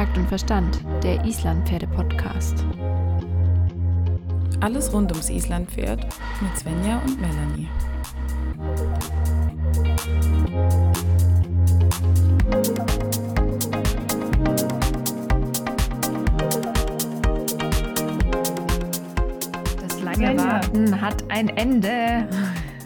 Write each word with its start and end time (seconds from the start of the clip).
Takt 0.00 0.16
und 0.16 0.28
Verstand, 0.28 0.80
der 1.02 1.22
Islandpferde-Podcast. 1.26 2.64
Alles 4.60 4.90
rund 4.94 5.12
ums 5.12 5.28
Islandpferd 5.28 6.06
mit 6.40 6.58
Svenja 6.58 7.02
und 7.04 7.20
Melanie. 7.20 7.68
Das 19.82 20.00
lange 20.00 20.38
Warten 20.38 20.98
hat 20.98 21.22
ein 21.30 21.50
Ende. 21.50 22.26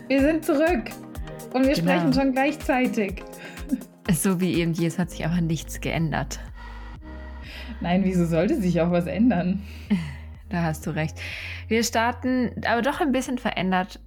Wir 0.08 0.20
sind 0.20 0.44
zurück 0.44 0.90
und 1.52 1.64
wir 1.64 1.74
genau. 1.74 1.92
sprechen 1.92 2.12
schon 2.12 2.32
gleichzeitig. 2.32 3.22
So 4.10 4.40
wie 4.40 4.54
eben 4.54 4.72
es 4.72 4.98
hat 4.98 5.12
sich 5.12 5.24
aber 5.24 5.40
nichts 5.40 5.80
geändert. 5.80 6.40
Nein, 7.84 8.02
wieso 8.02 8.24
sollte 8.24 8.58
sich 8.58 8.80
auch 8.80 8.90
was 8.90 9.06
ändern? 9.06 9.62
Da 10.50 10.62
hast 10.62 10.86
du 10.86 10.90
recht. 10.90 11.18
Wir 11.68 11.82
starten 11.82 12.62
aber 12.66 12.80
doch 12.80 13.00
ein 13.00 13.12
bisschen 13.12 13.38
verändert 13.38 13.98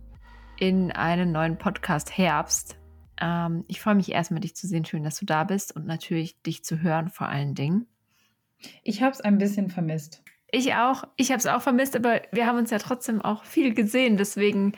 in 0.58 0.91
einen 0.91 1.31
neuen 1.31 1.58
Podcast 1.58 2.16
Herbst. 2.17 2.77
Ähm, 3.20 3.66
ich 3.67 3.81
freue 3.81 3.95
mich 3.95 4.12
erstmal, 4.12 4.40
dich 4.40 4.55
zu 4.55 4.66
sehen. 4.66 4.86
Schön, 4.86 5.03
dass 5.03 5.20
du 5.20 5.26
da 5.26 5.44
bist 5.44 5.76
und 5.76 5.86
natürlich 5.86 6.41
dich 6.44 6.63
zu 6.63 6.81
hören 6.81 7.09
vor 7.09 7.27
allen 7.27 7.53
Dingen. 7.53 7.88
Ich 8.84 9.02
habe 9.02 9.12
es 9.12 9.20
ein 9.20 9.40
bisschen 9.40 9.70
vermisst. 9.70 10.23
Ich 10.52 10.73
auch. 10.75 11.03
Ich 11.17 11.31
habe 11.31 11.39
es 11.39 11.48
auch 11.48 11.62
vermisst, 11.62 11.95
aber 11.95 12.22
wir 12.31 12.45
haben 12.45 12.59
uns 12.59 12.70
ja 12.70 12.78
trotzdem 12.78 13.22
auch 13.22 13.44
viel 13.44 13.73
gesehen. 13.73 14.16
Deswegen 14.16 14.73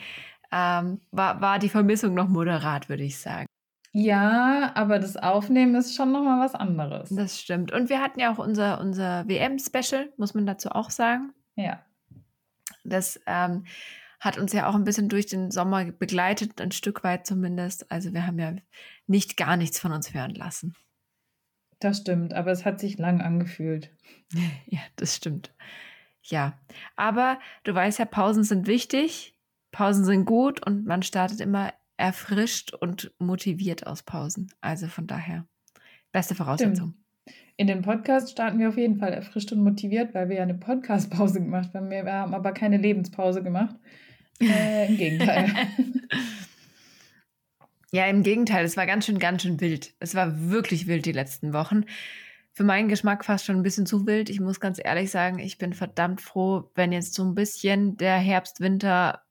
ähm, 0.51 1.01
war, 1.11 1.39
war 1.39 1.59
die 1.59 1.69
Vermissung 1.69 2.15
noch 2.15 2.29
moderat, 2.29 2.89
würde 2.89 3.03
ich 3.03 3.19
sagen. 3.19 3.45
Ja, 3.91 4.71
aber 4.75 4.99
das 4.99 5.17
Aufnehmen 5.17 5.75
ist 5.75 5.95
schon 5.95 6.11
nochmal 6.11 6.39
was 6.45 6.53
anderes. 6.53 7.09
Das 7.09 7.39
stimmt. 7.39 7.71
Und 7.71 7.89
wir 7.89 8.01
hatten 8.01 8.19
ja 8.19 8.31
auch 8.31 8.37
unser, 8.37 8.79
unser 8.79 9.27
WM-Special, 9.27 10.13
muss 10.17 10.33
man 10.33 10.45
dazu 10.45 10.69
auch 10.69 10.91
sagen. 10.91 11.33
Ja. 11.55 11.83
Das 12.83 13.19
ähm, 13.25 13.65
hat 14.19 14.37
uns 14.37 14.53
ja 14.53 14.67
auch 14.67 14.75
ein 14.75 14.83
bisschen 14.83 15.09
durch 15.09 15.25
den 15.25 15.49
Sommer 15.49 15.85
begleitet, 15.85 16.61
ein 16.61 16.71
Stück 16.71 17.03
weit 17.03 17.25
zumindest. 17.25 17.91
Also 17.91 18.13
wir 18.13 18.27
haben 18.27 18.37
ja 18.37 18.53
nicht 19.07 19.37
gar 19.37 19.57
nichts 19.57 19.79
von 19.79 19.91
uns 19.91 20.13
hören 20.13 20.35
lassen. 20.35 20.75
Das 21.79 21.99
stimmt, 21.99 22.33
aber 22.33 22.51
es 22.51 22.65
hat 22.65 22.79
sich 22.79 22.97
lang 22.97 23.21
angefühlt. 23.21 23.89
ja, 24.67 24.79
das 24.97 25.15
stimmt. 25.15 25.53
Ja, 26.21 26.59
aber 26.95 27.39
du 27.63 27.73
weißt 27.73 27.99
ja, 27.99 28.05
Pausen 28.05 28.43
sind 28.43 28.67
wichtig, 28.67 29.35
Pausen 29.71 30.03
sind 30.03 30.25
gut 30.25 30.65
und 30.65 30.85
man 30.85 31.01
startet 31.01 31.39
immer 31.39 31.73
erfrischt 31.99 32.73
und 32.73 33.11
motiviert 33.19 33.85
aus 33.85 34.03
Pausen. 34.03 34.51
Also 34.61 34.87
von 34.87 35.05
daher, 35.05 35.45
beste 36.11 36.33
Voraussetzung. 36.33 36.93
Stimmt. 36.93 36.95
In 37.57 37.67
den 37.67 37.81
Podcast 37.81 38.31
starten 38.31 38.57
wir 38.57 38.69
auf 38.69 38.77
jeden 38.77 38.97
Fall 38.97 39.11
erfrischt 39.11 39.51
und 39.51 39.63
motiviert, 39.63 40.13
weil 40.13 40.29
wir 40.29 40.37
ja 40.37 40.43
eine 40.43 40.53
Podcast-Pause 40.53 41.41
gemacht 41.41 41.73
haben. 41.73 41.89
Wir 41.89 42.05
haben 42.05 42.33
aber 42.33 42.53
keine 42.53 42.77
Lebenspause 42.77 43.43
gemacht. 43.43 43.75
Äh, 44.41 44.87
Im 44.87 44.97
Gegenteil. 44.97 45.51
ja, 47.91 48.05
im 48.05 48.23
Gegenteil. 48.23 48.63
Es 48.63 48.77
war 48.77 48.85
ganz 48.85 49.05
schön, 49.05 49.19
ganz 49.19 49.41
schön 49.41 49.59
wild. 49.59 49.93
Es 49.99 50.15
war 50.15 50.49
wirklich 50.49 50.87
wild 50.87 51.05
die 51.05 51.11
letzten 51.11 51.51
Wochen. 51.51 51.83
Für 52.53 52.63
meinen 52.63 52.87
Geschmack 52.87 53.25
fast 53.25 53.45
schon 53.45 53.57
ein 53.57 53.63
bisschen 53.63 53.85
zu 53.85 54.07
wild. 54.07 54.29
Ich 54.29 54.39
muss 54.39 54.61
ganz 54.61 54.79
ehrlich 54.81 55.11
sagen, 55.11 55.39
ich 55.39 55.57
bin 55.57 55.73
verdammt 55.73 56.21
froh, 56.21 56.71
wenn 56.75 56.93
jetzt 56.93 57.13
so 57.13 57.25
ein 57.25 57.35
bisschen 57.35 57.97
der 57.97 58.15
Herbst, 58.15 58.61
Winter 58.61 59.23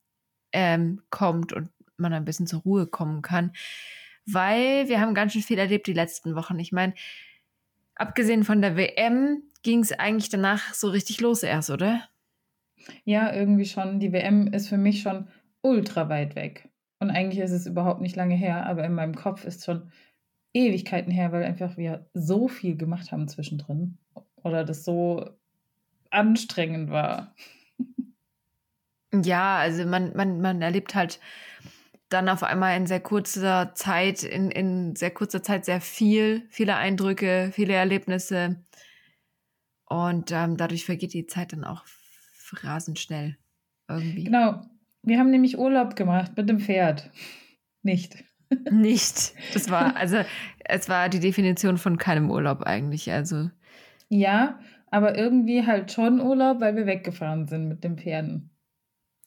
ähm, 0.53 1.01
kommt 1.09 1.55
und 1.55 1.71
man 1.99 2.13
ein 2.13 2.25
bisschen 2.25 2.47
zur 2.47 2.61
Ruhe 2.61 2.87
kommen 2.87 3.23
kann. 3.23 3.53
Weil 4.27 4.89
wir 4.89 5.01
haben 5.01 5.15
ganz 5.15 5.33
schön 5.33 5.43
viel 5.43 5.59
erlebt 5.59 5.87
die 5.87 5.95
letzten 5.95 6.35
Wochen. 6.35 6.59
Ich 6.59 6.73
meine, 6.73 6.95
abgesehen 7.95 8.45
von 8.45 8.61
der 8.61 8.77
WM 8.77 9.43
ging 9.63 9.81
es 9.81 9.93
eigentlich 9.93 10.29
danach 10.29 10.75
so 10.75 10.89
richtig 10.89 11.21
los 11.21 11.43
erst, 11.43 11.71
oder? 11.71 12.03
Ja, 13.05 13.33
irgendwie 13.33 13.65
schon. 13.65 14.01
Die 14.01 14.13
WM 14.13 14.49
ist 14.49 14.69
für 14.69 14.79
mich 14.79 15.03
schon 15.03 15.29
ultra 15.63 16.09
weit 16.09 16.37
weg. 16.37 16.69
Und 17.01 17.11
eigentlich 17.11 17.41
ist 17.41 17.53
es 17.53 17.67
überhaupt 17.67 18.01
nicht 18.01 18.17
lange 18.17 18.35
her, 18.35 18.67
aber 18.67 18.85
in 18.85 18.93
meinem 18.93 19.15
Kopf 19.15 19.45
ist 19.45 19.65
schon 19.65 19.91
Ewigkeiten 20.53 21.13
her, 21.13 21.33
weil 21.33 21.45
einfach 21.45 21.77
wir 21.77 22.09
so 22.15 22.49
viel 22.49 22.77
gemacht 22.77 23.13
haben 23.13 23.29
zwischendrin. 23.29 23.99
Oder 24.43 24.65
das 24.65 24.85
so 24.85 25.31
anstrengend 26.11 26.91
war. 26.91 27.35
Ja, 29.13 29.59
also 29.59 29.85
man, 29.87 30.15
man, 30.15 30.41
man 30.41 30.61
erlebt 30.63 30.95
halt 30.95 31.21
dann 32.09 32.29
auf 32.29 32.43
einmal 32.43 32.77
in 32.77 32.87
sehr 32.87 33.01
kurzer 33.01 33.73
Zeit, 33.75 34.23
in, 34.23 34.51
in 34.51 34.97
sehr 34.97 35.11
kurzer 35.11 35.43
Zeit 35.43 35.65
sehr 35.65 35.81
viel, 35.81 36.47
viele 36.51 36.77
Eindrücke, 36.77 37.51
viele 37.53 37.75
Erlebnisse. 37.75 38.63
Und 39.85 40.33
ähm, 40.33 40.57
dadurch 40.57 40.85
vergeht 40.85 41.13
die 41.13 41.27
Zeit 41.27 41.53
dann 41.53 41.65
auch 41.65 41.85
rasend 42.63 42.99
schnell 42.99 43.37
irgendwie. 43.89 44.25
Genau. 44.25 44.63
Wir 45.03 45.19
haben 45.19 45.31
nämlich 45.31 45.59
Urlaub 45.59 45.97
gemacht 45.97 46.33
mit 46.37 46.49
dem 46.49 46.61
Pferd. 46.61 47.11
Nicht. 47.83 48.25
Nicht. 48.71 49.35
Das 49.55 49.71
war, 49.71 49.97
also, 49.97 50.19
es 50.65 50.89
war 50.89 51.09
die 51.09 51.21
Definition 51.21 51.79
von 51.79 51.99
keinem 51.99 52.31
Urlaub 52.31 52.63
eigentlich. 52.63 53.13
Also. 53.13 53.51
Ja, 54.09 54.59
aber 54.91 55.17
irgendwie 55.17 55.67
halt 55.67 55.93
schon 55.93 56.21
Urlaub, 56.21 56.61
weil 56.61 56.77
wir 56.77 56.87
weggefahren 56.87 57.47
sind 57.47 57.69
mit 57.69 57.85
den 57.85 57.99
Pferden. 57.99 58.51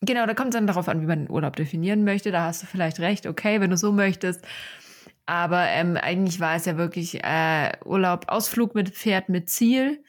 Genau, 0.03 0.25
da 0.25 0.33
kommt 0.33 0.49
es 0.49 0.55
dann 0.55 0.65
darauf 0.65 0.87
an, 0.87 1.01
wie 1.01 1.05
man 1.05 1.19
den 1.25 1.29
Urlaub 1.29 1.55
definieren 1.55 2.03
möchte. 2.03 2.31
Da 2.31 2.45
hast 2.45 2.63
du 2.63 2.67
vielleicht 2.67 2.99
recht, 2.99 3.27
okay, 3.27 3.61
wenn 3.61 3.69
du 3.69 3.77
so 3.77 3.91
möchtest. 3.91 4.43
Aber 5.27 5.63
ähm, 5.67 5.95
eigentlich 5.95 6.39
war 6.39 6.55
es 6.55 6.65
ja 6.65 6.77
wirklich 6.77 7.23
äh, 7.23 7.71
Urlaub, 7.85 8.25
Ausflug 8.27 8.73
mit 8.73 8.89
Pferd 8.89 9.29
mit 9.29 9.49
Ziel, 9.49 10.03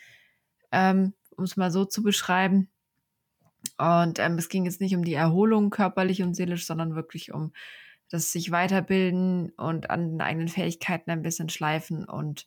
ähm, 0.72 1.12
um 1.36 1.44
es 1.44 1.56
mal 1.56 1.70
so 1.70 1.84
zu 1.84 2.02
beschreiben. 2.02 2.70
Und 3.76 4.18
ähm, 4.18 4.38
es 4.38 4.48
ging 4.48 4.64
jetzt 4.64 4.80
nicht 4.80 4.96
um 4.96 5.04
die 5.04 5.14
Erholung 5.14 5.70
körperlich 5.70 6.22
und 6.22 6.34
seelisch, 6.34 6.66
sondern 6.66 6.94
wirklich 6.94 7.32
um 7.32 7.52
das 8.10 8.32
sich 8.32 8.50
weiterbilden 8.50 9.50
und 9.56 9.90
an 9.90 10.12
den 10.12 10.20
eigenen 10.20 10.48
Fähigkeiten 10.48 11.10
ein 11.10 11.22
bisschen 11.22 11.48
schleifen 11.48 12.04
und 12.04 12.46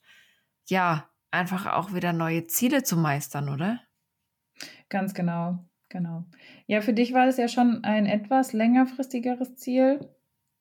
ja, 0.67 1.09
einfach 1.31 1.67
auch 1.67 1.93
wieder 1.93 2.13
neue 2.13 2.47
Ziele 2.47 2.83
zu 2.83 2.97
meistern, 2.97 3.49
oder? 3.49 3.79
Ganz 4.89 5.13
genau. 5.13 5.65
Genau. 5.95 6.25
Ja, 6.67 6.81
für 6.81 6.91
dich 6.91 7.13
war 7.13 7.25
es 7.25 7.37
ja 7.37 7.47
schon 7.47 7.85
ein 7.85 8.05
etwas 8.05 8.51
längerfristigeres 8.51 9.55
Ziel, 9.55 10.01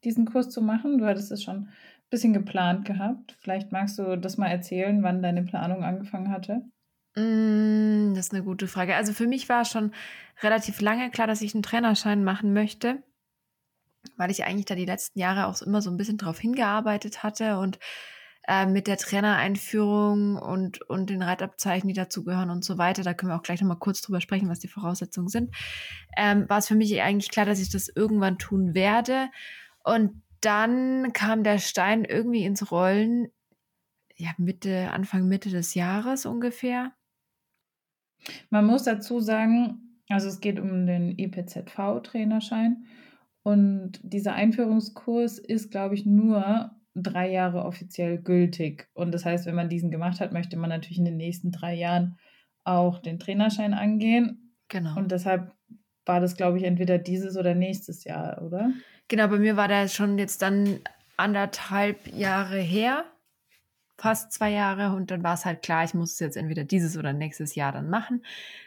diesen 0.04 0.26
Kurs 0.26 0.48
zu 0.48 0.62
machen. 0.62 0.98
Du 0.98 1.06
hattest 1.06 1.32
es 1.32 1.42
schon 1.42 1.56
ein 1.56 1.72
bisschen 2.08 2.32
geplant 2.32 2.84
gehabt. 2.84 3.36
Vielleicht 3.40 3.72
magst 3.72 3.98
du 3.98 4.16
das 4.16 4.36
mal 4.36 4.46
erzählen, 4.46 5.02
wann 5.02 5.24
deine 5.24 5.42
Planung 5.42 5.82
angefangen 5.82 6.30
hatte. 6.30 6.62
Mm, 7.16 8.14
das 8.14 8.26
ist 8.26 8.32
eine 8.32 8.44
gute 8.44 8.68
Frage. 8.68 8.94
Also 8.94 9.12
für 9.12 9.26
mich 9.26 9.48
war 9.48 9.64
schon 9.64 9.90
relativ 10.40 10.80
lange 10.80 11.10
klar, 11.10 11.26
dass 11.26 11.42
ich 11.42 11.52
einen 11.52 11.64
Trainerschein 11.64 12.22
machen 12.22 12.52
möchte, 12.52 13.02
weil 14.16 14.30
ich 14.30 14.44
eigentlich 14.44 14.66
da 14.66 14.76
die 14.76 14.84
letzten 14.84 15.18
Jahre 15.18 15.48
auch 15.48 15.60
immer 15.62 15.82
so 15.82 15.90
ein 15.90 15.96
bisschen 15.96 16.16
drauf 16.16 16.38
hingearbeitet 16.38 17.24
hatte 17.24 17.58
und 17.58 17.80
äh, 18.46 18.66
mit 18.66 18.86
der 18.86 18.96
Trainereinführung 18.96 20.36
und, 20.36 20.82
und 20.88 21.10
den 21.10 21.22
Reitabzeichen, 21.22 21.88
die 21.88 21.94
dazugehören 21.94 22.50
und 22.50 22.64
so 22.64 22.78
weiter, 22.78 23.02
da 23.02 23.14
können 23.14 23.32
wir 23.32 23.36
auch 23.36 23.42
gleich 23.42 23.60
nochmal 23.60 23.78
kurz 23.78 24.02
drüber 24.02 24.20
sprechen, 24.20 24.48
was 24.48 24.60
die 24.60 24.68
Voraussetzungen 24.68 25.28
sind, 25.28 25.54
ähm, 26.16 26.48
war 26.48 26.58
es 26.58 26.68
für 26.68 26.74
mich 26.74 27.00
eigentlich 27.00 27.30
klar, 27.30 27.46
dass 27.46 27.60
ich 27.60 27.70
das 27.70 27.88
irgendwann 27.88 28.38
tun 28.38 28.74
werde. 28.74 29.30
Und 29.82 30.22
dann 30.40 31.12
kam 31.12 31.42
der 31.42 31.58
Stein 31.58 32.04
irgendwie 32.04 32.44
ins 32.44 32.70
Rollen, 32.70 33.28
ja, 34.16 34.30
Mitte, 34.36 34.90
Anfang 34.90 35.26
Mitte 35.26 35.50
des 35.50 35.74
Jahres 35.74 36.26
ungefähr. 36.26 36.92
Man 38.50 38.66
muss 38.66 38.84
dazu 38.84 39.20
sagen, 39.20 40.00
also 40.08 40.28
es 40.28 40.40
geht 40.40 40.60
um 40.60 40.86
den 40.86 41.18
IPZV-Trainerschein 41.18 42.84
und 43.42 44.00
dieser 44.02 44.34
Einführungskurs 44.34 45.38
ist, 45.38 45.70
glaube 45.70 45.94
ich, 45.94 46.06
nur 46.06 46.73
drei 46.94 47.30
Jahre 47.30 47.64
offiziell 47.64 48.18
gültig. 48.18 48.88
Und 48.94 49.12
das 49.12 49.24
heißt, 49.24 49.46
wenn 49.46 49.54
man 49.54 49.68
diesen 49.68 49.90
gemacht 49.90 50.20
hat, 50.20 50.32
möchte 50.32 50.56
man 50.56 50.70
natürlich 50.70 50.98
in 50.98 51.04
den 51.04 51.16
nächsten 51.16 51.50
drei 51.50 51.74
Jahren 51.74 52.18
auch 52.62 52.98
den 52.98 53.18
Trainerschein 53.18 53.74
angehen. 53.74 54.52
Genau. 54.68 54.96
Und 54.96 55.10
deshalb 55.10 55.52
war 56.06 56.20
das, 56.20 56.36
glaube 56.36 56.58
ich, 56.58 56.64
entweder 56.64 56.98
dieses 56.98 57.36
oder 57.36 57.54
nächstes 57.54 58.04
Jahr, 58.04 58.42
oder? 58.42 58.70
Genau, 59.08 59.28
bei 59.28 59.38
mir 59.38 59.56
war 59.56 59.68
das 59.68 59.94
schon 59.94 60.18
jetzt 60.18 60.42
dann 60.42 60.80
anderthalb 61.16 62.06
Jahre 62.08 62.58
her, 62.58 63.04
fast 63.98 64.32
zwei 64.32 64.50
Jahre. 64.50 64.94
Und 64.94 65.10
dann 65.10 65.22
war 65.22 65.34
es 65.34 65.44
halt 65.44 65.62
klar, 65.62 65.84
ich 65.84 65.94
muss 65.94 66.12
es 66.12 66.20
jetzt 66.20 66.36
entweder 66.36 66.64
dieses 66.64 66.96
oder 66.96 67.12
nächstes 67.12 67.54
Jahr 67.54 67.72
dann 67.72 67.90
machen, 67.90 68.24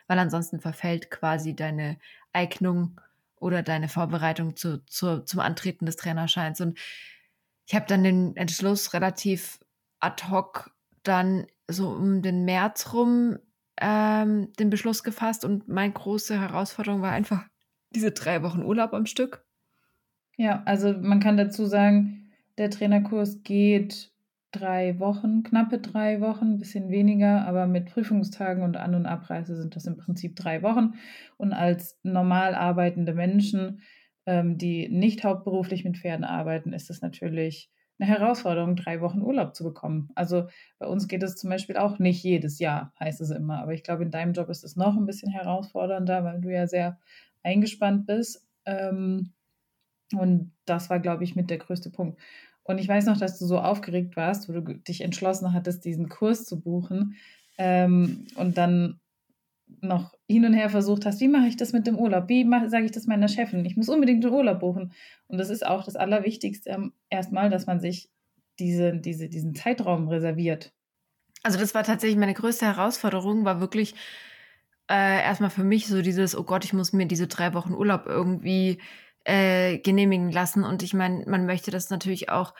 weil 0.08 0.20
ansonsten 0.20 0.60
verfällt 0.60 1.10
quasi 1.12 1.56
deine 1.56 1.98
Eignung 2.34 3.00
oder 3.40 3.62
deine 3.62 3.88
Vorbereitung 3.88 4.56
zu, 4.56 4.84
zu, 4.86 5.24
zum 5.24 5.40
Antreten 5.40 5.86
des 5.86 5.96
Trainerscheins. 5.96 6.62
Und 6.62 6.78
ich 7.68 7.76
habe 7.76 7.86
dann 7.88 8.04
den 8.04 8.36
Entschluss 8.36 8.94
relativ 8.94 9.60
ad 10.00 10.24
hoc 10.30 10.72
dann 11.04 11.46
so 11.68 11.90
um 11.90 12.22
den 12.22 12.46
März 12.46 12.94
rum 12.94 13.38
ähm, 13.80 14.52
den 14.58 14.70
Beschluss 14.70 15.04
gefasst 15.04 15.46
und 15.46 15.68
meine 15.68 15.94
große 15.94 16.40
Herausforderung 16.40 17.02
war 17.02 17.12
einfach 17.12 17.46
diese 17.94 18.12
drei 18.12 18.42
Wochen 18.42 18.64
Urlaub 18.64 18.94
am 18.94 19.06
Stück. 19.06 19.46
Ja, 20.38 20.64
also 20.66 20.94
man 20.94 21.20
kann 21.20 21.38
dazu 21.38 21.66
sagen, 21.66 22.32
der 22.58 22.70
Trainerkurs 22.70 23.44
geht 23.44 24.12
drei 24.52 25.00
Wochen, 25.00 25.44
knappe 25.44 25.80
drei 25.80 26.22
Wochen, 26.22 26.54
ein 26.54 26.58
bisschen 26.58 26.90
weniger, 26.90 27.46
aber 27.46 27.68
mit 27.68 27.88
Prüfungstagen 27.88 28.64
und 28.64 28.78
An- 28.78 28.96
und 28.96 29.06
Abreise 29.06 29.56
sind 29.56 29.76
das 29.76 29.86
im 29.86 29.98
Prinzip 29.98 30.36
drei 30.36 30.64
Wochen. 30.64 30.94
Und 31.38 31.54
als 31.54 32.00
normal 32.04 32.56
arbeitende 32.56 33.14
Menschen, 33.14 33.82
ähm, 34.28 34.60
die 34.60 34.90
nicht 34.90 35.24
hauptberuflich 35.24 35.84
mit 35.84 35.98
Pferden 35.98 36.26
arbeiten, 36.26 36.74
ist 36.74 36.92
es 36.92 37.02
natürlich 37.02 37.72
eine 37.98 38.10
Herausforderung, 38.10 38.76
drei 38.76 39.02
Wochen 39.02 39.22
Urlaub 39.22 39.56
zu 39.56 39.64
bekommen. 39.64 40.10
Also 40.14 40.48
bei 40.78 40.86
uns 40.86 41.08
geht 41.08 41.24
es 41.24 41.36
zum 41.36 41.50
Beispiel 41.50 41.78
auch 41.78 41.98
nicht 41.98 42.24
jedes 42.24 42.60
Jahr, 42.60 42.94
heißt 43.00 43.22
es 43.22 43.32
immer. 43.32 43.60
Aber 43.60 43.74
ich 43.74 43.82
glaube, 43.82 44.04
in 44.04 44.12
deinem 44.12 44.34
Job 44.34 44.50
ist 44.50 44.64
es 44.64 44.76
noch 44.76 44.96
ein 44.96 45.08
bisschen 45.08 45.32
herausfordernder, 45.32 46.24
weil 46.24 46.42
du 46.42 46.54
ja 46.54 46.68
sehr 46.68 47.00
eingespannt 47.42 48.06
bist. 48.06 48.46
Ähm, 48.66 49.32
und 50.14 50.52
das 50.66 50.90
war, 50.90 51.00
glaube 51.00 51.24
ich, 51.24 51.36
mit 51.36 51.50
der 51.50 51.58
größte 51.58 51.90
Punkt. 51.90 52.20
Und 52.64 52.78
ich 52.78 52.88
weiß 52.88 53.06
noch, 53.06 53.18
dass 53.18 53.40
du 53.40 53.46
so 53.46 53.60
aufgeregt 53.60 54.16
warst, 54.16 54.48
wo 54.48 54.54
du 54.54 54.62
dich 54.62 55.02
entschlossen 55.02 55.54
hattest, 55.54 55.86
diesen 55.86 56.10
Kurs 56.10 56.46
zu 56.46 56.60
buchen 56.60 57.16
ähm, 57.58 58.28
und 58.36 58.58
dann 58.58 59.00
noch 59.82 60.14
hin 60.28 60.46
und 60.46 60.54
her 60.54 60.70
versucht 60.70 61.06
hast, 61.06 61.20
wie 61.20 61.28
mache 61.28 61.48
ich 61.48 61.58
das 61.58 61.74
mit 61.74 61.88
dem 61.88 61.98
Urlaub? 61.98 62.30
Wie 62.30 62.48
sage 62.68 62.86
ich 62.86 62.92
das 62.92 63.06
meiner 63.06 63.28
Chefin? 63.28 63.66
Ich 63.66 63.78
muss 63.78 63.90
unbedingt 63.90 64.24
den 64.24 64.32
Urlaub 64.32 64.60
buchen. 64.60 64.94
Und 65.28 65.38
das 65.38 65.50
ist 65.50 65.66
auch 65.66 65.84
das 65.84 65.96
Allerwichtigste 65.96 66.70
ähm, 66.70 66.94
erstmal, 67.10 67.50
dass 67.50 67.68
man 67.68 67.80
sich 67.80 68.10
diese, 68.60 68.94
diese, 68.94 69.30
diesen 69.30 69.56
Zeitraum 69.56 70.08
reserviert. 70.08 70.74
Also 71.44 71.60
das 71.60 71.76
war 71.76 71.84
tatsächlich 71.84 72.18
meine 72.18 72.34
größte 72.34 72.66
Herausforderung, 72.66 73.46
war 73.46 73.62
wirklich 73.62 73.94
äh, 74.90 75.22
erstmal 75.22 75.50
für 75.50 75.64
mich 75.64 75.88
so 75.88 76.02
dieses, 76.02 76.36
oh 76.36 76.44
Gott, 76.44 76.66
ich 76.66 76.74
muss 76.74 76.94
mir 76.94 77.06
diese 77.06 77.28
drei 77.28 77.54
Wochen 77.54 77.74
Urlaub 77.74 78.06
irgendwie 78.06 78.80
äh, 79.26 79.78
genehmigen 79.80 80.32
lassen. 80.32 80.64
Und 80.64 80.84
ich 80.84 80.94
meine, 80.94 81.26
man 81.28 81.46
möchte 81.46 81.72
das 81.72 81.90
natürlich 81.90 82.30
auch, 82.30 82.54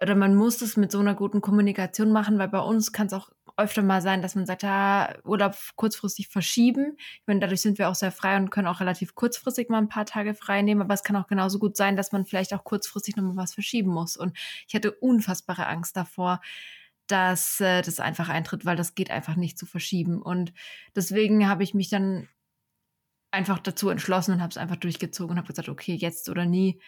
oder 0.00 0.14
man 0.14 0.34
muss 0.34 0.58
das 0.58 0.76
mit 0.76 0.92
so 0.92 1.00
einer 1.00 1.14
guten 1.14 1.40
Kommunikation 1.40 2.12
machen, 2.12 2.38
weil 2.38 2.48
bei 2.48 2.60
uns 2.60 2.92
kann 2.92 3.06
es 3.06 3.12
auch 3.12 3.30
öfter 3.60 3.82
mal 3.82 4.02
sein, 4.02 4.22
dass 4.22 4.34
man 4.34 4.46
sagt, 4.46 4.62
ja, 4.62 5.14
Urlaub 5.24 5.56
kurzfristig 5.76 6.28
verschieben. 6.28 6.96
Ich 6.98 7.26
meine, 7.26 7.40
dadurch 7.40 7.60
sind 7.60 7.78
wir 7.78 7.88
auch 7.88 7.94
sehr 7.94 8.12
frei 8.12 8.36
und 8.36 8.50
können 8.50 8.66
auch 8.66 8.80
relativ 8.80 9.14
kurzfristig 9.14 9.68
mal 9.68 9.78
ein 9.78 9.88
paar 9.88 10.06
Tage 10.06 10.34
frei 10.34 10.62
nehmen. 10.62 10.82
Aber 10.82 10.94
es 10.94 11.02
kann 11.02 11.16
auch 11.16 11.26
genauso 11.26 11.58
gut 11.58 11.76
sein, 11.76 11.96
dass 11.96 12.12
man 12.12 12.26
vielleicht 12.26 12.54
auch 12.54 12.64
kurzfristig 12.64 13.16
nochmal 13.16 13.36
was 13.36 13.54
verschieben 13.54 13.90
muss. 13.90 14.16
Und 14.16 14.36
ich 14.68 14.74
hatte 14.74 14.92
unfassbare 14.92 15.66
Angst 15.66 15.96
davor, 15.96 16.40
dass 17.06 17.60
äh, 17.60 17.82
das 17.82 18.00
einfach 18.00 18.28
eintritt, 18.28 18.64
weil 18.64 18.76
das 18.76 18.94
geht 18.94 19.10
einfach 19.10 19.36
nicht 19.36 19.58
zu 19.58 19.66
verschieben. 19.66 20.22
Und 20.22 20.52
deswegen 20.94 21.48
habe 21.48 21.62
ich 21.62 21.74
mich 21.74 21.88
dann 21.88 22.28
einfach 23.30 23.58
dazu 23.58 23.88
entschlossen 23.90 24.34
und 24.34 24.40
habe 24.40 24.50
es 24.50 24.56
einfach 24.56 24.76
durchgezogen 24.76 25.32
und 25.32 25.38
habe 25.38 25.48
gesagt, 25.48 25.68
okay, 25.68 25.94
jetzt 25.94 26.28
oder 26.28 26.46
nie. 26.46 26.80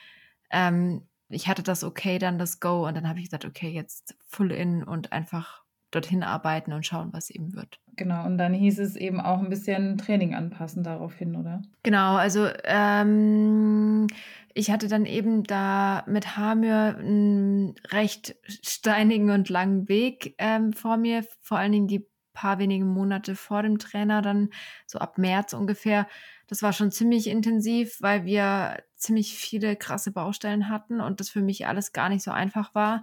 Ähm, 0.50 1.06
ich 1.28 1.48
hatte 1.48 1.62
das 1.62 1.82
okay, 1.84 2.18
dann 2.18 2.38
das 2.38 2.60
Go 2.60 2.86
und 2.86 2.94
dann 2.94 3.08
habe 3.08 3.18
ich 3.18 3.26
gesagt, 3.26 3.44
okay, 3.44 3.70
jetzt 3.70 4.16
full 4.26 4.52
in 4.52 4.84
und 4.84 5.12
einfach 5.12 5.61
dorthin 5.92 6.22
arbeiten 6.22 6.72
und 6.72 6.84
schauen, 6.84 7.12
was 7.12 7.30
eben 7.30 7.54
wird. 7.54 7.78
Genau, 7.96 8.24
und 8.24 8.38
dann 8.38 8.54
hieß 8.54 8.78
es 8.78 8.96
eben 8.96 9.20
auch 9.20 9.38
ein 9.38 9.50
bisschen 9.50 9.98
Training 9.98 10.34
anpassen 10.34 10.82
daraufhin, 10.82 11.36
oder? 11.36 11.62
Genau, 11.82 12.16
also 12.16 12.48
ähm, 12.64 14.06
ich 14.54 14.70
hatte 14.70 14.88
dann 14.88 15.06
eben 15.06 15.44
da 15.44 16.02
mit 16.08 16.36
Hamir 16.36 16.96
einen 16.98 17.74
recht 17.90 18.34
steinigen 18.62 19.30
und 19.30 19.48
langen 19.50 19.88
Weg 19.88 20.34
ähm, 20.38 20.72
vor 20.72 20.96
mir, 20.96 21.24
vor 21.40 21.58
allen 21.58 21.72
Dingen 21.72 21.88
die 21.88 22.06
paar 22.32 22.58
wenige 22.58 22.86
Monate 22.86 23.36
vor 23.36 23.62
dem 23.62 23.78
Trainer, 23.78 24.22
dann 24.22 24.48
so 24.86 24.98
ab 24.98 25.18
März 25.18 25.52
ungefähr. 25.52 26.08
Das 26.46 26.62
war 26.62 26.72
schon 26.72 26.90
ziemlich 26.90 27.26
intensiv, 27.26 27.98
weil 28.00 28.24
wir 28.24 28.82
ziemlich 28.96 29.36
viele 29.36 29.76
krasse 29.76 30.12
Baustellen 30.12 30.70
hatten 30.70 31.02
und 31.02 31.20
das 31.20 31.28
für 31.28 31.42
mich 31.42 31.66
alles 31.66 31.92
gar 31.92 32.08
nicht 32.08 32.22
so 32.22 32.30
einfach 32.30 32.74
war 32.74 33.02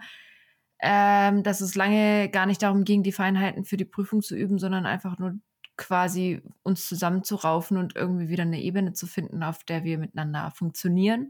ähm, 0.81 1.43
dass 1.43 1.61
es 1.61 1.75
lange 1.75 2.29
gar 2.29 2.45
nicht 2.45 2.63
darum 2.63 2.83
ging, 2.83 3.03
die 3.03 3.11
Feinheiten 3.11 3.65
für 3.65 3.77
die 3.77 3.85
Prüfung 3.85 4.21
zu 4.21 4.35
üben, 4.35 4.59
sondern 4.59 4.85
einfach 4.85 5.17
nur 5.17 5.35
quasi 5.75 6.41
uns 6.63 6.87
zusammenzuraufen 6.87 7.77
und 7.77 7.95
irgendwie 7.95 8.29
wieder 8.29 8.43
eine 8.43 8.61
Ebene 8.61 8.93
zu 8.93 9.07
finden, 9.07 9.43
auf 9.43 9.63
der 9.63 9.83
wir 9.83 9.97
miteinander 9.97 10.51
funktionieren. 10.51 11.29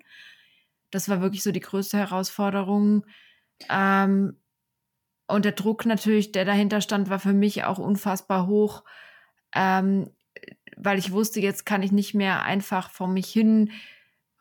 Das 0.92 1.08
war 1.08 1.22
wirklich 1.22 1.44
so 1.44 1.52
die 1.52 1.60
größte 1.60 1.98
Herausforderung. 1.98 3.06
Ähm, 3.70 4.38
und 5.28 5.46
der 5.46 5.52
Druck 5.52 5.86
natürlich, 5.86 6.32
der 6.32 6.46
dahinter 6.46 6.82
stand, 6.82 7.10
war 7.10 7.20
für 7.20 7.34
mich 7.34 7.64
auch 7.64 7.78
unfassbar 7.78 8.48
hoch, 8.48 8.84
ähm, 9.54 10.10
weil 10.76 10.98
ich 10.98 11.12
wusste, 11.12 11.40
jetzt 11.40 11.66
kann 11.66 11.84
ich 11.84 11.92
nicht 11.92 12.16
mehr 12.16 12.44
einfach 12.44 12.90
vor 12.90 13.08
mich 13.08 13.30
hin 13.30 13.72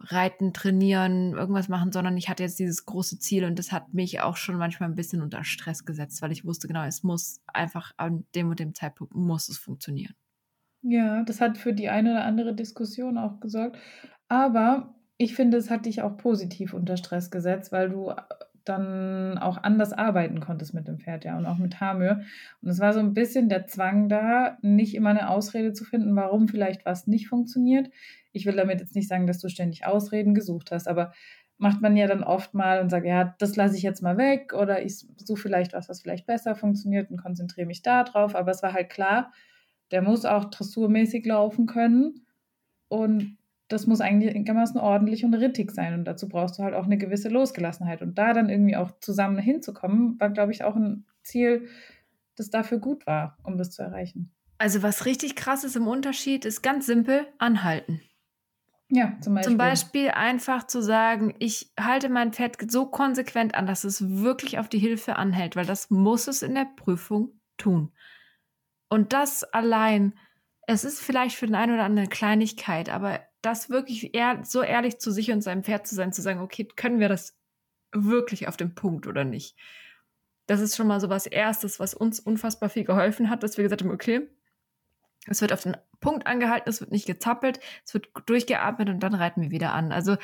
reiten, 0.01 0.53
trainieren, 0.53 1.33
irgendwas 1.33 1.69
machen, 1.69 1.93
sondern 1.93 2.17
ich 2.17 2.29
hatte 2.29 2.45
jetzt 2.45 2.59
dieses 2.59 2.87
große 2.87 3.19
Ziel 3.19 3.45
und 3.45 3.59
das 3.59 3.73
hat 3.73 3.93
mich 3.95 4.21
auch 4.21 4.37
schon 4.37 4.57
manchmal 4.57 4.89
ein 4.89 4.95
bisschen 4.95 5.23
unter 5.23 5.45
Stress 5.45 5.85
gesetzt, 5.85 6.23
weil 6.23 6.33
ich 6.33 6.45
wusste 6.45 6.69
genau, 6.69 6.85
es 6.85 7.03
muss 7.03 7.41
einfach 7.47 7.93
an 7.97 8.25
dem 8.35 8.49
und 8.49 8.61
dem 8.61 8.75
Zeitpunkt 8.75 9.15
muss 9.15 9.49
es 9.49 9.59
funktionieren. 9.59 10.15
Ja, 10.83 11.25
das 11.25 11.41
hat 11.41 11.59
für 11.59 11.73
die 11.73 11.89
eine 11.89 12.13
oder 12.13 12.25
andere 12.25 12.55
Diskussion 12.55 13.19
auch 13.19 13.41
gesorgt. 13.41 13.77
Aber 14.29 14.95
ich 15.17 15.35
finde, 15.35 15.57
es 15.57 15.71
hat 15.71 15.87
dich 15.87 16.03
auch 16.03 16.17
positiv 16.17 16.75
unter 16.75 16.97
Stress 16.97 17.31
gesetzt, 17.31 17.73
weil 17.73 17.91
du 17.91 18.13
dann 18.69 19.39
auch 19.39 19.63
anders 19.63 19.93
arbeiten 19.93 20.41
konntest 20.41 20.75
mit 20.75 20.89
dem 20.89 20.99
Pferd, 20.99 21.25
ja, 21.25 21.37
und 21.37 21.47
auch 21.47 21.59
mit 21.59 21.81
Hamir. 21.81 22.23
Und 22.63 22.69
es 22.69 22.81
war 22.81 22.93
so 22.93 23.01
ein 23.01 23.15
bisschen 23.15 23.49
der 23.49 23.67
Zwang 23.67 24.09
da, 24.09 24.59
nicht 24.63 24.95
immer 24.95 25.11
eine 25.11 25.31
Ausrede 25.31 25.73
zu 25.73 25.85
finden, 25.85 26.15
warum 26.17 26.49
vielleicht 26.49 26.85
was 26.85 27.07
nicht 27.07 27.29
funktioniert. 27.29 27.91
Ich 28.33 28.47
will 28.47 28.57
damit 28.57 28.81
jetzt 28.81 28.95
nicht 28.95 29.09
sagen, 29.09 29.27
dass 29.27 29.41
du 29.41 29.49
ständig 29.49 29.87
Ausreden 29.87 30.35
gesucht 30.35 30.71
hast, 30.71 30.89
aber 30.89 31.13
macht 31.59 31.81
man 31.81 31.97
ja 31.97 32.07
dann 32.07 32.23
oft 32.23 32.55
mal 32.55 32.81
und 32.81 32.89
sagt, 32.89 33.05
ja, 33.05 33.35
das 33.39 33.57
lasse 33.57 33.77
ich 33.77 33.83
jetzt 33.83 34.03
mal 34.03 34.17
weg 34.17 34.53
oder 34.55 34.83
ich 34.83 34.99
suche 34.99 35.43
vielleicht 35.43 35.73
was, 35.73 35.89
was 35.89 36.01
vielleicht 36.01 36.27
besser 36.27 36.55
funktioniert 36.55 37.11
und 37.11 37.21
konzentriere 37.21 37.67
mich 37.67 37.83
da 37.83 38.05
drauf. 38.05 38.37
Aber 38.37 38.53
es 38.53 38.63
war 38.63 38.73
halt 38.73 38.91
klar, 38.91 39.33
der 39.91 40.03
muss 40.03 40.25
auch 40.25 40.45
dressurmäßig 40.47 41.27
laufen 41.27 41.67
können 41.67 42.27
und 42.89 43.38
das 43.69 43.87
muss 43.87 44.01
eigentlich 44.01 44.35
einigermaßen 44.35 44.81
ordentlich 44.81 45.25
und 45.25 45.35
rittig 45.35 45.71
sein 45.71 45.95
und 45.95 46.05
dazu 46.05 46.29
brauchst 46.29 46.59
du 46.59 46.63
halt 46.63 46.75
auch 46.75 46.85
eine 46.85 46.99
gewisse 46.99 47.29
Losgelassenheit 47.29 48.03
und 48.03 48.17
da 48.17 48.33
dann 48.33 48.49
irgendwie 48.49 48.77
auch 48.77 48.91
zusammen 49.01 49.39
hinzukommen, 49.39 50.19
war, 50.19 50.31
glaube 50.31 50.53
ich, 50.53 50.65
auch 50.65 50.75
ein 50.75 51.07
Ziel, 51.23 51.69
das 52.37 52.51
dafür 52.51 52.79
gut 52.79 53.07
war, 53.07 53.37
um 53.43 53.59
das 53.59 53.71
zu 53.71 53.83
erreichen. 53.83 54.33
Also 54.59 54.83
was 54.83 55.05
richtig 55.05 55.37
krass 55.37 55.65
ist 55.65 55.77
im 55.77 55.87
Unterschied, 55.87 56.45
ist 56.45 56.63
ganz 56.63 56.87
simpel, 56.87 57.27
anhalten. 57.39 58.01
Ja, 58.91 59.17
zum 59.21 59.35
Beispiel. 59.35 59.51
Zum 59.51 59.59
Beispiel 59.59 60.09
einfach 60.11 60.67
zu 60.67 60.83
sagen, 60.83 61.35
ich 61.39 61.73
halte 61.79 62.09
mein 62.09 62.33
Pferd 62.33 62.71
so 62.71 62.87
konsequent 62.87 63.55
an, 63.55 63.67
dass 63.67 63.85
es 63.85 64.09
wirklich 64.09 64.59
auf 64.59 64.69
die 64.69 64.79
Hilfe 64.79 65.17
anhält, 65.17 65.57
weil 65.57 65.67
das 65.67 65.91
muss 65.91 66.27
es 66.27 66.43
in 66.43 66.55
der 66.55 66.67
Prüfung 66.77 67.39
tun. 67.59 67.93
Und 68.89 69.13
das 69.13 69.45
allein, 69.45 70.15
es 70.67 70.85
ist 70.85 71.01
vielleicht 71.01 71.37
für 71.37 71.47
den 71.47 71.55
einen 71.55 71.75
oder 71.75 71.85
anderen 71.85 72.07
eine 72.07 72.15
Kleinigkeit, 72.15 72.89
aber 72.89 73.21
das 73.43 73.71
wirklich 73.71 74.15
eher, 74.15 74.43
so 74.45 74.63
ehrlich 74.63 74.99
zu 74.99 75.11
sich 75.11 75.31
und 75.31 75.43
seinem 75.43 75.63
Pferd 75.63 75.87
zu 75.87 75.95
sein, 75.95 76.13
zu 76.13 76.23
sagen, 76.23 76.41
okay, 76.41 76.65
können 76.65 77.01
wir 77.01 77.09
das 77.09 77.37
wirklich 77.93 78.49
auf 78.49 78.57
den 78.57 78.75
Punkt 78.75 79.07
oder 79.07 79.25
nicht? 79.25 79.57
Das 80.47 80.61
ist 80.61 80.77
schon 80.77 80.87
mal 80.87 81.01
so 81.01 81.09
was 81.09 81.27
Erstes, 81.27 81.79
was 81.79 81.95
uns 81.95 82.21
unfassbar 82.21 82.69
viel 82.69 82.85
geholfen 82.85 83.31
hat, 83.31 83.43
dass 83.43 83.57
wir 83.57 83.65
gesagt 83.65 83.83
haben, 83.83 83.91
okay, 83.91 84.29
es 85.27 85.41
wird 85.41 85.53
auf 85.53 85.63
den 85.63 85.77
Punkt 86.01 86.27
angehalten, 86.27 86.69
es 86.69 86.81
wird 86.81 86.91
nicht 86.91 87.07
gezappelt, 87.07 87.61
es 87.85 87.93
wird 87.95 88.09
durchgeatmet 88.27 88.89
und 88.89 89.01
dann 89.01 89.15
reiten 89.15 89.43
wir 89.43 89.51
wieder 89.51 89.75
an. 89.75 89.93
Also 89.93 90.17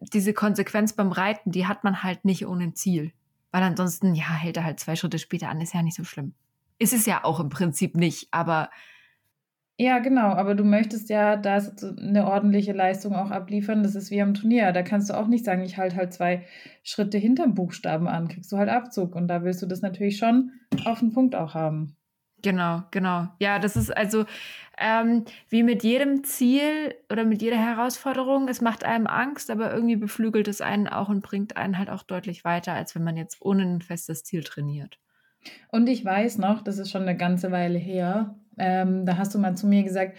diese 0.00 0.34
Konsequenz 0.34 0.92
beim 0.92 1.12
Reiten, 1.12 1.50
die 1.50 1.66
hat 1.66 1.84
man 1.84 2.02
halt 2.02 2.24
nicht 2.24 2.46
ohne 2.46 2.74
Ziel. 2.74 3.12
Weil 3.50 3.62
ansonsten, 3.62 4.14
ja, 4.14 4.34
hält 4.34 4.56
er 4.58 4.64
halt 4.64 4.80
zwei 4.80 4.96
Schritte 4.96 5.18
später 5.18 5.48
an, 5.48 5.60
ist 5.60 5.72
ja 5.72 5.82
nicht 5.82 5.96
so 5.96 6.04
schlimm. 6.04 6.34
Ist 6.78 6.92
es 6.92 7.06
ja 7.06 7.24
auch 7.24 7.40
im 7.40 7.48
Prinzip 7.48 7.96
nicht, 7.96 8.28
aber. 8.30 8.70
Ja, 9.80 10.00
genau, 10.00 10.32
aber 10.32 10.56
du 10.56 10.64
möchtest 10.64 11.08
ja 11.08 11.36
da 11.36 11.62
eine 11.98 12.26
ordentliche 12.26 12.72
Leistung 12.72 13.14
auch 13.14 13.30
abliefern. 13.30 13.84
Das 13.84 13.94
ist 13.94 14.10
wie 14.10 14.20
am 14.20 14.34
Turnier. 14.34 14.72
Da 14.72 14.82
kannst 14.82 15.08
du 15.08 15.14
auch 15.14 15.28
nicht 15.28 15.44
sagen, 15.44 15.62
ich 15.62 15.76
halte 15.76 15.94
halt 15.94 16.12
zwei 16.12 16.44
Schritte 16.82 17.16
hinterm 17.16 17.54
Buchstaben 17.54 18.08
an, 18.08 18.26
kriegst 18.26 18.50
du 18.50 18.56
halt 18.56 18.68
Abzug. 18.68 19.14
Und 19.14 19.28
da 19.28 19.44
willst 19.44 19.62
du 19.62 19.66
das 19.66 19.80
natürlich 19.80 20.16
schon 20.18 20.50
auf 20.84 20.98
den 20.98 21.12
Punkt 21.12 21.36
auch 21.36 21.54
haben. 21.54 21.96
Genau, 22.42 22.82
genau. 22.90 23.28
Ja, 23.38 23.60
das 23.60 23.76
ist 23.76 23.96
also 23.96 24.24
ähm, 24.78 25.24
wie 25.48 25.62
mit 25.62 25.84
jedem 25.84 26.24
Ziel 26.24 26.96
oder 27.10 27.24
mit 27.24 27.40
jeder 27.40 27.58
Herausforderung. 27.58 28.48
Es 28.48 28.60
macht 28.60 28.82
einem 28.82 29.06
Angst, 29.06 29.48
aber 29.48 29.72
irgendwie 29.72 29.96
beflügelt 29.96 30.48
es 30.48 30.60
einen 30.60 30.88
auch 30.88 31.08
und 31.08 31.22
bringt 31.22 31.56
einen 31.56 31.78
halt 31.78 31.88
auch 31.90 32.02
deutlich 32.02 32.44
weiter, 32.44 32.72
als 32.72 32.96
wenn 32.96 33.04
man 33.04 33.16
jetzt 33.16 33.38
ohne 33.40 33.62
ein 33.62 33.80
festes 33.80 34.24
Ziel 34.24 34.42
trainiert. 34.42 34.98
Und 35.70 35.88
ich 35.88 36.04
weiß 36.04 36.38
noch, 36.38 36.62
das 36.62 36.78
ist 36.78 36.90
schon 36.90 37.02
eine 37.02 37.16
ganze 37.16 37.52
Weile 37.52 37.78
her, 37.78 38.34
ähm, 38.58 39.06
da 39.06 39.16
hast 39.16 39.34
du 39.34 39.38
mal 39.38 39.56
zu 39.56 39.66
mir 39.66 39.82
gesagt, 39.82 40.16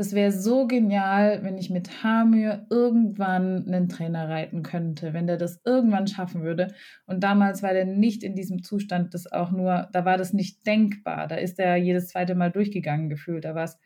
das 0.00 0.14
wäre 0.14 0.32
so 0.32 0.66
genial, 0.66 1.42
wenn 1.42 1.58
ich 1.58 1.68
mit 1.68 2.02
Hamir 2.02 2.66
irgendwann 2.70 3.66
einen 3.66 3.88
Trainer 3.88 4.28
reiten 4.28 4.62
könnte, 4.62 5.12
wenn 5.12 5.26
der 5.26 5.36
das 5.36 5.60
irgendwann 5.64 6.06
schaffen 6.06 6.42
würde. 6.42 6.72
Und 7.06 7.22
damals 7.22 7.62
war 7.62 7.72
der 7.72 7.84
nicht 7.84 8.22
in 8.22 8.34
diesem 8.34 8.62
Zustand, 8.62 9.12
das 9.12 9.30
auch 9.30 9.50
nur, 9.50 9.88
da 9.92 10.04
war 10.04 10.16
das 10.16 10.32
nicht 10.32 10.66
denkbar. 10.66 11.26
Da 11.26 11.34
ist 11.36 11.58
er 11.58 11.76
jedes 11.76 12.08
zweite 12.08 12.34
Mal 12.34 12.50
durchgegangen 12.50 13.10
gefühlt. 13.10 13.44
Da 13.44 13.54
war 13.54 13.64
es 13.64 13.78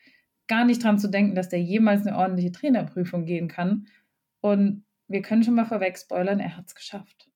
gar 0.47 0.65
nicht 0.65 0.85
dran 0.85 0.99
zu 0.99 1.09
denken, 1.09 1.35
dass 1.35 1.49
der 1.49 1.61
jemals 1.61 2.07
eine 2.07 2.17
ordentliche 2.17 2.53
Trainerprüfung 2.53 3.25
gehen 3.25 3.49
kann. 3.49 3.87
Und 4.41 4.85
wir 5.09 5.23
können 5.23 5.43
schon 5.43 5.55
mal 5.55 5.65
vorweg 5.65 5.99
spoilern, 5.99 6.39
er 6.39 6.57
hat 6.57 6.67
es 6.67 6.75
geschafft. 6.75 7.29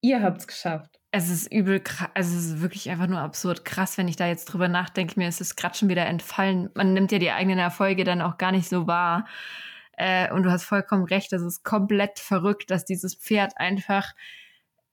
Ihr 0.00 0.22
habt 0.22 0.40
es 0.40 0.46
geschafft. 0.46 1.01
Es 1.14 1.28
ist 1.28 1.52
übel 1.52 1.82
also 2.14 2.36
es 2.36 2.46
ist 2.46 2.62
wirklich 2.62 2.88
einfach 2.88 3.06
nur 3.06 3.20
absurd 3.20 3.66
krass, 3.66 3.98
wenn 3.98 4.08
ich 4.08 4.16
da 4.16 4.26
jetzt 4.26 4.46
drüber 4.46 4.68
nachdenke. 4.68 5.18
Mir 5.18 5.28
ist 5.28 5.56
gerade 5.56 5.76
schon 5.76 5.90
wieder 5.90 6.06
entfallen. 6.06 6.70
Man 6.74 6.94
nimmt 6.94 7.12
ja 7.12 7.18
die 7.18 7.30
eigenen 7.30 7.58
Erfolge 7.58 8.04
dann 8.04 8.22
auch 8.22 8.38
gar 8.38 8.50
nicht 8.50 8.68
so 8.68 8.86
wahr. 8.86 9.26
Äh, 9.98 10.32
und 10.32 10.42
du 10.42 10.50
hast 10.50 10.64
vollkommen 10.64 11.04
recht, 11.04 11.30
das 11.32 11.42
ist 11.42 11.64
komplett 11.64 12.18
verrückt, 12.18 12.70
dass 12.70 12.86
dieses 12.86 13.14
Pferd 13.14 13.52
einfach, 13.56 14.14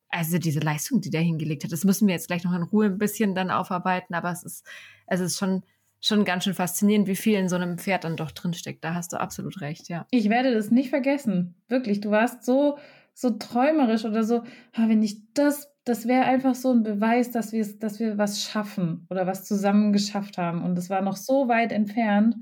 also 0.09 0.37
diese 0.39 0.59
Leistung, 0.59 0.99
die 0.99 1.09
der 1.09 1.21
hingelegt 1.21 1.63
hat, 1.63 1.71
das 1.71 1.85
müssen 1.85 2.05
wir 2.05 2.15
jetzt 2.15 2.27
gleich 2.27 2.43
noch 2.43 2.53
in 2.53 2.63
Ruhe 2.63 2.87
ein 2.87 2.97
bisschen 2.97 3.33
dann 3.33 3.49
aufarbeiten, 3.49 4.13
aber 4.13 4.29
es 4.29 4.43
ist, 4.43 4.67
es 5.07 5.21
ist 5.21 5.39
schon, 5.39 5.63
schon 6.01 6.25
ganz 6.25 6.43
schön 6.43 6.53
faszinierend, 6.53 7.07
wie 7.07 7.15
viel 7.15 7.37
in 7.37 7.47
so 7.47 7.55
einem 7.55 7.77
Pferd 7.77 8.03
dann 8.03 8.17
doch 8.17 8.31
drinsteckt. 8.31 8.83
Da 8.83 8.93
hast 8.93 9.13
du 9.13 9.19
absolut 9.21 9.61
recht, 9.61 9.87
ja. 9.87 10.05
Ich 10.11 10.29
werde 10.29 10.53
das 10.53 10.69
nicht 10.69 10.89
vergessen. 10.89 11.55
Wirklich, 11.69 12.01
du 12.01 12.11
warst 12.11 12.43
so, 12.43 12.77
so 13.13 13.31
träumerisch 13.31 14.03
oder 14.03 14.23
so, 14.23 14.43
ah, 14.73 14.89
wenn 14.89 15.01
ich 15.01 15.21
das, 15.33 15.68
das 15.85 16.07
wäre 16.07 16.25
einfach 16.25 16.55
so 16.55 16.71
ein 16.71 16.83
Beweis, 16.83 17.31
dass 17.31 17.51
wir, 17.51 17.65
dass 17.79 17.99
wir 17.99 18.17
was 18.17 18.43
schaffen 18.43 19.07
oder 19.09 19.25
was 19.25 19.45
zusammen 19.45 19.93
geschafft 19.93 20.37
haben. 20.37 20.63
Und 20.63 20.77
es 20.77 20.89
war 20.89 21.01
noch 21.01 21.17
so 21.17 21.47
weit 21.47 21.71
entfernt. 21.71 22.35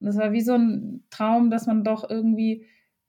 Und 0.00 0.06
es 0.08 0.16
war 0.16 0.32
wie 0.32 0.40
so 0.40 0.54
ein 0.54 1.04
Traum, 1.10 1.50
dass 1.50 1.66
man 1.66 1.84
doch 1.84 2.08
irgendwie 2.08 2.66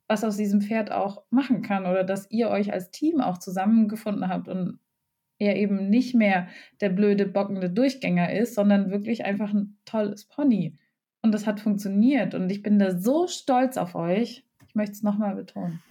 was 0.08 0.24
aus 0.24 0.38
diesem 0.38 0.62
Pferd 0.62 0.92
auch 0.92 1.24
machen 1.30 1.62
kann 1.62 1.86
oder 1.86 2.04
dass 2.04 2.30
ihr 2.30 2.50
euch 2.50 2.72
als 2.72 2.92
Team 2.92 3.22
auch 3.22 3.40
zusammengefunden 3.40 4.28
habt 4.28 4.48
und 4.48 4.80
er 5.40 5.56
eben 5.56 5.90
nicht 5.90 6.16
mehr 6.16 6.48
der 6.80 6.90
blöde, 6.90 7.26
bockende 7.26 7.70
Durchgänger 7.70 8.32
ist, 8.34 8.56
sondern 8.56 8.92
wirklich 8.92 9.26
einfach 9.26 9.52
ein 9.54 9.78
tolles 9.86 10.26
Pony. 10.26 10.78
Und 11.22 11.32
das 11.34 11.48
hat 11.48 11.60
funktioniert 11.60 12.36
und 12.36 12.52
ich 12.52 12.62
bin 12.62 12.80
da 12.80 12.98
so 12.98 13.28
stolz 13.28 13.78
auf 13.78 13.96
euch. 13.96 14.46
Ich 14.68 14.76
möchte 14.76 14.94
es 14.94 15.04
nochmal 15.04 15.36
betonen. 15.36 15.82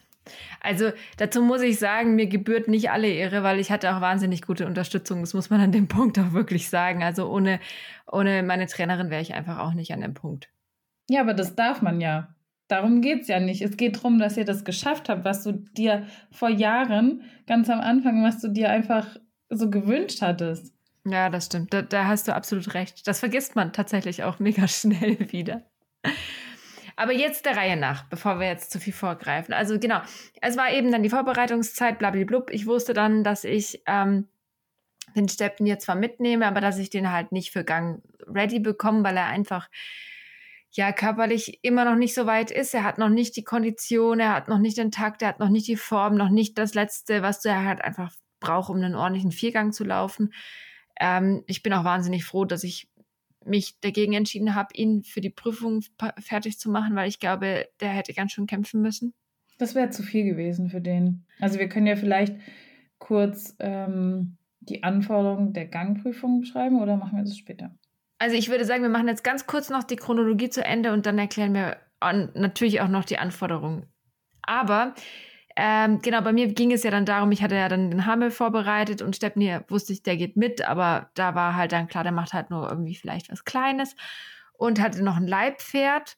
Also 0.60 0.90
dazu 1.16 1.42
muss 1.42 1.62
ich 1.62 1.78
sagen, 1.78 2.14
mir 2.14 2.26
gebührt 2.26 2.68
nicht 2.68 2.90
alle 2.90 3.08
Ehre, 3.08 3.42
weil 3.42 3.60
ich 3.60 3.70
hatte 3.70 3.94
auch 3.94 4.00
wahnsinnig 4.00 4.42
gute 4.42 4.66
Unterstützung. 4.66 5.20
Das 5.20 5.34
muss 5.34 5.50
man 5.50 5.60
an 5.60 5.72
dem 5.72 5.88
Punkt 5.88 6.18
auch 6.18 6.32
wirklich 6.32 6.70
sagen. 6.70 7.02
Also 7.02 7.28
ohne, 7.28 7.60
ohne 8.10 8.42
meine 8.42 8.66
Trainerin 8.66 9.10
wäre 9.10 9.22
ich 9.22 9.34
einfach 9.34 9.58
auch 9.58 9.74
nicht 9.74 9.92
an 9.92 10.00
dem 10.00 10.14
Punkt. 10.14 10.48
Ja, 11.08 11.20
aber 11.20 11.34
das 11.34 11.54
darf 11.54 11.82
man 11.82 12.00
ja. 12.00 12.34
Darum 12.68 13.02
geht 13.02 13.22
es 13.22 13.28
ja 13.28 13.40
nicht. 13.40 13.60
Es 13.60 13.76
geht 13.76 13.96
darum, 13.96 14.18
dass 14.18 14.38
ihr 14.38 14.46
das 14.46 14.64
geschafft 14.64 15.10
habt, 15.10 15.24
was 15.24 15.44
du 15.44 15.52
dir 15.52 16.06
vor 16.30 16.48
Jahren, 16.48 17.22
ganz 17.46 17.68
am 17.68 17.80
Anfang, 17.80 18.24
was 18.24 18.40
du 18.40 18.48
dir 18.48 18.70
einfach 18.70 19.16
so 19.50 19.68
gewünscht 19.68 20.22
hattest. 20.22 20.72
Ja, 21.06 21.28
das 21.28 21.46
stimmt. 21.46 21.74
Da, 21.74 21.82
da 21.82 22.06
hast 22.06 22.28
du 22.28 22.34
absolut 22.34 22.72
recht. 22.72 23.06
Das 23.06 23.20
vergisst 23.20 23.56
man 23.56 23.74
tatsächlich 23.74 24.24
auch 24.24 24.38
mega 24.38 24.66
schnell 24.68 25.30
wieder. 25.32 25.62
Aber 26.96 27.12
jetzt 27.12 27.44
der 27.46 27.56
Reihe 27.56 27.76
nach, 27.76 28.04
bevor 28.04 28.38
wir 28.38 28.46
jetzt 28.46 28.70
zu 28.70 28.78
viel 28.78 28.92
vorgreifen. 28.92 29.52
Also 29.52 29.78
genau, 29.78 30.00
es 30.40 30.56
war 30.56 30.72
eben 30.72 30.92
dann 30.92 31.02
die 31.02 31.10
Vorbereitungszeit, 31.10 31.98
blablablub. 31.98 32.50
Ich 32.50 32.66
wusste 32.66 32.94
dann, 32.94 33.24
dass 33.24 33.44
ich 33.44 33.82
ähm, 33.86 34.28
den 35.16 35.28
Steppen 35.28 35.66
jetzt 35.66 35.84
zwar 35.84 35.96
mitnehme, 35.96 36.46
aber 36.46 36.60
dass 36.60 36.78
ich 36.78 36.90
den 36.90 37.10
halt 37.10 37.32
nicht 37.32 37.50
für 37.50 37.64
Gang 37.64 38.02
ready 38.26 38.60
bekomme, 38.60 39.02
weil 39.04 39.16
er 39.16 39.26
einfach 39.26 39.68
ja 40.70 40.92
körperlich 40.92 41.60
immer 41.62 41.84
noch 41.84 41.96
nicht 41.96 42.14
so 42.14 42.26
weit 42.26 42.50
ist. 42.50 42.74
Er 42.74 42.84
hat 42.84 42.98
noch 42.98 43.08
nicht 43.08 43.36
die 43.36 43.44
Kondition, 43.44 44.20
er 44.20 44.34
hat 44.34 44.48
noch 44.48 44.58
nicht 44.58 44.76
den 44.76 44.90
Takt, 44.90 45.22
er 45.22 45.28
hat 45.28 45.38
noch 45.38 45.48
nicht 45.48 45.68
die 45.68 45.76
Form, 45.76 46.16
noch 46.16 46.30
nicht 46.30 46.58
das 46.58 46.74
Letzte, 46.74 47.22
was 47.22 47.40
du 47.40 47.54
halt 47.54 47.82
einfach 47.82 48.12
brauchst, 48.40 48.70
um 48.70 48.76
einen 48.76 48.94
ordentlichen 48.94 49.32
Viergang 49.32 49.72
zu 49.72 49.84
laufen. 49.84 50.32
Ähm, 50.98 51.44
ich 51.46 51.62
bin 51.62 51.72
auch 51.72 51.84
wahnsinnig 51.84 52.24
froh, 52.24 52.44
dass 52.44 52.64
ich 52.64 52.88
mich 53.46 53.80
dagegen 53.80 54.12
entschieden 54.12 54.54
habe, 54.54 54.74
ihn 54.74 55.02
für 55.02 55.20
die 55.20 55.30
Prüfung 55.30 55.82
fertig 56.18 56.58
zu 56.58 56.70
machen, 56.70 56.94
weil 56.96 57.08
ich 57.08 57.20
glaube, 57.20 57.68
der 57.80 57.90
hätte 57.90 58.14
ganz 58.14 58.32
schön 58.32 58.46
kämpfen 58.46 58.82
müssen. 58.82 59.14
Das 59.58 59.74
wäre 59.74 59.90
zu 59.90 60.02
viel 60.02 60.24
gewesen 60.24 60.68
für 60.68 60.80
den. 60.80 61.26
Also 61.40 61.58
wir 61.58 61.68
können 61.68 61.86
ja 61.86 61.96
vielleicht 61.96 62.36
kurz 62.98 63.54
ähm, 63.60 64.36
die 64.60 64.82
Anforderungen 64.82 65.52
der 65.52 65.66
Gangprüfung 65.66 66.40
beschreiben 66.40 66.80
oder 66.80 66.96
machen 66.96 67.16
wir 67.16 67.24
das 67.24 67.36
später? 67.36 67.70
Also 68.18 68.36
ich 68.36 68.48
würde 68.48 68.64
sagen, 68.64 68.82
wir 68.82 68.88
machen 68.88 69.08
jetzt 69.08 69.24
ganz 69.24 69.46
kurz 69.46 69.70
noch 69.70 69.84
die 69.84 69.96
Chronologie 69.96 70.48
zu 70.48 70.64
Ende 70.64 70.92
und 70.92 71.06
dann 71.06 71.18
erklären 71.18 71.54
wir 71.54 71.76
natürlich 72.34 72.80
auch 72.80 72.88
noch 72.88 73.04
die 73.04 73.18
Anforderungen. 73.18 73.86
Aber 74.42 74.94
ähm, 75.56 76.02
genau, 76.02 76.20
bei 76.20 76.32
mir 76.32 76.48
ging 76.52 76.72
es 76.72 76.82
ja 76.82 76.90
dann 76.90 77.06
darum, 77.06 77.30
ich 77.30 77.42
hatte 77.42 77.54
ja 77.54 77.68
dann 77.68 77.90
den 77.90 78.06
Hammel 78.06 78.30
vorbereitet 78.30 79.02
und 79.02 79.14
Stepney 79.14 79.60
wusste 79.68 79.92
ich, 79.92 80.02
der 80.02 80.16
geht 80.16 80.36
mit, 80.36 80.62
aber 80.62 81.10
da 81.14 81.34
war 81.36 81.54
halt 81.54 81.72
dann 81.72 81.86
klar, 81.86 82.02
der 82.02 82.12
macht 82.12 82.32
halt 82.32 82.50
nur 82.50 82.68
irgendwie 82.68 82.96
vielleicht 82.96 83.30
was 83.30 83.44
Kleines 83.44 83.94
und 84.54 84.80
hatte 84.80 85.04
noch 85.04 85.16
ein 85.16 85.28
Leibpferd. 85.28 86.16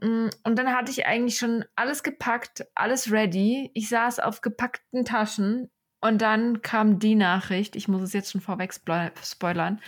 Mm, 0.00 0.28
und 0.44 0.58
dann 0.58 0.74
hatte 0.74 0.90
ich 0.90 1.06
eigentlich 1.06 1.38
schon 1.38 1.64
alles 1.76 2.02
gepackt, 2.02 2.66
alles 2.74 3.10
ready. 3.10 3.70
Ich 3.74 3.88
saß 3.88 4.20
auf 4.20 4.42
gepackten 4.42 5.06
Taschen 5.06 5.70
und 6.00 6.20
dann 6.20 6.60
kam 6.60 6.98
die 6.98 7.14
Nachricht, 7.14 7.74
ich 7.74 7.88
muss 7.88 8.02
es 8.02 8.12
jetzt 8.12 8.32
schon 8.32 8.42
vorweg 8.42 8.74
spoilern, 8.74 9.80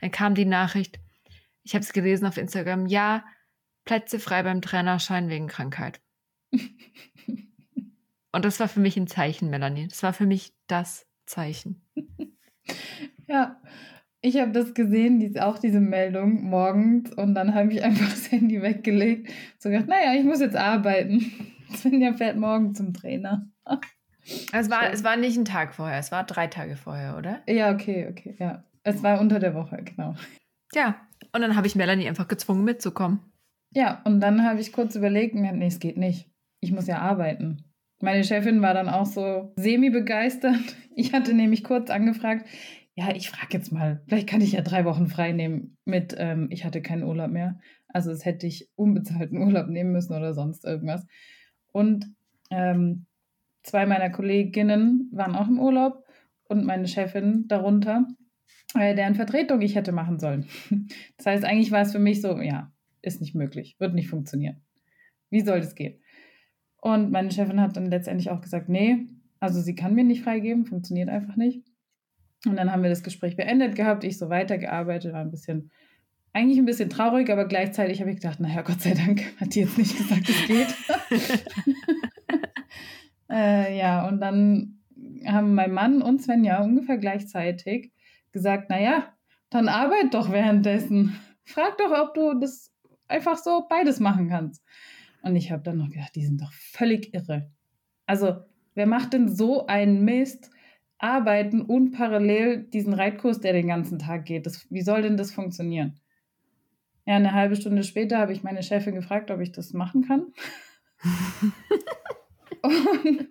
dann 0.00 0.10
kam 0.10 0.34
die 0.34 0.46
Nachricht, 0.46 0.98
ich 1.64 1.74
habe 1.74 1.84
es 1.84 1.92
gelesen 1.92 2.26
auf 2.26 2.38
Instagram, 2.38 2.86
ja, 2.86 3.24
Plätze 3.84 4.18
frei 4.18 4.42
beim 4.42 4.62
Trainerschein 4.62 5.28
wegen 5.28 5.48
Krankheit. 5.48 6.00
Und 8.32 8.44
das 8.44 8.58
war 8.60 8.68
für 8.68 8.80
mich 8.80 8.96
ein 8.96 9.06
Zeichen, 9.06 9.50
Melanie. 9.50 9.88
Das 9.88 10.02
war 10.02 10.12
für 10.12 10.26
mich 10.26 10.54
das 10.66 11.06
Zeichen. 11.26 11.82
ja, 13.28 13.60
ich 14.22 14.40
habe 14.40 14.52
das 14.52 14.72
gesehen, 14.72 15.20
die, 15.20 15.38
auch 15.40 15.58
diese 15.58 15.80
Meldung 15.80 16.44
morgens. 16.44 17.12
Und 17.12 17.34
dann 17.34 17.54
habe 17.54 17.72
ich 17.72 17.82
einfach 17.82 18.08
das 18.08 18.30
Handy 18.30 18.62
weggelegt. 18.62 19.30
So 19.58 19.68
gedacht, 19.68 19.88
naja, 19.88 20.14
ich 20.18 20.24
muss 20.24 20.40
jetzt 20.40 20.56
arbeiten. 20.56 21.30
Svenja 21.76 22.14
fährt 22.14 22.36
morgen 22.36 22.74
zum 22.74 22.94
Trainer. 22.94 23.48
Es 24.52 24.70
war, 24.70 24.92
es 24.92 25.02
war 25.02 25.16
nicht 25.16 25.36
ein 25.36 25.44
Tag 25.44 25.74
vorher, 25.74 25.98
es 25.98 26.12
war 26.12 26.22
drei 26.22 26.46
Tage 26.46 26.76
vorher, 26.76 27.16
oder? 27.16 27.42
Ja, 27.48 27.72
okay, 27.72 28.06
okay, 28.08 28.36
ja. 28.38 28.62
Es 28.84 29.02
war 29.02 29.20
unter 29.20 29.40
der 29.40 29.52
Woche, 29.52 29.82
genau. 29.82 30.14
Ja, 30.72 31.00
und 31.32 31.40
dann 31.40 31.56
habe 31.56 31.66
ich 31.66 31.74
Melanie 31.74 32.06
einfach 32.06 32.28
gezwungen 32.28 32.62
mitzukommen. 32.62 33.18
Ja, 33.74 34.00
und 34.04 34.20
dann 34.20 34.44
habe 34.44 34.60
ich 34.60 34.72
kurz 34.72 34.94
überlegt, 34.94 35.34
nee, 35.34 35.66
es 35.66 35.80
geht 35.80 35.96
nicht. 35.96 36.30
Ich 36.60 36.70
muss 36.70 36.86
ja 36.86 36.98
arbeiten. 36.98 37.71
Meine 38.02 38.24
Chefin 38.24 38.62
war 38.62 38.74
dann 38.74 38.88
auch 38.88 39.06
so 39.06 39.52
semi-begeistert. 39.56 40.56
Ich 40.94 41.14
hatte 41.14 41.32
nämlich 41.32 41.64
kurz 41.64 41.88
angefragt, 41.88 42.46
ja, 42.94 43.16
ich 43.16 43.30
frage 43.30 43.56
jetzt 43.56 43.72
mal, 43.72 44.02
vielleicht 44.06 44.28
kann 44.28 44.42
ich 44.42 44.52
ja 44.52 44.60
drei 44.60 44.84
Wochen 44.84 45.06
frei 45.06 45.32
nehmen 45.32 45.78
mit, 45.86 46.14
ähm, 46.18 46.48
ich 46.50 46.66
hatte 46.66 46.82
keinen 46.82 47.04
Urlaub 47.04 47.30
mehr. 47.30 47.58
Also 47.88 48.10
es 48.10 48.26
hätte 48.26 48.46
ich 48.46 48.68
unbezahlten 48.74 49.38
Urlaub 49.42 49.68
nehmen 49.68 49.92
müssen 49.92 50.12
oder 50.12 50.34
sonst 50.34 50.66
irgendwas. 50.66 51.06
Und 51.72 52.14
ähm, 52.50 53.06
zwei 53.62 53.86
meiner 53.86 54.10
Kolleginnen 54.10 55.08
waren 55.12 55.34
auch 55.34 55.48
im 55.48 55.58
Urlaub 55.58 56.04
und 56.46 56.66
meine 56.66 56.88
Chefin 56.88 57.48
darunter, 57.48 58.06
äh, 58.78 58.94
deren 58.94 59.14
Vertretung 59.14 59.62
ich 59.62 59.76
hätte 59.76 59.92
machen 59.92 60.18
sollen. 60.18 60.44
Das 61.16 61.24
heißt, 61.24 61.44
eigentlich 61.44 61.70
war 61.70 61.80
es 61.80 61.92
für 61.92 62.00
mich 62.00 62.20
so, 62.20 62.38
ja, 62.38 62.70
ist 63.00 63.22
nicht 63.22 63.34
möglich, 63.34 63.76
wird 63.78 63.94
nicht 63.94 64.10
funktionieren. 64.10 64.60
Wie 65.30 65.40
soll 65.40 65.60
das 65.60 65.74
gehen? 65.74 66.02
Und 66.82 67.12
meine 67.12 67.30
Chefin 67.30 67.60
hat 67.60 67.76
dann 67.76 67.86
letztendlich 67.86 68.28
auch 68.30 68.40
gesagt, 68.40 68.68
nee, 68.68 69.06
also 69.38 69.60
sie 69.60 69.76
kann 69.76 69.94
mir 69.94 70.02
nicht 70.02 70.24
freigeben, 70.24 70.66
funktioniert 70.66 71.08
einfach 71.08 71.36
nicht. 71.36 71.62
Und 72.44 72.56
dann 72.56 72.72
haben 72.72 72.82
wir 72.82 72.90
das 72.90 73.04
Gespräch 73.04 73.36
beendet 73.36 73.76
gehabt, 73.76 74.02
ich 74.02 74.18
so 74.18 74.30
weitergearbeitet, 74.30 75.12
war 75.12 75.20
ein 75.20 75.30
bisschen, 75.30 75.70
eigentlich 76.32 76.58
ein 76.58 76.64
bisschen 76.64 76.90
traurig, 76.90 77.30
aber 77.30 77.46
gleichzeitig 77.46 78.00
habe 78.00 78.10
ich 78.10 78.16
gedacht, 78.16 78.40
naja, 78.40 78.62
Gott 78.62 78.80
sei 78.80 78.94
Dank 78.94 79.22
hat 79.40 79.54
die 79.54 79.60
jetzt 79.60 79.78
nicht 79.78 79.96
gesagt, 79.96 80.28
es 80.28 80.46
geht. 80.48 80.74
äh, 83.30 83.78
ja, 83.78 84.08
und 84.08 84.20
dann 84.20 84.80
haben 85.24 85.54
mein 85.54 85.72
Mann 85.72 86.02
und 86.02 86.20
Svenja 86.20 86.64
ungefähr 86.64 86.98
gleichzeitig 86.98 87.92
gesagt, 88.32 88.70
naja, 88.70 89.14
dann 89.50 89.68
arbeit 89.68 90.14
doch 90.14 90.32
währenddessen. 90.32 91.16
Frag 91.44 91.78
doch, 91.78 91.92
ob 91.92 92.14
du 92.14 92.40
das 92.40 92.72
einfach 93.06 93.38
so 93.38 93.66
beides 93.68 94.00
machen 94.00 94.28
kannst. 94.28 94.64
Und 95.22 95.36
ich 95.36 95.52
habe 95.52 95.62
dann 95.62 95.78
noch 95.78 95.88
gedacht, 95.88 96.14
die 96.14 96.24
sind 96.24 96.40
doch 96.40 96.52
völlig 96.52 97.14
irre. 97.14 97.50
Also, 98.06 98.36
wer 98.74 98.86
macht 98.86 99.12
denn 99.12 99.28
so 99.28 99.66
einen 99.66 100.04
Mist? 100.04 100.50
Arbeiten 100.98 101.62
und 101.62 101.90
parallel 101.90 102.62
diesen 102.62 102.92
Reitkurs, 102.92 103.40
der 103.40 103.52
den 103.52 103.66
ganzen 103.66 103.98
Tag 103.98 104.24
geht. 104.24 104.46
Das, 104.46 104.70
wie 104.70 104.82
soll 104.82 105.02
denn 105.02 105.16
das 105.16 105.32
funktionieren? 105.32 105.98
Ja, 107.04 107.16
eine 107.16 107.32
halbe 107.32 107.56
Stunde 107.56 107.82
später 107.82 108.18
habe 108.18 108.32
ich 108.32 108.44
meine 108.44 108.62
Chefin 108.62 108.94
gefragt, 108.94 109.32
ob 109.32 109.40
ich 109.40 109.50
das 109.50 109.72
machen 109.72 110.06
kann. 110.06 110.26
und 112.62 113.28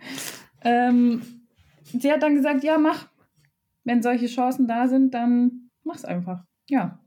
ähm, 0.64 1.22
sie 1.84 2.12
hat 2.12 2.24
dann 2.24 2.36
gesagt, 2.36 2.66
ja, 2.66 2.78
mach. 2.78 3.10
Wenn 3.86 4.04
solche 4.04 4.28
Chancen 4.28 4.68
da 4.68 4.90
sind, 4.90 5.14
dann 5.14 5.70
mach's 5.84 6.04
einfach. 6.04 6.44
Ja. 6.70 7.00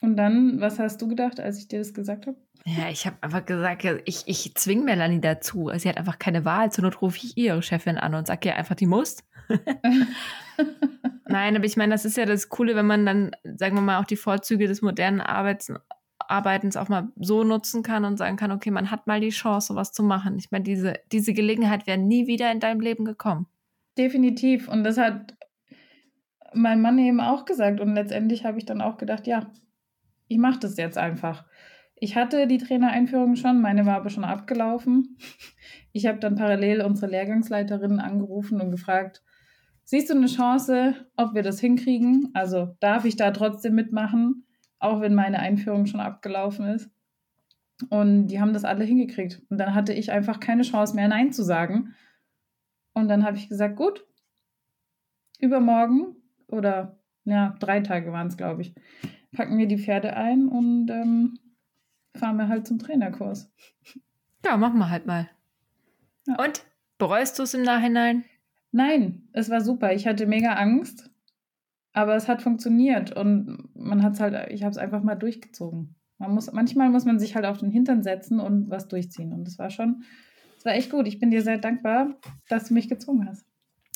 Und 0.00 0.16
dann, 0.16 0.60
was 0.60 0.78
hast 0.78 1.02
du 1.02 1.08
gedacht, 1.08 1.40
als 1.40 1.58
ich 1.58 1.66
dir 1.66 1.80
das 1.80 1.92
gesagt 1.92 2.28
habe? 2.28 2.38
Ja, 2.66 2.88
ich 2.88 3.06
habe 3.06 3.16
einfach 3.20 3.44
gesagt, 3.44 3.84
ich, 4.06 4.22
ich 4.26 4.54
zwinge 4.54 4.84
Melanie 4.84 5.20
dazu. 5.20 5.70
Sie 5.76 5.88
hat 5.88 5.98
einfach 5.98 6.18
keine 6.18 6.44
Wahl. 6.44 6.72
Zur 6.72 6.84
Not 6.84 7.02
rufe 7.02 7.18
ich 7.18 7.36
ihre 7.36 7.62
Chefin 7.62 7.98
an 7.98 8.14
und 8.14 8.26
sage 8.26 8.48
ihr 8.48 8.56
einfach, 8.56 8.74
die 8.74 8.86
muss. 8.86 9.18
Nein, 11.28 11.56
aber 11.56 11.64
ich 11.66 11.76
meine, 11.76 11.92
das 11.92 12.06
ist 12.06 12.16
ja 12.16 12.24
das 12.24 12.48
Coole, 12.48 12.74
wenn 12.74 12.86
man 12.86 13.04
dann, 13.04 13.32
sagen 13.44 13.76
wir 13.76 13.82
mal, 13.82 14.00
auch 14.00 14.06
die 14.06 14.16
Vorzüge 14.16 14.66
des 14.66 14.80
modernen 14.80 15.20
Arbeits, 15.20 15.70
Arbeitens 16.18 16.76
auch 16.76 16.88
mal 16.88 17.08
so 17.16 17.44
nutzen 17.44 17.82
kann 17.82 18.06
und 18.06 18.16
sagen 18.16 18.36
kann, 18.36 18.50
okay, 18.50 18.70
man 18.70 18.90
hat 18.90 19.06
mal 19.06 19.20
die 19.20 19.28
Chance, 19.28 19.68
sowas 19.68 19.92
zu 19.92 20.02
machen. 20.02 20.38
Ich 20.38 20.50
meine, 20.50 20.64
diese, 20.64 20.94
diese 21.12 21.34
Gelegenheit 21.34 21.86
wäre 21.86 21.98
nie 21.98 22.26
wieder 22.26 22.50
in 22.50 22.60
deinem 22.60 22.80
Leben 22.80 23.04
gekommen. 23.04 23.46
Definitiv. 23.98 24.68
Und 24.68 24.84
das 24.84 24.96
hat 24.96 25.36
mein 26.54 26.80
Mann 26.80 26.98
eben 26.98 27.20
auch 27.20 27.44
gesagt. 27.44 27.80
Und 27.80 27.94
letztendlich 27.94 28.44
habe 28.44 28.58
ich 28.58 28.64
dann 28.64 28.80
auch 28.80 28.96
gedacht, 28.96 29.26
ja, 29.26 29.50
ich 30.28 30.38
mache 30.38 30.60
das 30.60 30.76
jetzt 30.76 30.96
einfach. 30.98 31.44
Ich 32.04 32.16
hatte 32.16 32.46
die 32.46 32.58
Trainereinführung 32.58 33.34
schon, 33.34 33.62
meine 33.62 33.86
war 33.86 33.96
aber 33.96 34.10
schon 34.10 34.24
abgelaufen. 34.24 35.16
Ich 35.92 36.04
habe 36.04 36.18
dann 36.18 36.34
parallel 36.34 36.82
unsere 36.82 37.10
Lehrgangsleiterin 37.10 37.98
angerufen 37.98 38.60
und 38.60 38.70
gefragt, 38.70 39.22
siehst 39.84 40.10
du 40.10 40.14
eine 40.14 40.26
Chance, 40.26 40.96
ob 41.16 41.32
wir 41.32 41.42
das 41.42 41.60
hinkriegen? 41.60 42.28
Also 42.34 42.76
darf 42.80 43.06
ich 43.06 43.16
da 43.16 43.30
trotzdem 43.30 43.74
mitmachen, 43.74 44.44
auch 44.80 45.00
wenn 45.00 45.14
meine 45.14 45.38
Einführung 45.38 45.86
schon 45.86 46.00
abgelaufen 46.00 46.66
ist? 46.66 46.90
Und 47.88 48.26
die 48.26 48.38
haben 48.38 48.52
das 48.52 48.66
alle 48.66 48.84
hingekriegt. 48.84 49.40
Und 49.48 49.56
dann 49.56 49.74
hatte 49.74 49.94
ich 49.94 50.12
einfach 50.12 50.40
keine 50.40 50.62
Chance 50.62 50.94
mehr, 50.94 51.08
Nein 51.08 51.32
zu 51.32 51.42
sagen. 51.42 51.94
Und 52.92 53.08
dann 53.08 53.24
habe 53.24 53.38
ich 53.38 53.48
gesagt, 53.48 53.76
gut, 53.76 54.04
übermorgen 55.38 56.16
oder 56.48 57.00
ja, 57.24 57.56
drei 57.60 57.80
Tage 57.80 58.12
waren 58.12 58.26
es, 58.26 58.36
glaube 58.36 58.60
ich, 58.60 58.74
packen 59.32 59.56
wir 59.56 59.68
die 59.68 59.78
Pferde 59.78 60.16
ein 60.18 60.48
und 60.48 60.90
ähm, 60.90 61.38
fahren 62.16 62.36
wir 62.36 62.48
halt 62.48 62.66
zum 62.66 62.78
Trainerkurs. 62.78 63.52
Ja, 64.44 64.56
machen 64.56 64.78
wir 64.78 64.90
halt 64.90 65.06
mal. 65.06 65.28
Ja. 66.26 66.36
Und 66.42 66.64
bereust 66.98 67.38
du 67.38 67.42
es 67.42 67.54
im 67.54 67.62
Nachhinein? 67.62 68.24
Nein, 68.72 69.28
es 69.32 69.50
war 69.50 69.60
super. 69.60 69.92
Ich 69.92 70.06
hatte 70.06 70.26
mega 70.26 70.54
Angst, 70.54 71.10
aber 71.92 72.16
es 72.16 72.28
hat 72.28 72.42
funktioniert 72.42 73.16
und 73.16 73.68
man 73.74 74.02
hat 74.02 74.14
es 74.14 74.20
halt, 74.20 74.50
ich 74.50 74.62
habe 74.62 74.70
es 74.72 74.78
einfach 74.78 75.02
mal 75.02 75.14
durchgezogen. 75.14 75.94
Man 76.18 76.32
muss, 76.32 76.52
manchmal 76.52 76.90
muss 76.90 77.04
man 77.04 77.18
sich 77.18 77.34
halt 77.34 77.44
auf 77.44 77.58
den 77.58 77.70
Hintern 77.70 78.02
setzen 78.02 78.40
und 78.40 78.70
was 78.70 78.88
durchziehen. 78.88 79.32
Und 79.32 79.44
das 79.44 79.58
war 79.58 79.70
schon, 79.70 80.04
das 80.56 80.64
war 80.64 80.72
echt 80.72 80.90
gut. 80.90 81.06
Ich 81.06 81.18
bin 81.18 81.30
dir 81.30 81.42
sehr 81.42 81.58
dankbar, 81.58 82.14
dass 82.48 82.68
du 82.68 82.74
mich 82.74 82.88
gezwungen 82.88 83.28
hast. 83.28 83.46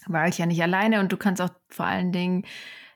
War 0.06 0.28
ich 0.28 0.38
ja 0.38 0.46
nicht 0.46 0.62
alleine 0.62 1.00
und 1.00 1.12
du 1.12 1.16
kannst 1.16 1.42
auch 1.42 1.50
vor 1.68 1.86
allen 1.86 2.12
Dingen 2.12 2.44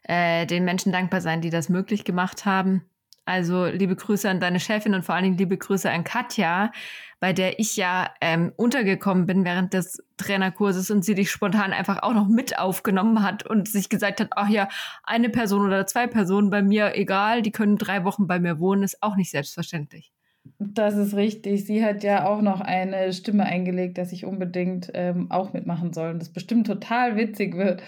äh, 0.05 0.47
den 0.47 0.65
Menschen 0.65 0.93
dankbar 0.93 1.21
sein, 1.21 1.41
die 1.41 1.51
das 1.51 1.69
möglich 1.69 2.05
gemacht 2.05 2.47
haben. 2.47 2.85
Also 3.25 3.67
liebe 3.67 3.95
Grüße 3.95 4.29
an 4.29 4.41
deine 4.41 4.59
Chefin 4.59 4.95
und 4.95 5.05
vor 5.05 5.15
allen 5.15 5.25
Dingen 5.25 5.39
liebe 5.39 5.57
Grüße 5.57 5.89
an 5.89 6.03
Katja, 6.03 6.73
bei 7.21 7.33
der 7.33 7.61
ich 7.61 7.77
ja 7.77 8.11
ähm, 8.21 8.53
untergekommen 8.57 9.27
bin 9.27 9.45
während 9.45 9.75
des 9.75 10.03
Trainerkurses 10.17 10.91
und 10.91 11.05
sie 11.05 11.15
dich 11.15 11.31
spontan 11.31 11.73
einfach 11.73 12.03
auch 12.03 12.15
noch 12.15 12.27
mit 12.27 12.59
aufgenommen 12.59 13.23
hat 13.23 13.47
und 13.47 13.69
sich 13.69 13.89
gesagt 13.89 14.21
hat, 14.21 14.31
ach 14.35 14.49
ja, 14.49 14.69
eine 15.05 15.29
Person 15.29 15.65
oder 15.65 15.87
zwei 15.87 16.09
Personen 16.09 16.51
bei 16.51 16.63
mir, 16.63 16.97
egal, 16.97 17.43
die 17.43 17.53
können 17.53 17.79
drei 17.79 18.03
Wochen 18.05 18.27
bei 18.27 18.41
mir 18.41 18.59
wohnen, 18.59 18.83
ist 18.83 19.01
auch 19.03 19.15
nicht 19.15 19.31
selbstverständlich. 19.31 20.13
Das 20.59 20.97
ist 20.97 21.15
richtig. 21.15 21.65
Sie 21.65 21.85
hat 21.85 22.03
ja 22.03 22.27
auch 22.27 22.43
noch 22.43 22.61
eine 22.61 23.13
Stimme 23.13 23.45
eingelegt, 23.45 23.99
dass 23.99 24.11
ich 24.11 24.25
unbedingt 24.25 24.91
ähm, 24.95 25.31
auch 25.31 25.53
mitmachen 25.53 25.93
soll 25.93 26.11
und 26.11 26.19
das 26.19 26.31
bestimmt 26.31 26.67
total 26.67 27.17
witzig 27.17 27.57
wird. 27.57 27.83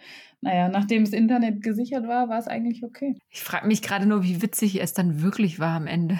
naja, 0.41 0.69
nachdem 0.69 1.03
das 1.03 1.13
Internet 1.13 1.62
gesichert 1.62 2.07
war, 2.07 2.27
war 2.27 2.39
es 2.39 2.48
eigentlich 2.48 2.83
okay. 2.83 3.15
Ich 3.29 3.41
frage 3.41 3.67
mich 3.67 3.81
gerade 3.81 4.07
nur, 4.07 4.24
wie 4.24 4.41
witzig 4.41 4.81
es 4.81 4.93
dann 4.93 5.21
wirklich 5.21 5.60
war 5.60 5.75
am 5.75 5.88
Ende. 5.88 6.19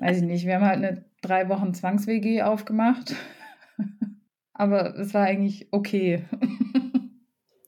Weiß 0.00 0.18
ich 0.18 0.24
nicht. 0.24 0.44
Wir 0.44 0.56
haben 0.56 0.64
halt 0.64 0.78
eine 0.78 1.04
drei 1.22 1.48
Wochen 1.48 1.72
Zwangs-WG 1.72 2.42
aufgemacht. 2.42 3.14
Aber 4.54 4.96
es 4.98 5.14
war 5.14 5.24
eigentlich 5.24 5.68
okay. 5.70 6.24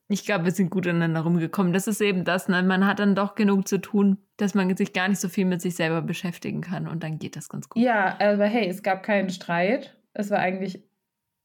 Ich 0.08 0.24
glaube, 0.26 0.44
wir 0.44 0.52
sind 0.52 0.70
gut 0.70 0.86
aneinander 0.86 1.22
rumgekommen. 1.22 1.72
Das 1.72 1.86
ist 1.86 2.00
eben 2.00 2.24
das, 2.24 2.48
ne? 2.48 2.62
man 2.62 2.86
hat 2.86 2.98
dann 2.98 3.14
doch 3.14 3.34
genug 3.34 3.66
zu 3.66 3.78
tun, 3.78 4.18
dass 4.36 4.54
man 4.54 4.76
sich 4.76 4.92
gar 4.92 5.08
nicht 5.08 5.18
so 5.18 5.28
viel 5.28 5.46
mit 5.46 5.62
sich 5.62 5.76
selber 5.76 6.02
beschäftigen 6.02 6.60
kann 6.60 6.86
und 6.86 7.02
dann 7.02 7.18
geht 7.18 7.36
das 7.36 7.48
ganz 7.48 7.68
gut. 7.68 7.82
Ja, 7.82 8.18
aber 8.20 8.44
hey, 8.44 8.68
es 8.68 8.82
gab 8.82 9.02
keinen 9.02 9.30
Streit. 9.30 9.96
Es 10.12 10.30
war 10.30 10.38
eigentlich 10.38 10.84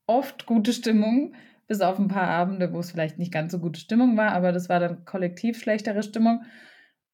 oft 0.08 0.46
gute 0.46 0.74
Stimmung 0.74 1.34
bis 1.70 1.82
auf 1.82 2.00
ein 2.00 2.08
paar 2.08 2.28
Abende, 2.28 2.74
wo 2.74 2.80
es 2.80 2.92
vielleicht 2.92 3.20
nicht 3.20 3.32
ganz 3.32 3.52
so 3.52 3.60
gute 3.60 3.80
Stimmung 3.80 4.18
war, 4.18 4.32
aber 4.32 4.52
das 4.52 4.70
war 4.70 4.80
dann 4.80 5.06
kollektiv 5.06 5.60
schlechtere 5.60 6.02
Stimmung. 6.02 6.44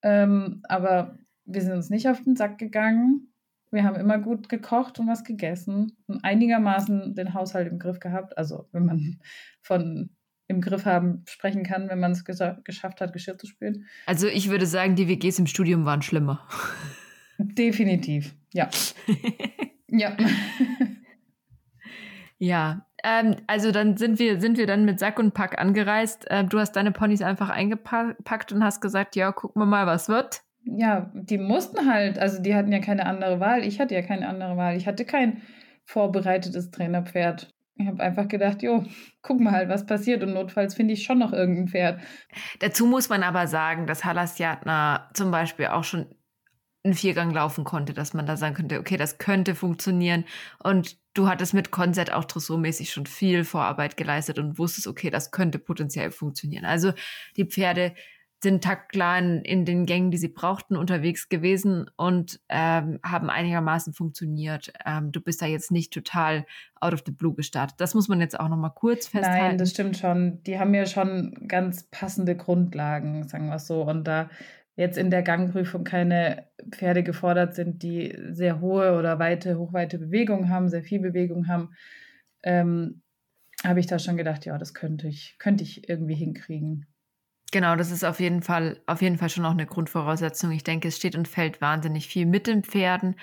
Ähm, 0.01 0.61
aber 0.63 1.19
wir 1.43 1.61
sind 1.61 1.73
uns 1.73 1.89
nicht 1.89 2.07
auf 2.07 2.23
den 2.23 2.37
Sack 2.37 2.57
gegangen. 2.57 3.33
Wir 3.69 3.83
haben 3.83 3.97
immer 3.97 4.17
gut 4.17 4.47
gekocht 4.47 4.97
und 4.97 5.07
was 5.07 5.25
gegessen 5.25 5.97
und 6.07 6.23
einigermaßen 6.23 7.15
den 7.15 7.33
Haushalt 7.33 7.67
im 7.67 7.79
Griff 7.79 7.99
gehabt. 7.99 8.37
Also 8.37 8.69
wenn 8.71 8.85
man 8.85 9.19
von 9.61 10.09
im 10.47 10.61
Griff 10.61 10.85
haben 10.85 11.23
sprechen 11.27 11.63
kann, 11.63 11.89
wenn 11.89 11.99
man 11.99 12.13
es 12.13 12.23
geschafft 12.23 13.01
hat, 13.01 13.11
Geschirr 13.11 13.37
zu 13.37 13.47
spülen. 13.47 13.87
Also 14.05 14.27
ich 14.27 14.49
würde 14.49 14.67
sagen, 14.67 14.95
die 14.95 15.09
WGs 15.09 15.39
im 15.39 15.47
Studium 15.47 15.83
waren 15.83 16.01
schlimmer. 16.01 16.47
Definitiv, 17.37 18.35
ja. 18.53 18.69
ja. 19.89 20.15
ja, 22.37 22.85
ähm, 23.05 23.35
also 23.45 23.71
dann 23.71 23.97
sind 23.97 24.17
wir, 24.17 24.41
sind 24.41 24.57
wir 24.57 24.65
dann 24.65 24.83
mit 24.83 24.99
Sack 24.99 25.19
und 25.19 25.33
Pack 25.33 25.61
angereist. 25.61 26.29
Äh, 26.31 26.43
du 26.43 26.59
hast 26.59 26.75
deine 26.75 26.91
Ponys 26.91 27.21
einfach 27.21 27.49
eingepackt 27.49 28.51
und 28.51 28.63
hast 28.63 28.81
gesagt, 28.81 29.15
ja, 29.15 29.31
gucken 29.31 29.61
wir 29.61 29.67
mal, 29.67 29.85
was 29.85 30.09
wird. 30.09 30.41
Ja, 30.63 31.11
die 31.13 31.37
mussten 31.37 31.87
halt, 31.91 32.17
also 32.17 32.41
die 32.41 32.55
hatten 32.55 32.71
ja 32.71 32.79
keine 32.79 33.05
andere 33.05 33.39
Wahl. 33.39 33.63
Ich 33.63 33.79
hatte 33.79 33.93
ja 33.93 34.01
keine 34.01 34.27
andere 34.27 34.57
Wahl. 34.57 34.75
Ich 34.75 34.87
hatte 34.87 35.05
kein 35.05 35.43
vorbereitetes 35.83 36.71
Trainerpferd. 36.71 37.53
Ich 37.75 37.85
habe 37.85 38.01
einfach 38.01 38.27
gedacht, 38.27 38.63
jo, 38.63 38.83
guck 39.21 39.39
mal 39.39 39.53
halt, 39.53 39.69
was 39.69 39.85
passiert. 39.85 40.23
Und 40.23 40.33
notfalls 40.33 40.73
finde 40.73 40.93
ich 40.93 41.03
schon 41.03 41.19
noch 41.19 41.33
irgendein 41.33 41.67
Pferd. 41.67 42.01
Dazu 42.59 42.87
muss 42.87 43.09
man 43.09 43.21
aber 43.21 43.45
sagen, 43.45 43.85
dass 43.85 44.03
Halasjatna 44.03 45.11
zum 45.13 45.29
Beispiel 45.29 45.67
auch 45.67 45.83
schon 45.83 46.07
einen 46.85 46.93
Viergang 46.93 47.31
laufen 47.31 47.63
konnte, 47.63 47.93
dass 47.93 48.13
man 48.13 48.25
da 48.25 48.37
sagen 48.37 48.55
könnte, 48.55 48.79
okay, 48.79 48.95
das 48.95 49.17
könnte 49.17 49.55
funktionieren. 49.55 50.25
Und 50.63 50.97
du 51.13 51.27
hattest 51.27 51.53
mit 51.53 51.71
Konzert 51.71 52.13
auch 52.13 52.25
dressurmäßig 52.25 52.91
schon 52.91 53.07
viel 53.07 53.43
Vorarbeit 53.43 53.97
geleistet 53.97 54.39
und 54.39 54.57
wusstest, 54.57 54.87
okay, 54.87 55.09
das 55.09 55.31
könnte 55.31 55.59
potenziell 55.59 56.11
funktionieren. 56.11 56.65
Also 56.65 56.93
die 57.35 57.45
Pferde 57.45 57.93
sind 58.43 58.63
taktklar 58.63 59.17
in, 59.17 59.65
den 59.65 59.87
Gängen, 59.87 60.11
die 60.11 60.19
sie 60.19 60.27
brauchten, 60.27 60.75
unterwegs 60.75 61.29
gewesen 61.29 61.89
und 61.95 62.39
ähm, 62.49 62.99
haben 63.03 63.31
einigermaßen 63.31 63.93
funktioniert. 63.93 64.71
Ähm, 64.85 65.11
du 65.11 65.19
bist 65.19 65.41
da 65.41 65.47
jetzt 65.47 65.71
nicht 65.71 65.91
total 65.91 66.45
out 66.79 66.93
of 66.93 67.01
the 67.07 67.11
blue 67.11 67.33
gestartet. 67.33 67.79
Das 67.79 67.95
muss 67.95 68.07
man 68.07 68.21
jetzt 68.21 68.39
auch 68.39 68.49
noch 68.49 68.57
mal 68.57 68.69
kurz 68.69 69.07
festhalten. 69.07 69.47
Nein, 69.47 69.57
das 69.57 69.71
stimmt 69.71 69.97
schon. 69.97 70.43
Die 70.43 70.59
haben 70.59 70.75
ja 70.75 70.85
schon 70.85 71.33
ganz 71.47 71.83
passende 71.89 72.35
Grundlagen, 72.35 73.27
sagen 73.27 73.47
wir 73.47 73.55
es 73.55 73.65
so. 73.65 73.81
Und 73.81 74.03
da 74.03 74.29
jetzt 74.75 74.97
in 74.97 75.09
der 75.09 75.23
Gangprüfung 75.23 75.83
keine 75.83 76.47
Pferde 76.69 77.03
gefordert 77.03 77.55
sind, 77.55 77.81
die 77.83 78.17
sehr 78.31 78.59
hohe 78.59 78.97
oder 78.97 79.19
weite, 79.19 79.57
hochweite 79.57 79.97
Bewegungen 79.97 80.49
haben, 80.49 80.69
sehr 80.69 80.83
viel 80.83 80.99
Bewegung 80.99 81.47
haben, 81.47 81.73
ähm, 82.43 83.01
habe 83.63 83.79
ich 83.79 83.87
da 83.87 83.99
schon 83.99 84.17
gedacht, 84.17 84.45
ja, 84.45 84.57
das 84.57 84.73
könnte 84.73 85.07
ich, 85.07 85.37
könnte 85.39 85.63
ich 85.63 85.87
irgendwie 85.89 86.15
hinkriegen. 86.15 86.87
Genau, 87.51 87.75
das 87.75 87.91
ist 87.91 88.03
auf 88.03 88.19
jeden 88.19 88.41
Fall, 88.41 88.81
auf 88.85 89.01
jeden 89.01 89.17
Fall 89.17 89.29
schon 89.29 89.45
auch 89.45 89.51
eine 89.51 89.65
Grundvoraussetzung. 89.65 90.51
Ich 90.51 90.63
denke, 90.63 90.89
es 90.89 90.97
steht 90.97 91.15
und 91.15 91.27
fällt 91.27 91.61
wahnsinnig 91.61 92.07
viel 92.07 92.25
mit 92.25 92.47
den 92.47 92.63
Pferden 92.63 93.15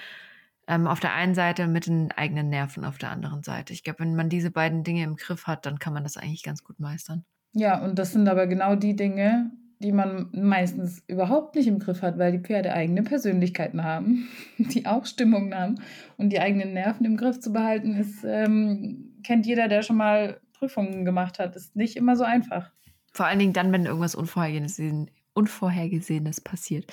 ähm, 0.67 0.87
auf 0.87 1.01
der 1.01 1.13
einen 1.13 1.35
Seite 1.35 1.65
und 1.65 1.73
mit 1.73 1.87
den 1.87 2.13
eigenen 2.13 2.49
Nerven 2.49 2.85
auf 2.85 2.97
der 2.97 3.11
anderen 3.11 3.43
Seite. 3.43 3.73
Ich 3.73 3.85
glaube, 3.85 4.01
wenn 4.01 4.15
man 4.15 4.31
diese 4.31 4.51
beiden 4.51 4.85
Dinge 4.85 5.05
im 5.05 5.17
Griff 5.17 5.47
hat, 5.47 5.67
dann 5.67 5.79
kann 5.79 5.93
man 5.93 6.05
das 6.05 6.17
eigentlich 6.17 6.43
ganz 6.43 6.65
gut 6.65 6.81
meistern. 6.81 7.25
Ja, 7.53 7.85
und 7.85 7.99
das 7.99 8.13
sind 8.13 8.29
aber 8.29 8.47
genau 8.47 8.75
die 8.75 8.97
Dinge, 8.97 9.51
die 9.83 9.93
man 9.93 10.29
meistens 10.33 11.03
überhaupt 11.07 11.55
nicht 11.55 11.67
im 11.67 11.79
Griff 11.79 12.03
hat, 12.03 12.19
weil 12.19 12.33
die 12.33 12.39
Pferde 12.39 12.73
eigene 12.73 13.03
Persönlichkeiten 13.03 13.85
haben, 13.85 14.29
die 14.59 14.87
auch 14.87 15.07
Stimmungen 15.07 15.55
haben. 15.55 15.81
Und 16.17 16.31
die 16.31 16.41
eigenen 16.41 16.73
Nerven 16.73 17.05
im 17.05 17.17
Griff 17.17 17.41
zu 17.41 17.53
behalten, 17.53 17.97
ist, 17.97 18.25
ähm, 18.25 19.19
kennt 19.25 19.47
jeder, 19.47 19.69
der 19.69 19.83
schon 19.83 19.97
mal 19.97 20.41
Prüfungen 20.53 21.05
gemacht 21.05 21.39
hat, 21.39 21.57
ist 21.57 21.77
nicht 21.77 21.97
immer 21.97 22.17
so 22.17 22.25
einfach. 22.25 22.71
Vor 23.13 23.27
allen 23.27 23.39
Dingen 23.39 23.53
dann, 23.53 23.73
wenn 23.73 23.85
irgendwas 23.85 24.15
Unvorhergesehenes, 24.15 25.11
Unvorhergesehenes 25.35 26.41
passiert. 26.41 26.91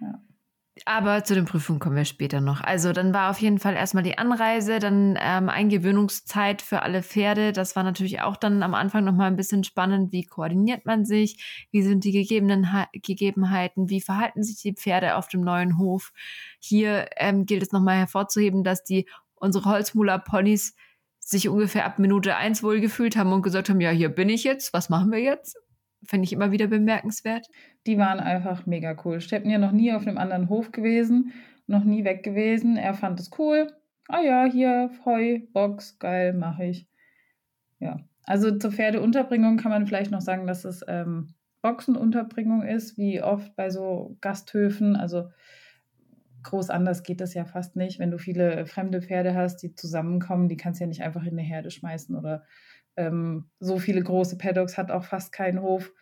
Ja. 0.00 0.20
Aber 0.84 1.24
zu 1.24 1.34
den 1.34 1.46
Prüfungen 1.46 1.78
kommen 1.78 1.96
wir 1.96 2.04
später 2.04 2.40
noch. 2.40 2.60
Also 2.60 2.92
dann 2.92 3.14
war 3.14 3.30
auf 3.30 3.40
jeden 3.40 3.58
Fall 3.58 3.74
erstmal 3.74 4.02
die 4.02 4.18
Anreise, 4.18 4.78
dann 4.78 5.18
ähm, 5.18 5.48
Eingewöhnungszeit 5.48 6.60
für 6.60 6.82
alle 6.82 7.02
Pferde. 7.02 7.52
Das 7.52 7.76
war 7.76 7.82
natürlich 7.82 8.20
auch 8.20 8.36
dann 8.36 8.62
am 8.62 8.74
Anfang 8.74 9.04
nochmal 9.04 9.28
ein 9.28 9.36
bisschen 9.36 9.64
spannend. 9.64 10.12
Wie 10.12 10.24
koordiniert 10.24 10.84
man 10.84 11.06
sich? 11.06 11.66
Wie 11.70 11.82
sind 11.82 12.04
die 12.04 12.12
gegebenen 12.12 12.68
Gegebenheiten? 12.92 13.88
Wie 13.88 14.02
verhalten 14.02 14.42
sich 14.42 14.60
die 14.60 14.74
Pferde 14.74 15.16
auf 15.16 15.28
dem 15.28 15.40
neuen 15.40 15.78
Hof? 15.78 16.12
Hier 16.60 17.08
ähm, 17.16 17.46
gilt 17.46 17.62
es 17.62 17.72
nochmal 17.72 17.96
hervorzuheben, 17.96 18.62
dass 18.62 18.84
die 18.84 19.08
unsere 19.34 19.70
Holzmuller-Ponys 19.70 20.74
sich 21.20 21.48
ungefähr 21.48 21.86
ab 21.86 21.98
Minute 21.98 22.36
eins 22.36 22.62
wohlgefühlt 22.62 23.16
haben 23.16 23.32
und 23.32 23.42
gesagt 23.42 23.70
haben, 23.70 23.80
ja, 23.80 23.90
hier 23.90 24.10
bin 24.10 24.28
ich 24.28 24.44
jetzt, 24.44 24.72
was 24.72 24.90
machen 24.90 25.10
wir 25.10 25.20
jetzt? 25.20 25.56
Fände 26.06 26.24
ich 26.24 26.32
immer 26.32 26.52
wieder 26.52 26.66
bemerkenswert. 26.66 27.46
Die 27.86 27.98
waren 27.98 28.20
einfach 28.20 28.66
mega 28.66 28.96
cool. 29.04 29.20
Steppen 29.20 29.50
ja 29.50 29.58
noch 29.58 29.72
nie 29.72 29.92
auf 29.92 30.06
einem 30.06 30.18
anderen 30.18 30.48
Hof 30.48 30.72
gewesen, 30.72 31.32
noch 31.66 31.84
nie 31.84 32.04
weg 32.04 32.22
gewesen. 32.22 32.76
Er 32.76 32.94
fand 32.94 33.20
es 33.20 33.30
cool. 33.38 33.68
Ah 34.08 34.20
ja, 34.20 34.44
hier 34.44 34.90
Heu, 35.04 35.40
Box, 35.52 35.98
geil, 35.98 36.32
mache 36.32 36.66
ich. 36.66 36.86
Ja, 37.80 38.00
also 38.24 38.56
zur 38.56 38.72
Pferdeunterbringung 38.72 39.56
kann 39.56 39.70
man 39.70 39.86
vielleicht 39.86 40.10
noch 40.10 40.20
sagen, 40.20 40.46
dass 40.46 40.64
es 40.64 40.84
ähm, 40.86 41.34
Boxenunterbringung 41.62 42.62
ist, 42.62 42.96
wie 42.96 43.22
oft 43.22 43.56
bei 43.56 43.70
so 43.70 44.16
Gasthöfen. 44.20 44.94
Also 44.94 45.30
groß 46.44 46.70
anders 46.70 47.02
geht 47.02 47.20
das 47.20 47.34
ja 47.34 47.44
fast 47.44 47.76
nicht. 47.76 47.98
Wenn 47.98 48.10
du 48.10 48.18
viele 48.18 48.66
fremde 48.66 49.02
Pferde 49.02 49.34
hast, 49.34 49.58
die 49.62 49.74
zusammenkommen, 49.74 50.48
die 50.48 50.56
kannst 50.56 50.80
du 50.80 50.84
ja 50.84 50.88
nicht 50.88 51.02
einfach 51.02 51.24
in 51.24 51.32
eine 51.32 51.42
Herde 51.42 51.70
schmeißen 51.70 52.14
oder 52.16 52.44
ähm, 52.96 53.50
so 53.60 53.78
viele 53.78 54.02
große 54.02 54.38
Paddocks 54.38 54.76
hat 54.76 54.90
auch 54.90 55.04
fast 55.04 55.32
kein 55.32 55.60
Hof. 55.60 55.92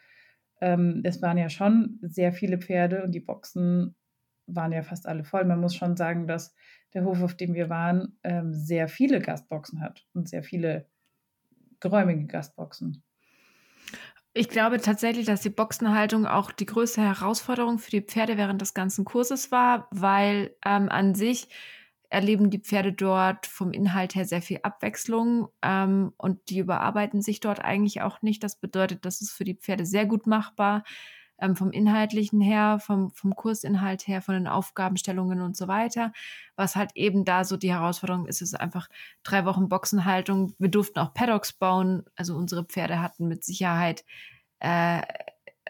ähm, 0.60 1.02
es 1.04 1.20
waren 1.22 1.38
ja 1.38 1.48
schon 1.48 1.98
sehr 2.02 2.32
viele 2.32 2.58
Pferde 2.58 3.02
und 3.02 3.12
die 3.12 3.20
Boxen 3.20 3.94
waren 4.46 4.72
ja 4.72 4.82
fast 4.82 5.06
alle 5.06 5.24
voll. 5.24 5.44
Man 5.44 5.60
muss 5.60 5.74
schon 5.74 5.96
sagen, 5.96 6.26
dass 6.26 6.54
der 6.92 7.04
Hof, 7.04 7.22
auf 7.22 7.34
dem 7.34 7.54
wir 7.54 7.68
waren, 7.68 8.18
ähm, 8.22 8.52
sehr 8.52 8.88
viele 8.88 9.20
Gastboxen 9.20 9.80
hat 9.80 10.06
und 10.14 10.28
sehr 10.28 10.42
viele 10.42 10.86
geräumige 11.80 12.26
Gastboxen. 12.26 13.02
Ich 14.32 14.48
glaube 14.48 14.80
tatsächlich, 14.80 15.26
dass 15.26 15.42
die 15.42 15.50
Boxenhaltung 15.50 16.26
auch 16.26 16.50
die 16.50 16.66
größte 16.66 17.00
Herausforderung 17.00 17.78
für 17.78 17.90
die 17.90 18.00
Pferde 18.00 18.36
während 18.36 18.60
des 18.60 18.74
ganzen 18.74 19.04
Kurses 19.04 19.52
war, 19.52 19.86
weil 19.92 20.56
ähm, 20.64 20.88
an 20.88 21.14
sich 21.14 21.48
erleben 22.14 22.48
die 22.48 22.60
Pferde 22.60 22.92
dort 22.92 23.46
vom 23.46 23.72
Inhalt 23.72 24.14
her 24.14 24.24
sehr 24.24 24.40
viel 24.40 24.60
Abwechslung 24.62 25.48
ähm, 25.62 26.12
und 26.16 26.48
die 26.48 26.58
überarbeiten 26.58 27.20
sich 27.20 27.40
dort 27.40 27.60
eigentlich 27.60 28.02
auch 28.02 28.22
nicht. 28.22 28.42
Das 28.42 28.56
bedeutet, 28.56 29.04
das 29.04 29.20
ist 29.20 29.32
für 29.32 29.44
die 29.44 29.56
Pferde 29.56 29.84
sehr 29.84 30.06
gut 30.06 30.26
machbar 30.26 30.84
ähm, 31.38 31.56
vom 31.56 31.72
Inhaltlichen 31.72 32.40
her, 32.40 32.78
vom, 32.80 33.10
vom 33.12 33.34
Kursinhalt 33.34 34.06
her, 34.06 34.22
von 34.22 34.34
den 34.34 34.46
Aufgabenstellungen 34.46 35.42
und 35.42 35.56
so 35.56 35.68
weiter. 35.68 36.12
Was 36.56 36.76
halt 36.76 36.92
eben 36.94 37.24
da 37.24 37.44
so 37.44 37.56
die 37.56 37.72
Herausforderung 37.72 38.26
ist, 38.26 38.40
ist 38.40 38.54
einfach 38.54 38.88
drei 39.24 39.44
Wochen 39.44 39.68
Boxenhaltung. 39.68 40.54
Wir 40.58 40.68
durften 40.68 41.00
auch 41.00 41.14
Paddocks 41.14 41.52
bauen. 41.52 42.04
Also 42.14 42.36
unsere 42.36 42.64
Pferde 42.64 43.00
hatten 43.00 43.26
mit 43.26 43.44
Sicherheit 43.44 44.04
äh, 44.60 45.02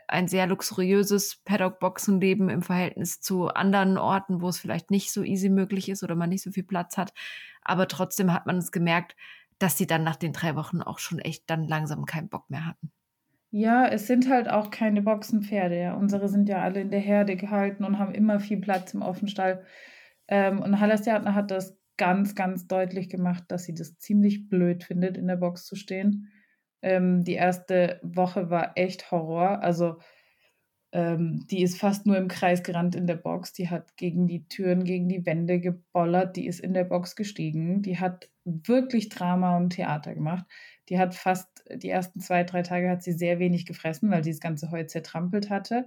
ein 0.09 0.29
sehr 0.29 0.47
luxuriöses 0.47 1.43
Paddock-Boxenleben 1.45 2.49
im 2.49 2.63
Verhältnis 2.63 3.21
zu 3.21 3.49
anderen 3.49 3.99
Orten, 3.99 4.41
wo 4.41 4.49
es 4.49 4.59
vielleicht 4.59 4.91
nicht 4.91 5.13
so 5.13 5.23
easy 5.23 5.49
möglich 5.49 5.89
ist 5.89 6.03
oder 6.03 6.15
man 6.15 6.31
nicht 6.31 6.43
so 6.43 6.51
viel 6.51 6.65
Platz 6.65 6.97
hat. 6.97 7.13
Aber 7.63 7.89
trotzdem 7.89 8.33
hat 8.33 8.47
man 8.47 8.59
es 8.59 8.73
gemerkt, 8.73 9.17
dass 9.59 9.79
sie 9.79 9.87
dann 9.87 10.05
nach 10.05 10.17
den 10.17 10.33
drei 10.33 10.57
Wochen 10.57 10.83
auch 10.83 10.99
schon 10.99 11.19
echt 11.19 11.49
dann 11.49 11.67
langsam 11.69 12.05
keinen 12.07 12.29
Bock 12.29 12.51
mehr 12.51 12.67
hatten. 12.67 12.91
Ja, 13.51 13.87
es 13.87 14.09
sind 14.09 14.29
halt 14.29 14.51
auch 14.51 14.71
keine 14.71 15.01
Boxenpferde. 15.01 15.79
Ja. 15.79 15.95
Unsere 15.95 16.29
sind 16.29 16.49
ja 16.49 16.61
alle 16.61 16.81
in 16.81 16.91
der 16.91 17.01
Herde 17.01 17.37
gehalten 17.37 17.85
und 17.85 18.01
haben 18.01 18.13
immer 18.13 18.41
viel 18.41 18.61
Platz 18.61 18.95
im 18.95 19.03
Offenstall. 19.03 19.65
Ähm, 20.27 20.61
und 20.61 20.81
Hallerstjärtner 20.81 21.35
hat 21.35 21.53
das 21.53 21.79
ganz, 21.97 22.35
ganz 22.35 22.67
deutlich 22.67 23.09
gemacht, 23.09 23.45
dass 23.49 23.65
sie 23.65 23.75
das 23.75 23.97
ziemlich 23.99 24.49
blöd 24.49 24.83
findet, 24.83 25.17
in 25.17 25.29
der 25.29 25.37
Box 25.37 25.67
zu 25.67 25.77
stehen. 25.77 26.33
Ähm, 26.85 27.25
die 27.25 27.33
erste 27.33 27.99
Woche 28.03 28.51
war 28.51 28.73
echt 28.77 29.11
Horror. 29.11 29.63
Also 29.63 29.97
ähm, 30.93 31.47
die 31.51 31.63
ist 31.63 31.79
fast 31.79 32.05
nur 32.05 32.19
im 32.19 32.29
Kreis 32.29 32.63
gerannt 32.63 32.95
in 32.95 33.07
der 33.07 33.17
Box. 33.17 33.55
Die 33.55 33.71
hat 33.71 33.97
gegen 33.97 34.27
die 34.27 34.47
Türen, 34.49 34.85
gegen 34.85 35.09
die 35.09 35.25
Wände 35.25 35.61
gebollert. 35.61 36.37
Die 36.37 36.47
ist 36.47 36.61
in 36.61 36.75
der 36.75 36.85
Box 36.85 37.17
gestiegen. 37.17 37.81
Die 37.81 37.99
hat 37.99 38.29
wirklich 38.45 39.09
Drama 39.09 39.57
und 39.57 39.71
Theater 39.71 40.15
gemacht. 40.15 40.45
Die 40.91 40.99
hat 40.99 41.15
fast 41.15 41.65
die 41.75 41.89
ersten 41.89 42.21
zwei, 42.21 42.45
drei 42.45 42.61
Tage 42.61 42.91
hat 42.91 43.03
sie 43.03 43.13
sehr 43.13 43.39
wenig 43.39 43.65
gefressen, 43.65 44.11
weil 44.11 44.23
sie 44.23 44.33
das 44.33 44.41
ganze 44.41 44.71
Heu 44.71 44.85
zertrampelt 44.85 45.49
hatte. 45.49 45.87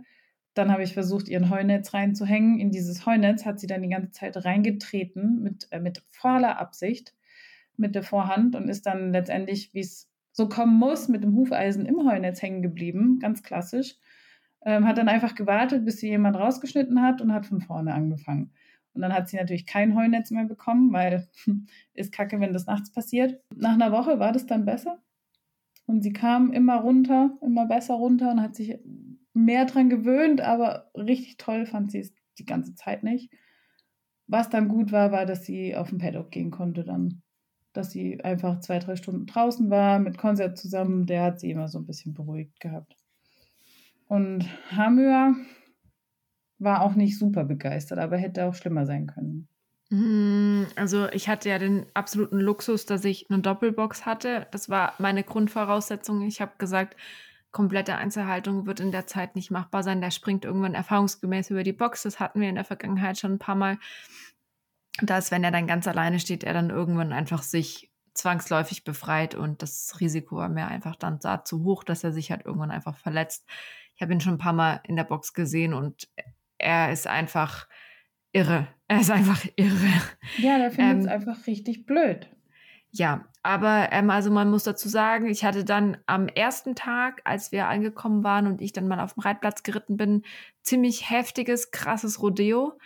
Dann 0.56 0.72
habe 0.72 0.82
ich 0.82 0.96
versucht, 0.96 1.30
ihren 1.30 1.52
Heunetz 1.52 1.94
reinzuhängen. 1.94 2.60
In 2.60 2.72
dieses 2.72 3.06
Heunetz 3.06 3.46
hat 3.46 3.60
sie 3.60 3.68
dann 3.68 3.84
die 3.84 3.90
ganze 3.90 4.12
Zeit 4.12 4.44
reingetreten 4.44 5.44
mit, 5.44 5.68
äh, 5.70 5.80
mit 5.80 6.04
voller 6.10 6.58
Absicht 6.58 7.14
mit 7.78 7.94
der 7.94 8.04
Vorhand 8.04 8.56
und 8.56 8.68
ist 8.68 8.88
dann 8.88 9.14
letztendlich, 9.14 9.74
wie 9.76 9.82
es 9.82 10.10
so 10.38 10.48
kommen 10.48 10.78
muss, 10.78 11.08
mit 11.08 11.24
dem 11.24 11.36
Hufeisen 11.36 11.88
im 11.88 12.08
Heunetz 12.08 12.44
hängen 12.44 12.62
geblieben, 12.62 13.18
ganz 13.20 13.42
klassisch. 13.42 13.96
Ähm, 14.64 14.88
hat 14.88 15.00
dann 15.00 15.10
einfach 15.10 15.34
gewartet, 15.34 15.84
bis 15.84 16.00
sie 16.00 16.10
jemand 16.10 16.38
rausgeschnitten 16.38 17.02
hat 17.02 17.22
und 17.22 17.34
hat 17.34 17.48
von 17.48 17.60
vorne 17.60 17.96
angefangen. 17.96 18.52
Und 18.94 19.02
dann 19.02 19.14
hat 19.14 19.30
sie 19.30 19.38
natürlich 19.38 19.66
kein 19.66 19.96
Heunetz 19.96 20.30
mehr 20.30 20.46
bekommen, 20.46 20.94
weil 20.94 21.28
ist 21.96 22.12
kacke, 22.12 22.40
wenn 22.40 22.54
das 22.54 22.68
nachts 22.68 22.92
passiert. 22.92 23.42
Nach 23.56 23.74
einer 23.74 23.92
Woche 23.92 24.20
war 24.20 24.32
das 24.32 24.46
dann 24.46 24.66
besser. 24.66 25.02
Und 25.88 26.04
sie 26.04 26.14
kam 26.14 26.52
immer 26.52 26.82
runter, 26.82 27.36
immer 27.42 27.66
besser 27.66 27.96
runter 27.96 28.30
und 28.30 28.42
hat 28.42 28.56
sich 28.56 28.78
mehr 29.34 29.66
dran 29.66 29.90
gewöhnt, 29.90 30.42
aber 30.42 30.92
richtig 30.94 31.38
toll 31.38 31.66
fand 31.66 31.92
sie 31.92 32.00
es 32.00 32.14
die 32.38 32.46
ganze 32.46 32.76
Zeit 32.76 33.02
nicht. 33.04 33.34
Was 34.28 34.50
dann 34.52 34.68
gut 34.68 34.92
war, 34.92 35.12
war, 35.12 35.26
dass 35.26 35.46
sie 35.46 35.76
auf 35.76 35.90
den 35.90 35.98
Paddock 35.98 36.30
gehen 36.30 36.52
konnte 36.52 36.84
dann. 36.84 37.24
Dass 37.78 37.92
sie 37.92 38.24
einfach 38.24 38.60
zwei, 38.60 38.80
drei 38.80 38.96
Stunden 38.96 39.28
draußen 39.28 39.70
war, 39.70 40.00
mit 40.00 40.18
Konzert 40.18 40.58
zusammen, 40.58 41.06
der 41.06 41.22
hat 41.24 41.40
sie 41.40 41.52
immer 41.52 41.68
so 41.68 41.78
ein 41.78 41.86
bisschen 41.86 42.14
beruhigt 42.14 42.60
gehabt. 42.60 42.96
Und 44.08 44.46
Hamür, 44.72 45.36
war 46.60 46.82
auch 46.82 46.96
nicht 46.96 47.18
super 47.18 47.44
begeistert, 47.44 48.00
aber 48.00 48.18
hätte 48.18 48.46
auch 48.46 48.56
schlimmer 48.56 48.86
sein 48.86 49.08
können. 49.08 49.48
Mm, 49.90 50.64
also 50.76 51.08
ich 51.12 51.30
hatte 51.30 51.50
ja 51.50 51.60
den 51.60 51.86
absoluten 51.94 52.40
Luxus, 52.40 52.86
dass 52.86 53.06
ich 53.06 53.28
eine 53.30 53.42
Doppelbox 53.42 54.06
hatte. 54.06 54.48
Das 54.52 54.70
war 54.70 54.94
meine 54.98 55.24
Grundvoraussetzung. 55.24 56.22
Ich 56.24 56.42
habe 56.42 56.54
gesagt, 56.58 56.98
komplette 57.52 57.96
Einzelhaltung 57.96 58.66
wird 58.66 58.80
in 58.80 58.92
der 58.92 59.08
Zeit 59.08 59.36
nicht 59.36 59.52
machbar 59.52 59.84
sein. 59.84 60.02
Der 60.02 60.12
springt 60.12 60.46
irgendwann 60.46 60.74
erfahrungsgemäß 60.74 61.52
über 61.52 61.64
die 61.64 61.74
Box. 61.74 62.04
Das 62.04 62.20
hatten 62.20 62.42
wir 62.42 62.50
in 62.50 62.56
der 62.56 62.66
Vergangenheit 62.66 63.18
schon 63.18 63.34
ein 63.34 63.40
paar 63.40 63.56
Mal. 63.56 63.78
Dass, 65.02 65.32
wenn 65.32 65.44
er 65.44 65.52
dann 65.52 65.68
ganz 65.68 65.88
alleine 65.88 66.20
steht, 66.20 66.44
er 66.44 66.54
dann 66.54 66.70
irgendwann 66.70 67.14
einfach 67.14 67.44
sich 67.44 67.92
zwangsläufig 68.14 68.84
befreit 68.84 69.36
und 69.36 69.62
das 69.62 70.00
Risiko 70.00 70.38
war 70.38 70.50
mir 70.50 70.68
einfach 70.68 70.96
dann 70.96 71.20
da 71.20 71.44
zu 71.44 71.64
hoch, 71.64 71.84
dass 71.84 72.04
er 72.04 72.12
sich 72.12 72.32
halt 72.32 72.46
irgendwann 72.46 72.72
einfach 72.72 72.98
verletzt. 72.98 73.46
Ich 73.96 74.02
habe 74.02 74.14
ihn 74.14 74.22
schon 74.22 74.34
ein 74.34 74.40
paar 74.40 74.54
Mal 74.54 74.82
in 74.84 74.96
der 74.96 75.04
Box 75.04 75.34
gesehen 75.34 75.74
und 75.74 76.08
er 76.58 76.92
ist 76.92 77.08
einfach 77.08 77.68
irre. 78.32 78.68
Er 78.90 79.02
ist 79.02 79.12
einfach 79.12 79.46
irre. 79.58 79.92
Ja, 80.38 80.58
der 80.58 80.72
findet 80.72 81.00
es 81.00 81.06
ähm, 81.08 81.12
einfach 81.12 81.46
richtig 81.46 81.86
blöd. 81.86 82.30
Ja, 82.92 83.26
aber 83.44 83.90
ähm, 83.92 84.10
also 84.10 84.32
man 84.32 84.50
muss 84.50 84.64
dazu 84.64 84.88
sagen, 84.88 85.28
ich 85.28 85.44
hatte 85.44 85.66
dann 85.66 85.98
am 86.06 86.30
ersten 86.30 86.74
Tag, 86.74 87.22
als 87.26 87.52
wir 87.52 87.68
angekommen 87.68 88.24
waren 88.24 88.48
und 88.48 88.62
ich 88.62 88.72
dann 88.72 88.88
mal 88.88 89.02
auf 89.02 89.16
dem 89.16 89.24
Reitplatz 89.24 89.64
geritten 89.64 89.98
bin, 89.98 90.24
ziemlich 90.62 91.10
heftiges, 91.10 91.72
krasses 91.72 92.22
Rodeo. 92.22 92.80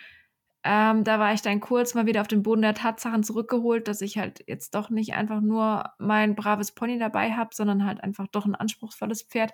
Ähm, 0.64 1.04
da 1.04 1.18
war 1.18 1.34
ich 1.34 1.42
dann 1.42 1.60
kurz 1.60 1.96
mal 1.96 2.06
wieder 2.06 2.22
auf 2.22 2.28
den 2.28 2.44
Boden 2.44 2.62
der 2.62 2.76
Tatsachen 2.76 3.24
zurückgeholt, 3.24 3.88
dass 3.88 4.02
ich 4.02 4.18
halt 4.18 4.44
jetzt 4.48 4.76
doch 4.76 4.90
nicht 4.92 5.14
einfach 5.16 5.42
nur 5.42 5.92
mein 5.98 6.36
braves 6.36 6.72
Pony 6.72 7.00
dabei 7.00 7.32
habe, 7.32 7.50
sondern 7.54 7.86
halt 7.86 8.04
einfach 8.04 8.28
doch 8.28 8.46
ein 8.46 8.56
anspruchsvolles 8.56 9.24
Pferd. 9.24 9.54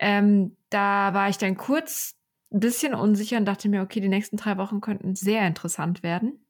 Ähm, 0.00 0.56
da 0.70 1.14
war 1.14 1.28
ich 1.28 1.38
dann 1.38 1.56
kurz 1.56 2.16
ein 2.52 2.60
bisschen 2.60 2.94
unsicher 2.94 3.36
und 3.36 3.44
dachte 3.44 3.68
mir, 3.68 3.82
okay, 3.82 4.00
die 4.00 4.08
nächsten 4.08 4.36
drei 4.36 4.56
Wochen 4.56 4.80
könnten 4.80 5.14
sehr 5.14 5.46
interessant 5.46 6.02
werden. 6.02 6.44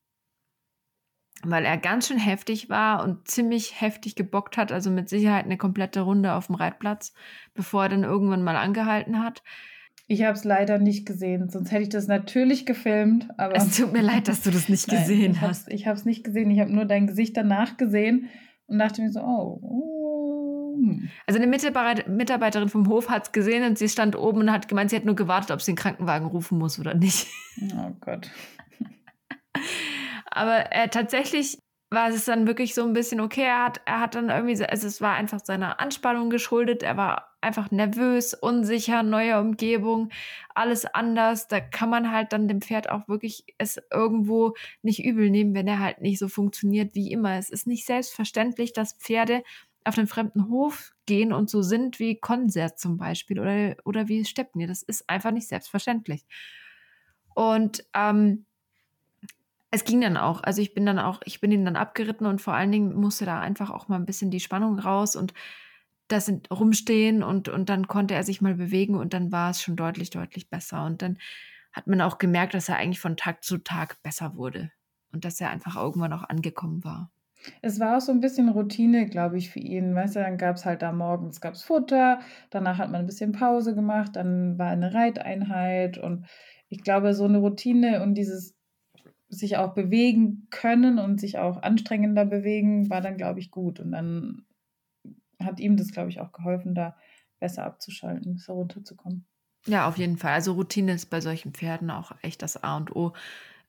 Weil 1.43 1.65
er 1.65 1.77
ganz 1.79 2.09
schön 2.09 2.19
heftig 2.19 2.69
war 2.71 3.03
und 3.03 3.29
ziemlich 3.29 3.81
heftig 3.81 4.15
gebockt 4.15 4.57
hat, 4.57 4.73
also 4.73 4.91
mit 4.91 5.09
Sicherheit 5.09 5.47
eine 5.47 5.57
komplette 5.59 6.03
Runde 6.03 6.35
auf 6.35 6.47
dem 6.47 6.55
Reitplatz, 6.55 7.15
bevor 7.55 7.85
er 7.85 7.89
dann 7.91 8.05
irgendwann 8.05 8.43
mal 8.43 8.57
angehalten 8.57 9.23
hat. 9.23 9.43
Ich 10.11 10.25
habe 10.25 10.37
es 10.37 10.43
leider 10.43 10.79
nicht 10.79 11.07
gesehen, 11.07 11.51
sonst 11.51 11.71
hätte 11.71 11.85
ich 11.85 11.89
das 11.89 12.09
natürlich 12.09 12.67
gefilmt. 12.67 13.29
Aber 13.37 13.55
es 13.55 13.77
tut 13.77 13.93
mir 13.93 14.03
leid, 14.03 14.27
dass 14.27 14.43
du 14.43 14.51
das 14.51 14.69
nicht 14.69 14.89
gesehen 14.91 15.35
Nein, 15.35 15.41
hast. 15.41 15.69
Ich 15.71 15.87
habe 15.87 15.97
es 15.97 16.05
nicht 16.05 16.25
gesehen. 16.25 16.51
Ich 16.51 16.59
habe 16.59 16.75
nur 16.75 16.85
dein 16.85 17.07
Gesicht 17.07 17.37
danach 17.37 17.77
gesehen 17.77 18.29
und 18.67 18.81
dachte 18.81 19.03
mir 19.03 19.13
so, 19.13 19.21
oh, 19.21 19.61
oh 19.63 20.75
hm. 20.75 21.09
Also 21.29 21.41
eine 21.41 21.47
Mitarbeiterin 21.47 22.69
vom 22.69 22.89
Hof 22.89 23.09
hat 23.09 23.27
es 23.27 23.33
gesehen 23.33 23.63
und 23.63 23.79
sie 23.79 23.89
stand 23.89 24.17
oben 24.17 24.41
und 24.41 24.51
hat 24.51 24.67
gemeint, 24.67 24.91
sie 24.91 24.97
hat 24.97 25.05
nur 25.05 25.15
gewartet, 25.15 25.53
ob 25.53 25.63
sie 25.63 25.71
den 25.71 25.77
Krankenwagen 25.77 26.27
rufen 26.27 26.59
muss 26.59 26.81
oder 26.81 26.95
nicht. 26.95 27.29
Oh 27.77 27.93
Gott. 28.01 28.33
Aber 30.29 30.73
äh, 30.73 30.89
tatsächlich 30.89 31.57
war 31.91 32.09
es 32.09 32.25
dann 32.25 32.47
wirklich 32.47 32.75
so 32.75 32.85
ein 32.85 32.93
bisschen 32.93 33.21
okay. 33.21 33.43
Er 33.43 33.65
hat, 33.65 33.81
er 33.85 34.01
hat 34.01 34.15
dann 34.15 34.31
irgendwie, 34.31 34.65
also 34.65 34.87
es 34.87 35.01
war 35.01 35.15
einfach 35.15 35.41
seiner 35.45 35.81
Anspannung 35.81 36.31
geschuldet. 36.31 36.85
Er 36.85 36.97
war 36.97 37.37
einfach 37.41 37.73
nervös, 37.73 38.33
unsicher, 38.33 39.03
neue 39.03 39.41
Umgebung, 39.41 40.11
alles 40.55 40.87
anders. 40.87 41.49
Da 41.49 41.59
kann 41.61 41.91
man 41.91 42.13
halt 42.13 42.33
dann 42.33 42.47
dem 42.47 42.63
Pferd 42.63 42.89
auch 42.91 43.09
wirklich 43.09 43.45
es 43.59 43.83
irgendwo 43.93 44.55
nicht 44.83 45.05
übel 45.05 45.31
nehmen, 45.31 45.55
wenn 45.55 45.67
er 45.67 45.81
halt 45.81 46.01
nicht 46.01 46.21
so 46.21 46.29
funktioniert 46.29 46.95
wie 46.95 47.11
immer. 47.11 47.37
Es 47.39 47.51
ist 47.51 47.67
nicht 47.67 47.85
selbstverständlich, 47.87 48.73
dass 48.73 48.93
Pferde 48.93 49.43
auf 49.85 49.97
den 49.97 50.07
fremden 50.07 50.49
Hof 50.49 50.93
gehen 51.07 51.33
und 51.33 51.51
so 51.51 51.63
sind 51.63 51.99
wie 51.99 52.21
Konzert 52.21 52.79
zum 52.79 52.99
Beispiel 52.99 53.41
oder, 53.41 53.75
oder 53.85 54.07
wie 54.07 54.25
Stepnir. 54.25 54.69
Das 54.69 54.83
ist 54.83 55.09
einfach 55.09 55.33
nicht 55.33 55.49
selbstverständlich. 55.49 56.25
Und 57.35 57.85
ähm, 57.95 58.45
es 59.71 59.85
ging 59.85 60.01
dann 60.01 60.17
auch. 60.17 60.43
Also 60.43 60.63
ich 60.63 60.75
bin 60.75 60.87
dann 60.87 60.99
auch, 60.99 61.21
ich 61.25 61.41
bin 61.41 61.53
ihn 61.53 61.65
dann 61.65 61.77
abgeritten 61.77 62.27
und 62.27 62.41
vor 62.41 62.55
allen 62.55 62.73
Dingen 62.73 62.95
musste 62.95 63.25
da 63.25 63.41
einfach 63.41 63.71
auch 63.71 63.89
mal 63.89 63.97
ein 63.97 64.07
bisschen 64.07 64.31
die 64.31 64.41
Spannung 64.41 64.79
raus 64.79 65.17
und 65.17 65.33
das 66.09 66.27
sind 66.27 66.51
rumstehen 66.51 67.23
und, 67.23 67.49
und 67.49 67.69
dann 67.69 67.87
konnte 67.87 68.15
er 68.15 68.25
sich 68.25 68.41
mal 68.41 68.55
bewegen 68.55 68.97
und 68.97 69.15
dann 69.15 69.31
war 69.31 69.51
es 69.51 69.63
schon 69.63 69.77
deutlich, 69.77 70.11
deutlich 70.11 70.51
besser. 70.51 70.85
Und 70.85 71.03
dann 71.03 71.19
hat 71.73 71.87
man 71.87 72.01
auch 72.01 72.19
gemerkt, 72.19 72.55
dass 72.55 72.69
er 72.69 72.77
eigentlich 72.77 72.99
von 72.99 73.17
Tag 73.17 73.45
zu 73.45 73.59
Tag 73.59 74.03
besser 74.03 74.35
wurde 74.35 74.73
und 75.13 75.25
dass 75.25 75.41
er 75.41 75.51
einfach 75.51 75.77
irgendwann 75.77 76.13
auch 76.13 76.25
angekommen 76.25 76.83
war. 76.83 77.13
Es 77.63 77.79
war 77.79 77.97
auch 77.97 78.01
so 78.01 78.13
ein 78.13 78.21
bisschen 78.21 78.49
Routine, 78.49 79.07
glaube 79.07 79.39
ich, 79.39 79.51
für 79.51 79.61
ihn. 79.61 79.95
Weißt 79.95 80.17
du, 80.17 80.21
dann 80.21 80.37
gab 80.37 80.57
es 80.57 80.67
halt 80.67 80.83
da 80.83 80.93
morgens 80.93 81.41
gab's 81.41 81.63
Futter, 81.63 82.21
danach 82.51 82.79
hat 82.79 82.91
man 82.91 83.01
ein 83.01 83.07
bisschen 83.07 83.33
Pause 83.33 83.75
gemacht, 83.75 84.17
dann 84.17 84.59
war 84.59 84.69
eine 84.69 84.93
Reiteinheit 84.93 85.97
und 85.97 86.27
ich 86.69 86.83
glaube, 86.83 87.15
so 87.15 87.25
eine 87.25 87.39
Routine 87.39 88.03
und 88.03 88.15
dieses 88.15 88.60
sich 89.31 89.57
auch 89.57 89.75
bewegen 89.75 90.49
können 90.51 90.99
und 90.99 91.21
sich 91.21 91.39
auch 91.39 91.63
anstrengender 91.63 92.25
bewegen, 92.25 92.91
war 92.91 93.01
dann, 93.01 93.17
glaube 93.17 93.39
ich, 93.39 93.51
gut. 93.51 93.81
Und 93.81 93.93
dann 93.93 94.45
hat 95.41 95.61
ihm 95.61 95.77
das, 95.77 95.93
glaube 95.93 96.11
ich, 96.11 96.21
auch 96.21 96.33
geholfen, 96.33 96.75
da 96.75 96.97
besser 97.39 97.65
abzuschalten, 97.65 98.35
besser 98.35 98.53
runterzukommen. 98.53 99.25
Ja, 99.67 99.89
auf 99.89 99.99
jeden 99.99 100.19
Fall. 100.19 100.33
Also 100.33 100.53
Routine 100.53 100.93
ist 100.93 101.07
bei 101.07 101.21
solchen 101.21 101.53
Pferden 101.53 101.91
auch 101.91 102.13
echt 102.23 102.43
das 102.43 102.63
A 102.63 102.77
und 102.77 102.95
O. 102.95 103.13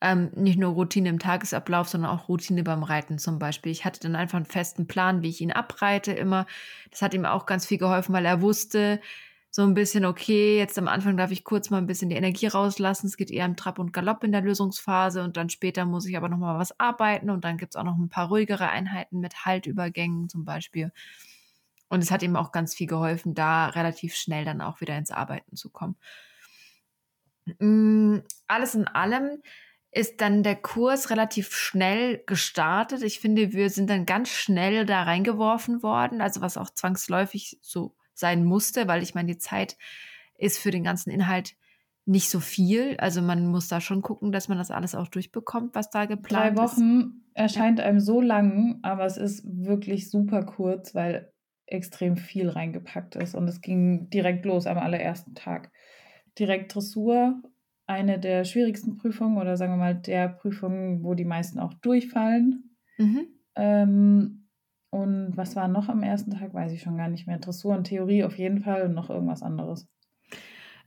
Ähm, 0.03 0.31
nicht 0.35 0.57
nur 0.57 0.71
Routine 0.71 1.09
im 1.09 1.19
Tagesablauf, 1.19 1.87
sondern 1.87 2.09
auch 2.09 2.27
Routine 2.27 2.63
beim 2.63 2.81
Reiten 2.81 3.19
zum 3.19 3.37
Beispiel. 3.37 3.71
Ich 3.71 3.85
hatte 3.85 3.99
dann 3.99 4.15
einfach 4.15 4.37
einen 4.37 4.47
festen 4.47 4.87
Plan, 4.87 5.21
wie 5.21 5.29
ich 5.29 5.41
ihn 5.41 5.51
abreite 5.51 6.11
immer. 6.11 6.47
Das 6.89 7.03
hat 7.03 7.13
ihm 7.13 7.25
auch 7.25 7.45
ganz 7.45 7.67
viel 7.67 7.77
geholfen, 7.77 8.13
weil 8.13 8.25
er 8.25 8.41
wusste 8.41 8.99
so 9.53 9.63
ein 9.63 9.73
bisschen, 9.73 10.05
okay, 10.05 10.57
jetzt 10.57 10.79
am 10.79 10.87
Anfang 10.87 11.17
darf 11.17 11.29
ich 11.31 11.43
kurz 11.43 11.69
mal 11.69 11.77
ein 11.77 11.85
bisschen 11.85 12.07
die 12.07 12.15
Energie 12.15 12.47
rauslassen. 12.47 13.07
Es 13.07 13.17
geht 13.17 13.29
eher 13.29 13.45
im 13.45 13.57
Trab 13.57 13.79
und 13.79 13.91
Galopp 13.91 14.23
in 14.23 14.31
der 14.31 14.39
Lösungsphase 14.39 15.23
und 15.23 15.35
dann 15.35 15.49
später 15.49 15.85
muss 15.85 16.05
ich 16.05 16.15
aber 16.15 16.29
noch 16.29 16.37
mal 16.37 16.57
was 16.57 16.79
arbeiten 16.79 17.29
und 17.29 17.43
dann 17.43 17.57
gibt 17.57 17.73
es 17.73 17.75
auch 17.75 17.83
noch 17.83 17.97
ein 17.97 18.07
paar 18.07 18.29
ruhigere 18.29 18.69
Einheiten 18.69 19.19
mit 19.19 19.45
Haltübergängen 19.45 20.29
zum 20.29 20.45
Beispiel. 20.45 20.93
Und 21.89 22.01
es 22.01 22.11
hat 22.11 22.23
ihm 22.23 22.37
auch 22.37 22.53
ganz 22.53 22.73
viel 22.73 22.87
geholfen, 22.87 23.33
da 23.35 23.67
relativ 23.67 24.15
schnell 24.15 24.45
dann 24.45 24.61
auch 24.61 24.79
wieder 24.79 24.97
ins 24.97 25.11
Arbeiten 25.11 25.57
zu 25.57 25.69
kommen. 25.69 25.97
Mm, 27.59 28.19
alles 28.47 28.73
in 28.75 28.87
allem 28.87 29.41
ist 29.91 30.21
dann 30.21 30.43
der 30.43 30.55
Kurs 30.55 31.09
relativ 31.09 31.53
schnell 31.53 32.23
gestartet. 32.25 33.03
Ich 33.03 33.19
finde, 33.19 33.51
wir 33.51 33.69
sind 33.69 33.89
dann 33.89 34.05
ganz 34.05 34.29
schnell 34.29 34.85
da 34.85 35.03
reingeworfen 35.03 35.83
worden, 35.83 36.21
also 36.21 36.39
was 36.39 36.55
auch 36.55 36.69
zwangsläufig 36.69 37.59
so 37.61 37.93
sein 38.21 38.45
musste, 38.45 38.87
weil 38.87 39.03
ich 39.03 39.13
meine, 39.13 39.33
die 39.33 39.37
Zeit 39.37 39.75
ist 40.37 40.57
für 40.57 40.71
den 40.71 40.85
ganzen 40.85 41.11
Inhalt 41.11 41.57
nicht 42.05 42.29
so 42.29 42.39
viel. 42.39 42.95
Also 42.97 43.21
man 43.21 43.47
muss 43.47 43.67
da 43.67 43.81
schon 43.81 44.01
gucken, 44.01 44.31
dass 44.31 44.47
man 44.47 44.57
das 44.57 44.71
alles 44.71 44.95
auch 44.95 45.09
durchbekommt, 45.09 45.75
was 45.75 45.89
da 45.89 46.05
geplant 46.05 46.53
ist. 46.53 46.57
Drei 46.57 46.63
Wochen 46.63 46.99
ist. 47.01 47.35
erscheint 47.35 47.79
ja. 47.79 47.85
einem 47.85 47.99
so 47.99 48.21
lang, 48.21 48.79
aber 48.81 49.05
es 49.05 49.17
ist 49.17 49.43
wirklich 49.45 50.09
super 50.09 50.43
kurz, 50.43 50.95
weil 50.95 51.31
extrem 51.67 52.17
viel 52.17 52.49
reingepackt 52.49 53.15
ist. 53.15 53.35
Und 53.35 53.47
es 53.47 53.61
ging 53.61 54.09
direkt 54.09 54.45
los 54.45 54.67
am 54.67 54.77
allerersten 54.77 55.35
Tag. 55.35 55.71
Direkt 56.37 56.73
Dressur, 56.73 57.41
eine 57.85 58.19
der 58.19 58.45
schwierigsten 58.45 58.97
Prüfungen 58.97 59.37
oder 59.37 59.57
sagen 59.57 59.73
wir 59.73 59.77
mal 59.77 59.95
der 59.95 60.29
Prüfungen, 60.29 61.03
wo 61.03 61.13
die 61.13 61.25
meisten 61.25 61.59
auch 61.59 61.73
durchfallen. 61.75 62.75
Mhm. 62.97 63.27
Ähm, 63.55 64.40
und 64.91 65.35
was 65.35 65.55
war 65.55 65.67
noch 65.67 65.89
am 65.89 66.03
ersten 66.03 66.31
Tag, 66.31 66.53
weiß 66.53 66.71
ich 66.71 66.81
schon 66.81 66.97
gar 66.97 67.09
nicht 67.09 67.25
mehr. 67.25 67.39
Dressur 67.39 67.75
und 67.75 67.85
Theorie 67.85 68.23
auf 68.23 68.37
jeden 68.37 68.61
Fall 68.61 68.83
und 68.83 68.93
noch 68.93 69.09
irgendwas 69.09 69.41
anderes. 69.41 69.87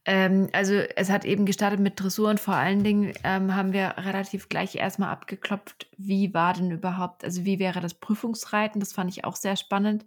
Ähm, 0.05 0.49
also 0.53 0.75
es 0.75 1.11
hat 1.11 1.25
eben 1.25 1.47
gestartet 1.47 1.81
mit 1.81 1.99
Dressur 1.99 2.31
und 2.31 2.38
vor 2.38 2.55
allen 2.55 2.85
Dingen 2.85 3.12
ähm, 3.25 3.57
haben 3.57 3.73
wir 3.73 3.95
relativ 3.97 4.49
gleich 4.49 4.77
erstmal 4.77 5.09
abgeklopft, 5.09 5.88
wie 5.97 6.33
war 6.33 6.53
denn 6.53 6.71
überhaupt, 6.71 7.25
also 7.25 7.45
wie 7.45 7.59
wäre 7.59 7.81
das 7.81 7.95
Prüfungsreiten. 7.95 8.79
Das 8.79 8.93
fand 8.93 9.11
ich 9.11 9.25
auch 9.25 9.37
sehr 9.37 9.57
spannend 9.57 10.05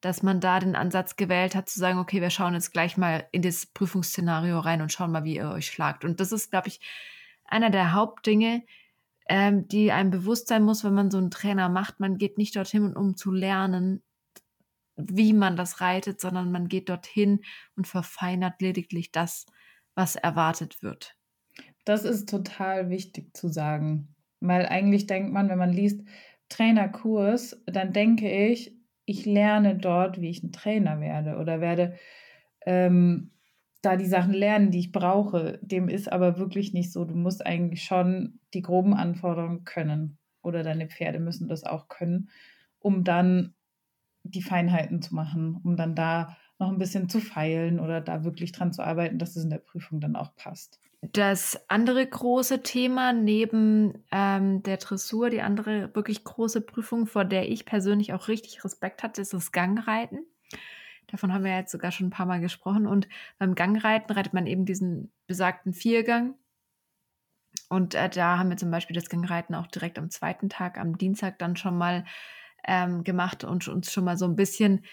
dass 0.00 0.22
man 0.22 0.40
da 0.40 0.60
den 0.60 0.76
Ansatz 0.76 1.16
gewählt 1.16 1.54
hat, 1.54 1.68
zu 1.68 1.78
sagen, 1.78 1.98
okay, 1.98 2.20
wir 2.20 2.30
schauen 2.30 2.54
jetzt 2.54 2.72
gleich 2.72 2.96
mal 2.96 3.26
in 3.32 3.42
das 3.42 3.66
Prüfungsszenario 3.66 4.58
rein 4.58 4.82
und 4.82 4.92
schauen 4.92 5.10
mal, 5.10 5.24
wie 5.24 5.36
ihr 5.36 5.50
euch 5.50 5.66
schlagt. 5.66 6.04
Und 6.04 6.20
das 6.20 6.32
ist, 6.32 6.50
glaube 6.50 6.68
ich, 6.68 6.80
einer 7.44 7.70
der 7.70 7.92
Hauptdinge, 7.92 8.62
ähm, 9.28 9.66
die 9.68 9.92
einem 9.92 10.10
bewusst 10.10 10.48
sein 10.48 10.62
muss, 10.62 10.84
wenn 10.84 10.94
man 10.94 11.10
so 11.10 11.18
einen 11.18 11.30
Trainer 11.30 11.68
macht. 11.68 12.00
Man 12.00 12.18
geht 12.18 12.38
nicht 12.38 12.56
dorthin, 12.56 12.96
um 12.96 13.16
zu 13.16 13.32
lernen, 13.32 14.02
wie 14.96 15.32
man 15.32 15.56
das 15.56 15.80
reitet, 15.80 16.20
sondern 16.20 16.50
man 16.50 16.68
geht 16.68 16.88
dorthin 16.88 17.40
und 17.76 17.86
verfeinert 17.86 18.60
lediglich 18.60 19.12
das, 19.12 19.46
was 19.94 20.16
erwartet 20.16 20.82
wird. 20.82 21.16
Das 21.84 22.04
ist 22.04 22.28
total 22.28 22.90
wichtig 22.90 23.36
zu 23.36 23.48
sagen, 23.48 24.14
weil 24.40 24.66
eigentlich 24.66 25.06
denkt 25.06 25.32
man, 25.32 25.48
wenn 25.48 25.58
man 25.58 25.72
liest 25.72 26.02
Trainerkurs, 26.48 27.62
dann 27.66 27.92
denke 27.92 28.30
ich, 28.30 28.74
ich 29.04 29.24
lerne 29.24 29.76
dort, 29.76 30.20
wie 30.20 30.30
ich 30.30 30.42
ein 30.42 30.52
Trainer 30.52 31.00
werde 31.00 31.36
oder 31.36 31.60
werde 31.60 31.96
ähm, 32.64 33.30
da 33.86 33.96
die 33.96 34.06
Sachen 34.06 34.32
lernen, 34.32 34.72
die 34.72 34.80
ich 34.80 34.92
brauche. 34.92 35.58
Dem 35.62 35.88
ist 35.88 36.12
aber 36.12 36.38
wirklich 36.38 36.72
nicht 36.72 36.92
so. 36.92 37.04
Du 37.04 37.14
musst 37.14 37.46
eigentlich 37.46 37.84
schon 37.84 38.40
die 38.52 38.62
groben 38.62 38.94
Anforderungen 38.94 39.64
können 39.64 40.18
oder 40.42 40.64
deine 40.64 40.88
Pferde 40.88 41.20
müssen 41.20 41.48
das 41.48 41.64
auch 41.64 41.88
können, 41.88 42.30
um 42.80 43.04
dann 43.04 43.54
die 44.24 44.42
Feinheiten 44.42 45.02
zu 45.02 45.14
machen, 45.14 45.60
um 45.62 45.76
dann 45.76 45.94
da 45.94 46.36
noch 46.58 46.70
ein 46.70 46.78
bisschen 46.78 47.08
zu 47.08 47.20
feilen 47.20 47.78
oder 47.78 48.00
da 48.00 48.24
wirklich 48.24 48.50
dran 48.50 48.72
zu 48.72 48.82
arbeiten, 48.82 49.18
dass 49.18 49.36
es 49.36 49.44
in 49.44 49.50
der 49.50 49.58
Prüfung 49.58 50.00
dann 50.00 50.16
auch 50.16 50.34
passt. 50.34 50.80
Das 51.12 51.60
andere 51.68 52.04
große 52.04 52.62
Thema 52.62 53.12
neben 53.12 54.04
ähm, 54.10 54.62
der 54.64 54.78
Dressur, 54.78 55.30
die 55.30 55.42
andere 55.42 55.94
wirklich 55.94 56.24
große 56.24 56.60
Prüfung, 56.60 57.06
vor 57.06 57.24
der 57.24 57.48
ich 57.48 57.66
persönlich 57.66 58.12
auch 58.14 58.26
richtig 58.26 58.64
Respekt 58.64 59.04
hatte, 59.04 59.22
ist 59.22 59.32
das 59.32 59.52
Gangreiten. 59.52 60.26
Davon 61.08 61.32
haben 61.32 61.44
wir 61.44 61.56
jetzt 61.56 61.72
sogar 61.72 61.92
schon 61.92 62.08
ein 62.08 62.10
paar 62.10 62.26
Mal 62.26 62.40
gesprochen. 62.40 62.86
Und 62.86 63.08
beim 63.38 63.54
Gangreiten 63.54 64.12
reitet 64.12 64.32
man 64.32 64.46
eben 64.46 64.64
diesen 64.64 65.12
besagten 65.26 65.72
Viergang. 65.72 66.34
Und 67.68 67.94
äh, 67.94 68.08
da 68.08 68.38
haben 68.38 68.50
wir 68.50 68.56
zum 68.56 68.70
Beispiel 68.70 68.94
das 68.94 69.08
Gangreiten 69.08 69.54
auch 69.54 69.66
direkt 69.66 69.98
am 69.98 70.10
zweiten 70.10 70.48
Tag, 70.48 70.78
am 70.78 70.98
Dienstag 70.98 71.38
dann 71.38 71.56
schon 71.56 71.76
mal 71.76 72.04
ähm, 72.66 73.04
gemacht 73.04 73.44
und 73.44 73.66
uns 73.68 73.92
schon 73.92 74.04
mal 74.04 74.16
so 74.16 74.24
ein 74.24 74.36
bisschen 74.36 74.84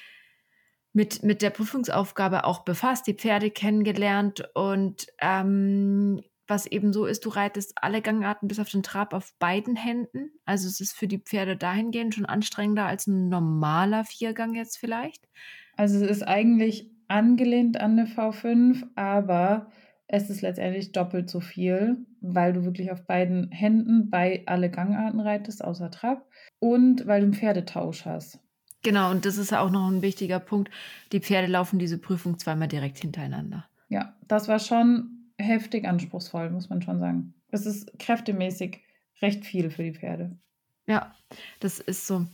mit, 0.93 1.23
mit 1.23 1.41
der 1.41 1.49
Prüfungsaufgabe 1.49 2.45
auch 2.45 2.63
befasst, 2.63 3.08
die 3.08 3.15
Pferde 3.15 3.49
kennengelernt 3.49 4.47
und 4.54 5.08
ähm, 5.19 6.21
was 6.47 6.65
eben 6.65 6.93
so 6.93 7.06
ist, 7.06 7.26
du 7.26 7.30
reitest 7.30 7.73
alle 7.78 8.02
Gangarten 8.02 8.47
bis 8.47 8.60
auf 8.60 8.69
den 8.69 8.84
Trab 8.84 9.13
auf 9.13 9.34
beiden 9.39 9.76
Händen. 9.76 10.32
Also 10.45 10.67
es 10.67 10.82
ist 10.82 10.93
für 10.93 11.08
die 11.08 11.17
Pferde 11.17 11.56
dahingehend 11.56 12.13
schon 12.13 12.26
anstrengender 12.26 12.86
als 12.86 13.08
ein 13.08 13.30
normaler 13.30 14.04
Viergang 14.04 14.54
jetzt 14.54 14.78
vielleicht. 14.78 15.28
Also 15.76 16.04
es 16.04 16.10
ist 16.10 16.24
eigentlich 16.24 16.92
angelehnt 17.08 17.80
an 17.80 18.00
eine 18.00 18.08
V5, 18.08 18.86
aber 18.96 19.72
es 20.08 20.30
ist 20.30 20.42
letztendlich 20.42 20.92
doppelt 20.92 21.30
so 21.30 21.40
viel, 21.40 22.06
weil 22.22 22.54
du 22.54 22.66
wirklich 22.66 22.92
auf 22.92 23.06
beiden 23.06 23.52
Händen 23.52 24.10
bei 24.10 24.44
alle 24.46 24.70
Gangarten 24.70 25.20
reitest, 25.20 25.64
außer 25.64 25.90
Trab, 25.92 26.28
und 26.60 27.08
weil 27.08 27.22
du 27.22 27.26
einen 27.26 27.34
Pferdetausch 27.34 28.06
hast. 28.06 28.40
Genau, 28.84 29.12
und 29.12 29.26
das 29.26 29.38
ist 29.38 29.54
auch 29.54 29.72
noch 29.72 29.88
ein 29.90 30.02
wichtiger 30.02 30.40
Punkt. 30.40 30.70
Die 31.14 31.22
Pferde 31.22 31.48
laufen 31.48 31.80
diese 31.80 31.98
Prüfung 31.98 32.38
zweimal 32.38 32.68
direkt 32.68 33.00
hintereinander. 33.00 33.66
Ja, 33.90 34.16
das 34.28 34.48
war 34.48 34.60
schon 34.60 35.32
heftig 35.38 35.88
anspruchsvoll, 35.88 36.50
muss 36.50 36.70
man 36.70 36.82
schon 36.82 37.00
sagen. 37.00 37.34
Es 37.50 37.66
ist 37.66 37.98
kräftemäßig 37.98 38.82
recht 39.22 39.46
viel 39.46 39.70
für 39.70 39.84
die 39.84 39.94
Pferde. 39.94 40.38
Ja, 40.86 41.16
das 41.62 41.80
ist 41.80 42.06
so. 42.08 42.26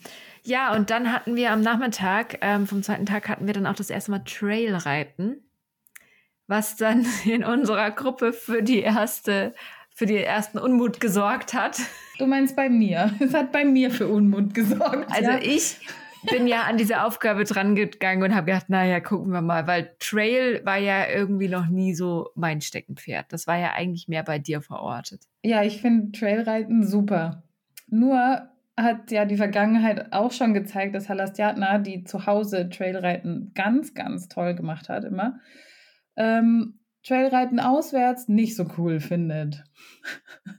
Ja, 0.43 0.73
und 0.75 0.89
dann 0.89 1.11
hatten 1.11 1.35
wir 1.35 1.51
am 1.51 1.61
Nachmittag, 1.61 2.37
ähm, 2.41 2.67
vom 2.67 2.83
zweiten 2.83 3.05
Tag 3.05 3.29
hatten 3.29 3.47
wir 3.47 3.53
dann 3.53 3.65
auch 3.65 3.75
das 3.75 3.89
erste 3.89 4.11
Mal 4.11 4.23
Trailreiten, 4.23 5.43
was 6.47 6.75
dann 6.75 7.05
in 7.25 7.43
unserer 7.43 7.91
Gruppe 7.91 8.33
für 8.33 8.63
die 8.63 8.79
erste, 8.79 9.53
für 9.93 10.05
die 10.05 10.17
ersten 10.17 10.57
Unmut 10.57 10.99
gesorgt 10.99 11.53
hat. 11.53 11.79
Du 12.17 12.25
meinst 12.25 12.55
bei 12.55 12.69
mir? 12.69 13.13
Es 13.19 13.33
hat 13.33 13.51
bei 13.51 13.65
mir 13.65 13.91
für 13.91 14.07
Unmut 14.07 14.53
gesorgt. 14.53 15.11
Also 15.11 15.31
ja? 15.31 15.39
ich 15.41 15.77
bin 16.29 16.47
ja 16.47 16.63
an 16.63 16.77
diese 16.77 17.03
Aufgabe 17.03 17.43
dran 17.43 17.75
gegangen 17.75 18.23
und 18.23 18.35
habe 18.35 18.47
gedacht, 18.47 18.69
naja, 18.69 18.99
gucken 18.99 19.31
wir 19.31 19.41
mal, 19.41 19.67
weil 19.67 19.95
Trail 19.99 20.61
war 20.65 20.77
ja 20.77 21.07
irgendwie 21.07 21.47
noch 21.47 21.67
nie 21.67 21.93
so 21.93 22.29
mein 22.35 22.61
Steckenpferd. 22.61 23.31
Das 23.31 23.47
war 23.47 23.57
ja 23.57 23.73
eigentlich 23.73 24.07
mehr 24.07 24.23
bei 24.23 24.39
dir 24.39 24.61
verortet. 24.61 25.21
Ja, 25.43 25.63
ich 25.63 25.81
finde 25.81 26.11
Trailreiten 26.17 26.85
super. 26.85 27.43
Nur 27.87 28.49
hat 28.83 29.11
ja 29.11 29.25
die 29.25 29.37
Vergangenheit 29.37 30.13
auch 30.13 30.31
schon 30.31 30.53
gezeigt, 30.53 30.95
dass 30.95 31.09
Halastiatna, 31.09 31.79
die 31.79 32.03
zu 32.03 32.25
Hause 32.25 32.69
Trailreiten 32.69 33.51
ganz, 33.53 33.93
ganz 33.93 34.27
toll 34.27 34.55
gemacht 34.55 34.89
hat, 34.89 35.03
immer, 35.03 35.39
ähm, 36.15 36.79
Trailreiten 37.03 37.59
auswärts 37.59 38.27
nicht 38.27 38.55
so 38.55 38.67
cool 38.77 38.99
findet. 38.99 39.63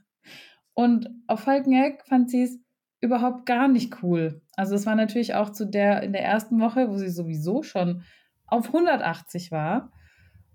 Und 0.73 1.09
auf 1.27 1.41
Falkeneck 1.41 2.03
fand 2.07 2.29
sie 2.29 2.43
es 2.43 2.59
überhaupt 3.01 3.45
gar 3.45 3.67
nicht 3.67 4.01
cool. 4.03 4.41
Also 4.55 4.75
es 4.75 4.85
war 4.85 4.95
natürlich 4.95 5.35
auch 5.35 5.51
zu 5.51 5.65
der 5.65 6.03
in 6.03 6.13
der 6.13 6.23
ersten 6.23 6.59
Woche, 6.59 6.89
wo 6.89 6.97
sie 6.97 7.09
sowieso 7.09 7.63
schon 7.63 8.03
auf 8.45 8.67
180 8.67 9.51
war 9.51 9.91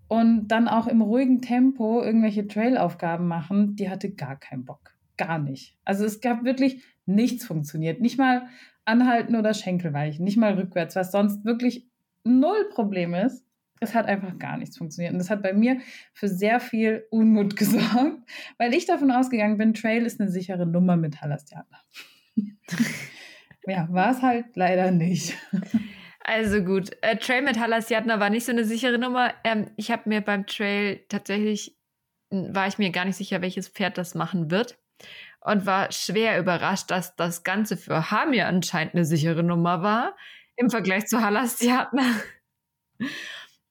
und 0.09 0.48
dann 0.48 0.68
auch 0.68 0.87
im 0.87 1.02
ruhigen 1.02 1.40
Tempo 1.40 2.02
irgendwelche 2.02 2.46
Trailaufgaben 2.46 3.26
machen, 3.26 3.74
die 3.76 3.90
hatte 3.90 4.12
gar 4.14 4.37
keinen 4.37 4.64
Bock. 4.64 4.94
Gar 5.16 5.38
nicht. 5.38 5.76
Also 5.85 6.05
es 6.05 6.20
gab 6.20 6.44
wirklich 6.44 6.85
nichts 7.07 7.45
funktioniert. 7.45 8.01
Nicht 8.01 8.19
mal 8.19 8.49
anhalten 8.85 9.37
oder 9.37 9.55
Schenkelweichen, 9.55 10.25
nicht 10.25 10.37
mal 10.37 10.55
rückwärts, 10.55 10.97
was 10.97 11.11
sonst 11.12 11.45
wirklich 11.45 11.87
null 12.25 12.69
Problem 12.71 13.14
ist. 13.14 13.45
Es 13.81 13.95
hat 13.95 14.07
einfach 14.07 14.38
gar 14.38 14.57
nichts 14.57 14.79
funktioniert. 14.79 15.12
Und 15.12 15.19
das 15.19 15.29
hat 15.29 15.42
bei 15.42 15.53
mir 15.53 15.81
für 16.14 16.29
sehr 16.29 16.61
viel 16.61 17.07
Unmut 17.11 17.57
gesorgt, 17.57 18.19
weil 18.59 18.73
ich 18.75 18.87
davon 18.87 19.11
ausgegangen 19.11 19.59
bin, 19.59 19.75
Trail 19.75 20.07
ist 20.07 20.21
eine 20.21 20.31
sichere 20.31 20.66
Nummer 20.66 20.97
mit 20.97 21.21
Halastiana. 21.21 21.66
ja, 23.66 23.88
war 23.90 24.11
es 24.12 24.23
halt 24.23 24.57
leider 24.57 24.90
nicht. 24.90 25.37
Also 26.21 26.64
gut, 26.64 26.90
äh, 27.03 27.16
Trail 27.16 27.42
mit 27.42 27.59
Halasiatna 27.61 28.19
war 28.19 28.31
nicht 28.31 28.47
so 28.47 28.53
eine 28.53 28.64
sichere 28.64 28.99
Nummer. 28.99 29.33
Ähm, 29.45 29.71
ich 29.77 29.92
habe 29.92 30.09
mir 30.09 30.21
beim 30.21 30.47
Trail 30.47 31.01
tatsächlich, 31.09 31.77
war 32.31 32.66
ich 32.66 32.79
mir 32.79 32.90
gar 32.90 33.05
nicht 33.05 33.16
sicher, 33.16 33.42
welches 33.42 33.69
Pferd 33.69 33.97
das 33.97 34.16
machen 34.16 34.51
wird. 34.51 34.77
Und 35.47 35.65
war 35.65 35.93
schwer 35.93 36.41
überrascht, 36.41 36.91
dass 36.91 37.15
das 37.15 37.45
Ganze 37.45 37.77
für 37.77 38.11
Hamir 38.11 38.49
anscheinend 38.49 38.95
eine 38.95 39.05
sichere 39.05 39.45
Nummer 39.45 39.81
war 39.81 40.17
im 40.57 40.71
Vergleich 40.71 41.07
zu 41.07 41.23
Halasiatna. 41.23 42.03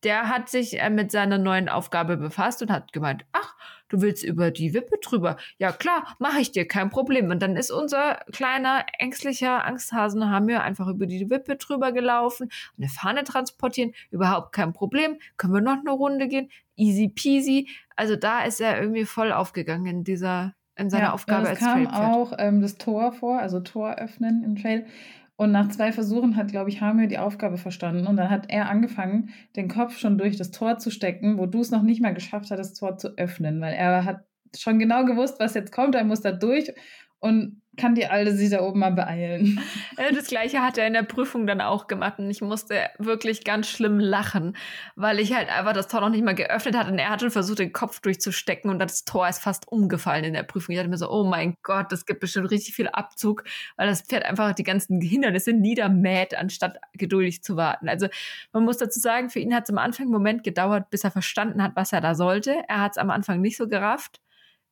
der 0.04 0.30
hat 0.30 0.48
sich 0.48 0.80
äh, 0.80 0.90
mit 0.90 1.12
seiner 1.12 1.38
neuen 1.38 1.68
Aufgabe 1.68 2.16
befasst 2.16 2.62
und 2.62 2.72
hat 2.72 2.94
gemeint, 2.94 3.26
ach, 3.34 3.56
du 3.90 4.00
willst 4.00 4.24
über 4.24 4.52
die 4.52 4.74
Wippe 4.74 5.00
drüber. 5.02 5.36
Ja 5.58 5.74
klar, 5.74 6.16
mache 6.18 6.40
ich 6.40 6.54
dir, 6.54 6.66
kein 6.66 6.90
Problem. 6.90 7.30
Und 7.30 7.42
dann 7.42 7.58
ist 7.58 7.72
unser 7.72 8.20
kleiner, 8.32 8.86
ängstlicher 8.98 9.66
Angsthasen 9.66 10.30
haben 10.30 10.48
wir 10.48 10.64
einfach 10.64 10.88
über 10.88 11.08
die 11.08 11.30
Wippe 11.30 11.58
drüber 11.58 11.92
gelaufen, 11.92 12.50
eine 12.78 12.88
Fahne 12.88 13.26
transportieren, 13.26 13.94
überhaupt 14.12 14.54
kein 14.54 14.72
Problem. 14.72 15.18
Können 15.36 15.54
wir 15.54 15.62
noch 15.62 15.80
eine 15.80 15.92
Runde 15.92 16.30
gehen? 16.30 16.50
Easy 16.78 17.10
peasy. 17.10 17.68
Also 17.98 18.16
da 18.16 18.46
ist 18.46 18.62
er 18.62 18.80
irgendwie 18.80 19.04
voll 19.04 19.34
aufgegangen 19.34 19.88
in 19.88 20.04
dieser, 20.06 20.56
in 20.78 20.90
seiner 20.90 21.10
Ja, 21.10 21.14
Aufgabe 21.14 21.42
und 21.42 21.46
es 21.46 21.50
als 21.50 21.60
kam 21.60 21.74
Trailpferd. 21.74 21.94
auch 21.94 22.34
ähm, 22.38 22.62
das 22.62 22.78
Tor 22.78 23.12
vor, 23.14 23.40
also 23.40 23.60
Tor 23.60 23.96
öffnen 23.96 24.44
im 24.44 24.56
Trail. 24.56 24.86
Und 25.38 25.52
nach 25.52 25.68
zwei 25.70 25.92
Versuchen 25.92 26.38
hat, 26.38 26.50
glaube 26.50 26.70
ich, 26.70 26.80
Hamir 26.82 27.08
die 27.08 27.18
Aufgabe 27.18 27.58
verstanden. 27.58 28.08
Und 28.08 28.16
dann 28.18 28.30
hat 28.30 28.46
er 28.50 28.70
angefangen, 28.70 29.32
den 29.58 29.68
Kopf 29.68 29.98
schon 29.98 30.18
durch 30.18 30.38
das 30.38 30.52
Tor 30.52 30.78
zu 30.78 30.92
stecken, 30.92 31.38
wo 31.38 31.46
du 31.46 31.60
es 31.60 31.72
noch 31.72 31.82
nicht 31.82 32.02
mal 32.02 32.14
geschafft 32.14 32.52
hast, 32.52 32.58
das 32.60 32.74
Tor 32.74 32.98
zu 32.98 33.18
öffnen. 33.18 33.60
Weil 33.60 33.74
er 33.74 34.06
hat 34.06 34.24
schon 34.56 34.80
genau 34.80 35.04
gewusst, 35.06 35.40
was 35.40 35.54
jetzt 35.54 35.74
kommt. 35.74 35.96
Er 35.96 36.06
muss 36.06 36.22
da 36.22 36.32
durch 36.32 36.72
und 37.20 37.62
kann 37.78 37.96
die 37.96 38.08
Alte 38.08 38.36
sich 38.36 38.50
da 38.50 38.62
oben 38.62 38.80
mal 38.80 38.92
beeilen. 38.92 39.60
Das 40.16 40.28
gleiche 40.28 40.62
hat 40.62 40.78
er 40.78 40.88
in 40.88 40.94
der 40.94 41.04
Prüfung 41.04 41.48
dann 41.48 41.62
auch 41.62 41.88
gemacht 41.88 42.20
und 42.20 42.30
ich 42.30 42.42
musste 42.42 42.90
wirklich 43.00 43.44
ganz 43.44 43.68
schlimm 43.68 44.00
lachen, 44.00 44.56
weil 44.96 45.20
ich 45.20 45.34
halt 45.34 45.50
einfach 45.50 45.74
das 45.74 45.88
Tor 45.88 46.02
noch 46.02 46.10
nicht 46.10 46.24
mal 46.24 46.36
geöffnet 46.36 46.76
hatte 46.76 46.92
und 46.92 47.00
er 47.00 47.10
hat 47.10 47.22
schon 47.22 47.32
versucht, 47.32 47.60
den 47.60 47.72
Kopf 47.74 48.02
durchzustecken 48.02 48.70
und 48.70 48.80
das 48.80 49.06
Tor 49.06 49.28
ist 49.28 49.42
fast 49.42 49.68
umgefallen 49.68 50.26
in 50.26 50.34
der 50.34 50.44
Prüfung. 50.44 50.74
Ich 50.74 50.78
dachte 50.80 50.90
mir 50.90 50.98
so, 50.98 51.10
oh 51.10 51.24
mein 51.24 51.56
Gott, 51.64 51.92
das 51.92 52.06
gibt 52.06 52.20
bestimmt 52.20 52.52
richtig 52.52 52.76
viel 52.76 52.88
Abzug, 52.90 53.44
weil 53.78 53.88
das 53.88 54.02
Pferd 54.02 54.26
einfach 54.26 54.54
die 54.54 54.64
ganzen 54.64 55.02
Hindernisse 55.02 55.54
niedermäht, 55.54 56.38
anstatt 56.38 56.78
geduldig 56.94 57.42
zu 57.44 57.56
warten. 57.56 57.90
Also 57.90 58.08
man 58.52 58.64
muss 58.64 58.78
dazu 58.78 59.00
sagen, 59.00 59.30
für 59.30 59.40
ihn 59.40 59.54
hat 59.56 59.64
es 59.64 59.70
am 59.70 59.78
Anfang 59.78 60.06
einen 60.06 60.14
Moment 60.14 60.44
gedauert, 60.44 60.90
bis 60.90 61.04
er 61.04 61.12
verstanden 61.12 61.64
hat, 61.64 61.76
was 61.76 61.94
er 61.94 62.02
da 62.02 62.16
sollte. 62.16 62.56
Er 62.68 62.82
hat 62.82 62.94
es 62.94 62.98
am 62.98 63.10
Anfang 63.10 63.42
nicht 63.42 63.58
so 63.58 63.68
gerafft. 63.68 64.20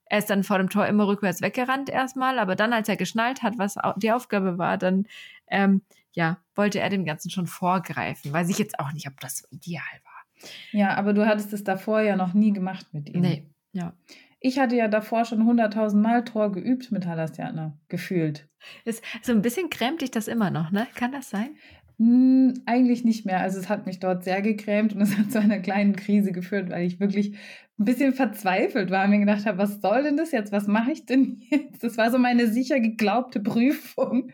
Er 0.06 0.20
ist 0.20 0.30
dann 0.30 0.44
vor 0.44 0.58
dem 0.58 0.70
Tor 0.70 0.86
immer 0.86 1.08
rückwärts 1.08 1.42
weggerannt 1.42 1.90
erstmal, 1.90 2.40
aber 2.40 2.56
dann, 2.56 2.74
als 2.74 2.90
er 2.90 2.98
geschnallt 2.98 3.42
hat, 3.42 3.58
was 3.58 3.76
die 3.98 4.12
Aufgabe 4.12 4.58
war, 4.58 4.78
dann 4.78 5.08
ähm, 5.48 5.82
ja, 6.12 6.38
wollte 6.56 6.80
er 6.80 6.90
dem 6.90 7.06
Ganzen 7.06 7.30
schon 7.30 7.48
vorgreifen. 7.48 8.32
Weiß 8.32 8.50
ich 8.50 8.58
jetzt 8.58 8.80
auch 8.80 8.92
nicht, 8.94 9.08
ob 9.08 9.20
das 9.20 9.40
so 9.40 9.48
ideal 9.50 9.82
war. 10.04 10.50
Ja, 10.72 10.96
aber 10.96 11.14
du 11.14 11.26
hattest 11.26 11.54
es 11.54 11.64
davor 11.64 12.02
ja 12.02 12.16
noch 12.16 12.34
nie 12.34 12.54
gemacht 12.54 12.88
mit 12.92 13.10
ihm. 13.10 13.22
Nee, 13.22 13.50
ja. 13.72 13.94
Ich 14.40 14.60
hatte 14.60 14.76
ja 14.76 14.90
davor 14.90 15.24
schon 15.24 15.42
100.000 15.42 15.96
Mal 15.96 16.26
Tor 16.26 16.52
geübt 16.52 16.92
mit 16.92 17.06
Halasjana, 17.06 17.78
gefühlt. 17.88 18.50
Ist, 18.84 19.02
so 19.22 19.32
ein 19.32 19.42
bisschen 19.42 19.70
grämt 19.70 20.02
dich 20.02 20.12
das 20.12 20.28
immer 20.28 20.52
noch, 20.52 20.70
ne? 20.70 20.86
Kann 20.96 21.14
das 21.14 21.30
sein? 21.30 21.56
Hm, 22.00 22.54
eigentlich 22.66 23.04
nicht 23.04 23.26
mehr. 23.26 23.40
Also 23.42 23.60
es 23.60 23.70
hat 23.70 23.86
mich 23.86 24.00
dort 24.00 24.24
sehr 24.24 24.42
gegrämt 24.42 24.94
und 24.94 25.02
es 25.02 25.18
hat 25.18 25.32
zu 25.32 25.40
einer 25.40 25.60
kleinen 25.60 25.96
Krise 25.96 26.32
geführt, 26.32 26.70
weil 26.70 26.86
ich 26.86 27.00
wirklich 27.00 27.38
ein 27.80 27.86
bisschen 27.86 28.14
verzweifelt 28.14 28.90
war 28.92 29.04
und 29.06 29.12
mir 29.12 29.20
gedacht 29.20 29.46
habe, 29.46 29.58
was 29.58 29.82
soll 29.82 30.04
denn 30.04 30.18
das 30.18 30.32
jetzt? 30.32 30.52
Was 30.52 30.68
mache 30.68 30.92
ich 30.92 31.06
denn 31.06 31.42
jetzt? 31.50 31.84
Das 31.84 31.98
war 31.98 32.12
so 32.12 32.18
meine 32.18 32.48
sicher 32.48 32.80
geglaubte 32.80 33.40
Prüfung 33.40 34.32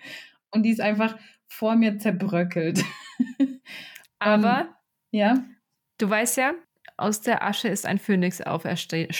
und 0.52 0.64
die 0.64 0.72
ist 0.72 0.82
einfach 0.82 1.18
vor 1.48 1.76
mir 1.76 1.98
zerbröckelt. 1.98 2.84
Aber 4.20 4.76
Ja, 5.12 5.44
du 5.98 6.10
weißt 6.10 6.38
ja, 6.38 6.54
aus 7.00 7.22
der 7.22 7.44
Asche 7.44 7.68
ist 7.68 7.86
ein 7.86 7.98
Phönix 7.98 8.42
auferstiegen, 8.42 9.14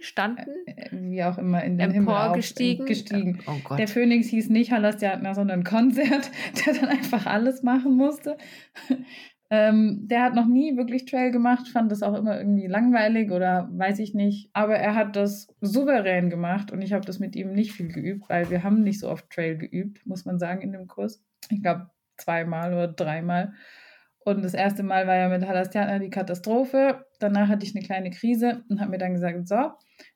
standen, 0.00 0.46
äh, 0.66 0.88
wie 0.92 1.22
auch 1.24 1.38
immer 1.38 1.62
in 1.64 1.78
den 1.78 1.90
Himmel 1.90 2.14
auf- 2.14 2.22
emporgestiegen. 2.22 2.86
gestiegen. 2.86 3.40
Oh. 3.46 3.74
Der 3.76 3.88
Phönix 3.88 4.28
hieß 4.28 4.50
nicht 4.50 4.72
Halasjatna, 4.72 5.34
sondern 5.34 5.64
Konzert, 5.64 6.30
der 6.66 6.74
dann 6.74 6.88
einfach 6.88 7.26
alles 7.26 7.62
machen 7.62 7.96
musste. 7.96 8.36
ähm, 9.50 10.06
der 10.08 10.22
hat 10.22 10.34
noch 10.34 10.46
nie 10.46 10.76
wirklich 10.76 11.04
Trail 11.04 11.30
gemacht, 11.30 11.68
fand 11.68 11.90
das 11.90 12.02
auch 12.02 12.14
immer 12.14 12.38
irgendwie 12.38 12.66
langweilig 12.66 13.30
oder 13.30 13.68
weiß 13.72 13.98
ich 13.98 14.14
nicht. 14.14 14.50
Aber 14.52 14.76
er 14.76 14.94
hat 14.94 15.16
das 15.16 15.48
souverän 15.60 16.30
gemacht 16.30 16.70
und 16.70 16.82
ich 16.82 16.92
habe 16.92 17.04
das 17.04 17.18
mit 17.18 17.36
ihm 17.36 17.52
nicht 17.52 17.72
viel 17.72 17.88
geübt, 17.88 18.28
weil 18.28 18.50
wir 18.50 18.62
haben 18.62 18.82
nicht 18.82 19.00
so 19.00 19.10
oft 19.10 19.28
Trail 19.30 19.56
geübt, 19.58 20.06
muss 20.06 20.24
man 20.24 20.38
sagen, 20.38 20.62
in 20.62 20.72
dem 20.72 20.86
Kurs. 20.86 21.22
Ich 21.50 21.62
glaube 21.62 21.90
zweimal 22.16 22.72
oder 22.72 22.88
dreimal. 22.88 23.52
Und 24.24 24.44
das 24.44 24.54
erste 24.54 24.82
Mal 24.82 25.06
war 25.06 25.16
ja 25.16 25.28
mit 25.28 25.46
Halasjatna 25.46 25.98
die 25.98 26.10
Katastrophe. 26.10 27.06
Danach 27.18 27.48
hatte 27.48 27.66
ich 27.66 27.74
eine 27.74 27.84
kleine 27.84 28.10
Krise 28.10 28.64
und 28.68 28.80
habe 28.80 28.90
mir 28.90 28.98
dann 28.98 29.14
gesagt, 29.14 29.48
so, 29.48 29.72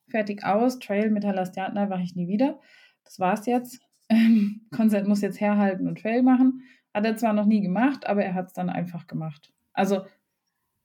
fertig 0.09 0.45
aus, 0.45 0.79
Trail 0.79 1.11
mit 1.11 1.25
Halasjatna 1.25 1.87
mache 1.87 2.03
ich 2.03 2.14
nie 2.14 2.29
wieder. 2.29 2.61
Das 3.05 3.19
war's 3.19 3.47
jetzt. 3.47 3.81
Ähm, 4.09 4.66
Konzert 4.75 5.09
muss 5.09 5.23
jetzt 5.23 5.40
herhalten 5.40 5.88
und 5.88 6.01
Trail 6.01 6.23
machen. 6.23 6.62
Hat 6.95 7.05
er 7.05 7.16
zwar 7.16 7.33
noch 7.33 7.47
nie 7.47 7.61
gemacht, 7.61 8.07
aber 8.07 8.25
er 8.25 8.35
hat 8.35 8.47
es 8.47 8.53
dann 8.53 8.71
einfach 8.71 9.07
gemacht. 9.07 9.53
Also 9.73 10.07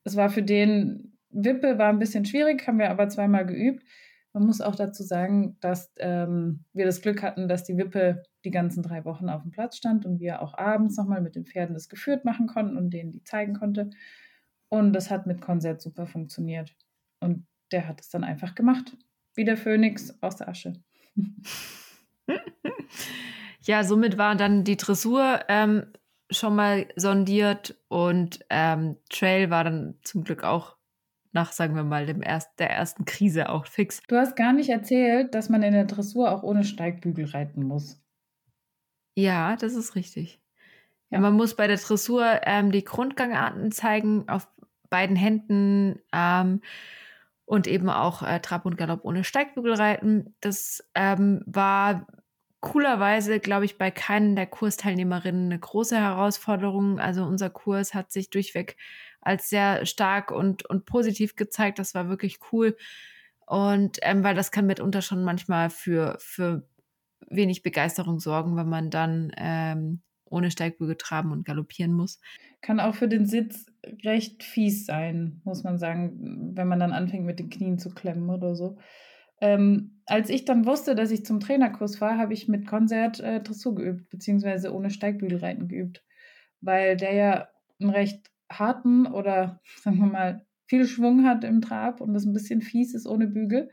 es 0.03 0.15
war 0.15 0.29
für 0.29 0.43
den, 0.43 1.17
Wippe 1.29 1.77
war 1.77 1.89
ein 1.89 1.99
bisschen 1.99 2.25
schwierig, 2.25 2.67
haben 2.67 2.79
wir 2.79 2.89
aber 2.89 3.07
zweimal 3.07 3.45
geübt. 3.45 3.83
Man 4.33 4.45
muss 4.45 4.61
auch 4.61 4.75
dazu 4.75 5.03
sagen, 5.03 5.57
dass 5.59 5.91
ähm, 5.97 6.63
wir 6.73 6.85
das 6.85 7.01
Glück 7.01 7.21
hatten, 7.21 7.47
dass 7.47 7.63
die 7.63 7.77
Wippe 7.77 8.23
die 8.45 8.51
ganzen 8.51 8.81
drei 8.81 9.03
Wochen 9.05 9.29
auf 9.29 9.41
dem 9.41 9.51
Platz 9.51 9.77
stand 9.77 10.05
und 10.05 10.19
wir 10.19 10.41
auch 10.41 10.57
abends 10.57 10.97
nochmal 10.97 11.21
mit 11.21 11.35
den 11.35 11.45
Pferden 11.45 11.73
das 11.73 11.89
geführt 11.89 12.23
machen 12.23 12.47
konnten 12.47 12.77
und 12.77 12.91
denen 12.91 13.11
die 13.11 13.23
zeigen 13.23 13.53
konnte. 13.53 13.89
Und 14.69 14.93
das 14.93 15.11
hat 15.11 15.27
mit 15.27 15.41
Konzert 15.41 15.81
super 15.81 16.07
funktioniert. 16.07 16.75
Und 17.19 17.45
der 17.71 17.87
hat 17.87 17.99
es 17.99 18.09
dann 18.09 18.23
einfach 18.23 18.55
gemacht. 18.55 18.97
Wie 19.35 19.43
der 19.43 19.57
Phönix 19.57 20.17
aus 20.21 20.37
der 20.37 20.47
Asche. 20.47 20.73
Ja, 23.63 23.83
somit 23.83 24.17
war 24.17 24.35
dann 24.35 24.63
die 24.63 24.77
Dressur 24.77 25.41
ähm, 25.47 25.85
schon 26.31 26.55
mal 26.55 26.87
sondiert 26.95 27.75
und 27.89 28.43
ähm, 28.49 28.97
Trail 29.09 29.51
war 29.51 29.63
dann 29.63 29.99
zum 30.03 30.23
Glück 30.23 30.43
auch 30.43 30.77
nach, 31.33 31.51
sagen 31.51 31.75
wir 31.75 31.83
mal, 31.83 32.05
dem 32.05 32.21
erst, 32.21 32.59
der 32.59 32.69
ersten 32.69 33.05
Krise 33.05 33.49
auch 33.49 33.65
fix. 33.65 34.01
Du 34.07 34.17
hast 34.17 34.35
gar 34.35 34.53
nicht 34.53 34.69
erzählt, 34.69 35.33
dass 35.33 35.49
man 35.49 35.63
in 35.63 35.73
der 35.73 35.85
Dressur 35.85 36.31
auch 36.31 36.43
ohne 36.43 36.63
Steigbügel 36.63 37.25
reiten 37.25 37.63
muss. 37.63 38.01
Ja, 39.15 39.55
das 39.55 39.75
ist 39.75 39.95
richtig. 39.95 40.41
Ja, 41.09 41.19
man 41.19 41.33
muss 41.33 41.55
bei 41.55 41.67
der 41.67 41.77
Dressur 41.77 42.41
ähm, 42.43 42.71
die 42.71 42.85
Grundgangarten 42.85 43.71
zeigen 43.71 44.27
auf 44.29 44.47
beiden 44.89 45.15
Händen 45.15 45.99
ähm, 46.13 46.61
und 47.45 47.67
eben 47.67 47.89
auch 47.89 48.23
äh, 48.23 48.39
Trab 48.39 48.65
und 48.65 48.77
Galopp 48.77 49.03
ohne 49.03 49.23
Steigbügel 49.23 49.73
reiten. 49.73 50.35
Das 50.39 50.87
ähm, 50.95 51.43
war 51.45 52.07
coolerweise, 52.61 53.39
glaube 53.39 53.65
ich, 53.65 53.77
bei 53.77 53.91
keinen 53.91 54.35
der 54.35 54.45
Kursteilnehmerinnen 54.45 55.47
eine 55.47 55.59
große 55.59 55.97
Herausforderung. 55.97 56.99
Also 56.99 57.23
unser 57.23 57.49
Kurs 57.49 57.93
hat 57.93 58.11
sich 58.11 58.29
durchweg 58.29 58.77
als 59.21 59.49
sehr 59.49 59.85
stark 59.85 60.31
und, 60.31 60.65
und 60.69 60.85
positiv 60.85 61.35
gezeigt. 61.35 61.79
Das 61.79 61.95
war 61.95 62.09
wirklich 62.09 62.39
cool. 62.51 62.75
Und 63.45 63.97
ähm, 64.01 64.23
weil 64.23 64.35
das 64.35 64.51
kann 64.51 64.65
mitunter 64.65 65.01
schon 65.01 65.23
manchmal 65.23 65.69
für, 65.69 66.17
für 66.19 66.67
wenig 67.29 67.63
Begeisterung 67.63 68.19
sorgen, 68.19 68.55
wenn 68.55 68.69
man 68.69 68.89
dann 68.89 69.31
ähm, 69.37 70.01
ohne 70.25 70.49
Steigbügel 70.49 70.95
traben 70.95 71.31
und 71.31 71.45
galoppieren 71.45 71.93
muss. 71.93 72.19
Kann 72.61 72.79
auch 72.79 72.95
für 72.95 73.07
den 73.07 73.25
Sitz 73.25 73.65
recht 74.03 74.43
fies 74.43 74.85
sein, 74.85 75.41
muss 75.43 75.63
man 75.63 75.77
sagen, 75.77 76.55
wenn 76.55 76.67
man 76.67 76.79
dann 76.79 76.93
anfängt 76.93 77.25
mit 77.25 77.39
den 77.39 77.49
Knien 77.49 77.77
zu 77.77 77.89
klemmen 77.89 78.29
oder 78.29 78.55
so. 78.55 78.77
Ähm, 79.41 80.01
als 80.05 80.29
ich 80.29 80.45
dann 80.45 80.65
wusste, 80.65 80.95
dass 80.95 81.11
ich 81.11 81.25
zum 81.25 81.39
Trainerkurs 81.39 81.99
war, 81.99 82.17
habe 82.17 82.33
ich 82.33 82.47
mit 82.47 82.67
Konzert 82.67 83.19
äh, 83.19 83.41
Dressur 83.41 83.75
geübt, 83.75 84.09
beziehungsweise 84.09 84.73
ohne 84.73 84.91
Steigbügelreiten 84.91 85.67
geübt, 85.67 86.03
weil 86.61 86.95
der 86.95 87.13
ja 87.13 87.47
einen 87.79 87.89
recht 87.89 88.30
harten 88.59 89.07
oder 89.07 89.59
sagen 89.81 89.97
wir 89.99 90.07
mal 90.07 90.45
viel 90.67 90.87
Schwung 90.87 91.25
hat 91.25 91.43
im 91.43 91.61
Trab 91.61 91.99
und 91.99 92.13
das 92.13 92.25
ein 92.25 92.33
bisschen 92.33 92.61
fies 92.61 92.93
ist 92.93 93.05
ohne 93.05 93.27
Bügel. 93.27 93.69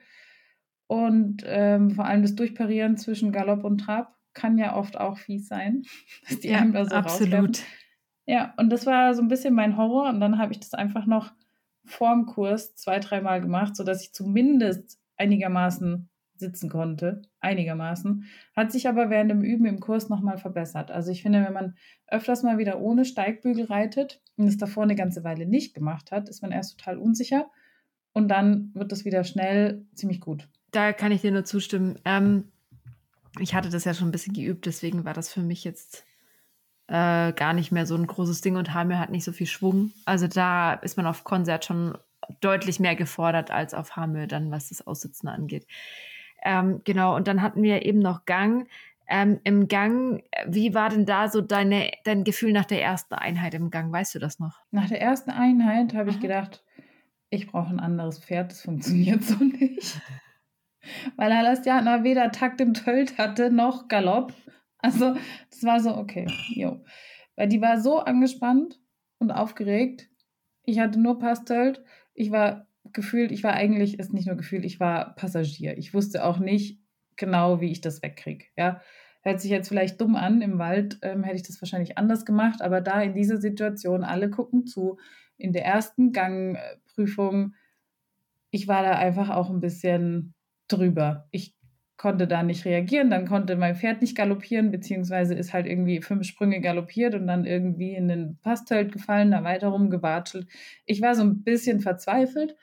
Und 0.89 1.43
ähm, 1.47 1.91
vor 1.91 2.07
allem 2.07 2.23
das 2.23 2.35
Durchparieren 2.35 2.97
zwischen 2.97 3.31
Galopp 3.31 3.63
und 3.63 3.79
Trab 3.79 4.17
kann 4.33 4.59
ja 4.59 4.75
oft 4.75 4.99
auch 4.99 5.19
fies 5.19 5.47
sein, 5.49 5.83
dass 6.29 6.41
die 6.41 6.55
einem 6.55 6.73
da 6.73 6.85
so 6.85 6.97
rauswerfen. 6.97 7.35
absolut. 7.35 7.63
Ja, 8.27 8.53
und 8.57 8.71
das 8.71 8.85
war 8.85 9.15
so 9.15 9.23
ein 9.23 9.29
bisschen 9.29 9.55
mein 9.55 9.77
Horror. 9.77 10.09
Und 10.09 10.21
dann 10.21 10.39
habe 10.39 10.53
ich 10.53 10.61
das 10.61 10.75
einfach 10.75 11.07
noch 11.07 11.33
vorm 11.85 12.27
Kurs 12.27 12.75
zwei, 12.77 12.99
dreimal 12.99 13.41
gemacht, 13.41 13.77
sodass 13.77 14.03
ich 14.03 14.13
zumindest 14.13 14.99
einigermaßen 15.17 16.11
sitzen 16.39 16.69
konnte. 16.69 17.23
Einigermaßen. 17.41 18.25
Hat 18.55 18.73
sich 18.73 18.89
aber 18.89 19.11
während 19.11 19.31
dem 19.31 19.43
Üben 19.43 19.67
im 19.67 19.81
Kurs 19.81 20.09
nochmal 20.09 20.39
verbessert. 20.39 20.91
Also 20.91 21.11
ich 21.11 21.23
finde, 21.23 21.45
wenn 21.45 21.53
man 21.53 21.77
öfters 22.07 22.43
mal 22.43 22.59
wieder 22.59 22.81
ohne 22.81 23.05
Steigbügel 23.05 23.65
reitet 23.65 24.21
und 24.37 24.47
es 24.47 24.57
davor 24.57 24.83
eine 24.83 24.97
ganze 24.97 25.25
Weile 25.25 25.47
nicht 25.47 25.75
gemacht 25.75 26.11
hat, 26.13 26.29
ist 26.29 26.43
man 26.43 26.53
erst 26.53 26.79
total 26.79 26.99
unsicher. 26.99 27.51
Und 28.13 28.29
dann 28.29 28.71
wird 28.75 28.93
das 28.93 29.05
wieder 29.05 29.25
schnell 29.25 29.87
ziemlich 29.95 30.21
gut. 30.21 30.49
Da 30.71 30.93
kann 30.93 31.13
ich 31.13 31.21
dir 31.21 31.31
nur 31.33 31.45
zustimmen. 31.45 31.99
Ähm, 32.05 32.45
ich 33.39 33.55
hatte 33.55 33.71
das 33.71 33.85
ja 33.85 33.95
schon 33.95 34.09
ein 34.09 34.13
bisschen 34.13 34.35
geübt, 34.35 34.67
deswegen 34.67 35.05
war 35.05 35.15
das 35.15 35.33
für 35.33 35.41
mich 35.41 35.65
jetzt 35.65 36.05
äh, 36.89 37.33
gar 37.33 37.53
nicht 37.53 37.71
mehr 37.71 37.87
so 37.87 37.95
ein 37.95 38.07
großes 38.07 38.41
Ding 38.41 38.57
und 38.57 38.75
Hamir 38.75 38.99
hat 38.99 39.11
nicht 39.11 39.25
so 39.25 39.33
viel 39.33 39.47
Schwung. 39.47 39.93
Also 40.05 40.27
da 40.27 40.73
ist 40.75 40.97
man 40.97 41.07
auf 41.07 41.25
Konzert 41.25 41.65
schon 41.65 41.97
deutlich 42.41 42.81
mehr 42.81 42.97
gefordert 42.97 43.51
als 43.51 43.75
auf 43.75 43.97
Hamir 43.97 44.27
dann, 44.27 44.51
was 44.51 44.71
das 44.71 44.87
Aussitzen 44.87 45.29
angeht. 45.29 45.67
Ähm, 46.43 46.83
genau, 46.85 47.17
und 47.17 47.29
dann 47.29 47.43
hatten 47.43 47.63
wir 47.63 47.85
eben 47.85 47.99
noch 47.99 48.25
Gang. 48.25 48.69
Ähm, 49.09 49.41
Im 49.45 49.69
Gang, 49.69 50.23
wie 50.47 50.75
war 50.75 50.91
denn 50.91 51.07
da 51.07 51.29
so 51.29 51.41
deine, 51.41 51.91
dein 52.05 52.25
Gefühl 52.25 52.53
nach 52.53 52.67
der 52.67 52.83
ersten 52.83 53.15
Einheit 53.15 53.55
im 53.55 53.71
Gang? 53.71 53.91
Weißt 53.91 54.15
du 54.15 54.19
das 54.19 54.39
noch? 54.39 54.61
Nach 54.71 54.87
der 54.87 55.01
ersten 55.01 55.31
Einheit 55.31 55.95
habe 55.95 56.11
ich 56.11 56.21
gedacht, 56.21 56.63
ich 57.31 57.47
brauche 57.47 57.71
ein 57.71 57.81
anderes 57.81 58.19
Pferd, 58.19 58.53
das 58.53 58.63
funktioniert 58.63 59.23
so 59.23 59.43
nicht. 59.43 60.01
Weil 61.17 61.33
Alastiana 61.33 62.05
weder 62.05 62.31
Takt 62.33 62.61
im 62.61 62.75
Tölt 62.75 63.19
hatte 63.19 63.51
noch 63.51 63.89
Galopp. 63.89 64.33
Also, 64.79 65.17
das 65.51 65.63
war 65.65 65.81
so, 65.81 65.97
okay, 65.97 66.27
jo. 66.49 66.85
Weil 67.37 67.49
die 67.49 67.61
war 67.61 67.81
so 67.81 67.99
angespannt 67.99 68.79
und 69.19 69.31
aufgeregt. 69.31 70.09
Ich 70.65 70.79
hatte 70.79 71.01
nur 71.01 71.19
Pastölt. 71.19 71.83
Ich 72.15 72.31
war 72.31 72.68
gefühlt, 72.93 73.33
ich 73.33 73.45
war 73.45 73.55
eigentlich, 73.55 73.99
ist 73.99 74.13
nicht 74.13 74.27
nur 74.27 74.37
gefühlt, 74.37 74.65
ich 74.65 74.81
war 74.81 75.15
Passagier. 75.15 75.79
Ich 75.79 75.95
wusste 75.95 76.25
auch 76.25 76.39
nicht 76.39 76.81
genau, 77.17 77.61
wie 77.61 77.71
ich 77.71 77.81
das 77.81 78.03
wegkriege. 78.03 78.47
Ja, 78.57 78.81
hört 79.23 79.41
sich 79.41 79.51
jetzt 79.51 79.69
vielleicht 79.69 80.01
dumm 80.01 80.17
an. 80.17 80.41
Im 80.41 80.59
Wald 80.59 80.99
ähm, 81.03 81.25
hätte 81.25 81.37
ich 81.37 81.43
das 81.43 81.61
wahrscheinlich 81.61 81.99
anders 81.99 82.25
gemacht, 82.25 82.63
aber 82.63 82.81
da 82.81 83.03
in 83.03 83.15
dieser 83.15 83.39
Situation, 83.39 84.05
alle 84.05 84.31
gucken 84.31 84.67
zu. 84.67 84.99
In 85.37 85.53
der 85.53 85.65
ersten 85.65 86.13
Gangprüfung, 86.13 87.55
ich 88.51 88.69
war 88.69 88.83
da 88.83 88.93
einfach 88.93 89.31
auch 89.31 89.51
ein 89.51 89.61
bisschen 89.61 90.35
drüber. 90.69 91.29
Ich 91.31 91.59
konnte 91.99 92.29
da 92.29 92.45
nicht 92.45 92.65
reagieren, 92.65 93.11
dann 93.11 93.27
konnte 93.27 93.57
mein 93.57 93.75
Pferd 93.75 94.01
nicht 94.01 94.17
galoppieren, 94.17 94.71
beziehungsweise 94.71 95.35
ist 95.35 95.53
halt 95.53 95.67
irgendwie 95.67 96.01
fünf 96.01 96.25
Sprünge 96.27 96.61
galoppiert 96.61 97.15
und 97.15 97.27
dann 97.27 97.45
irgendwie 97.45 97.93
in 97.95 98.07
den 98.07 98.39
Pastheld 98.41 98.93
gefallen, 98.93 99.33
da 99.33 99.43
weiter 99.43 99.69
rumgewatschelt. 99.69 100.47
Ich 100.87 101.03
war 101.03 101.17
so 101.17 101.25
ein 101.25 101.43
bisschen 101.43 101.81
verzweifelt, 101.81 102.57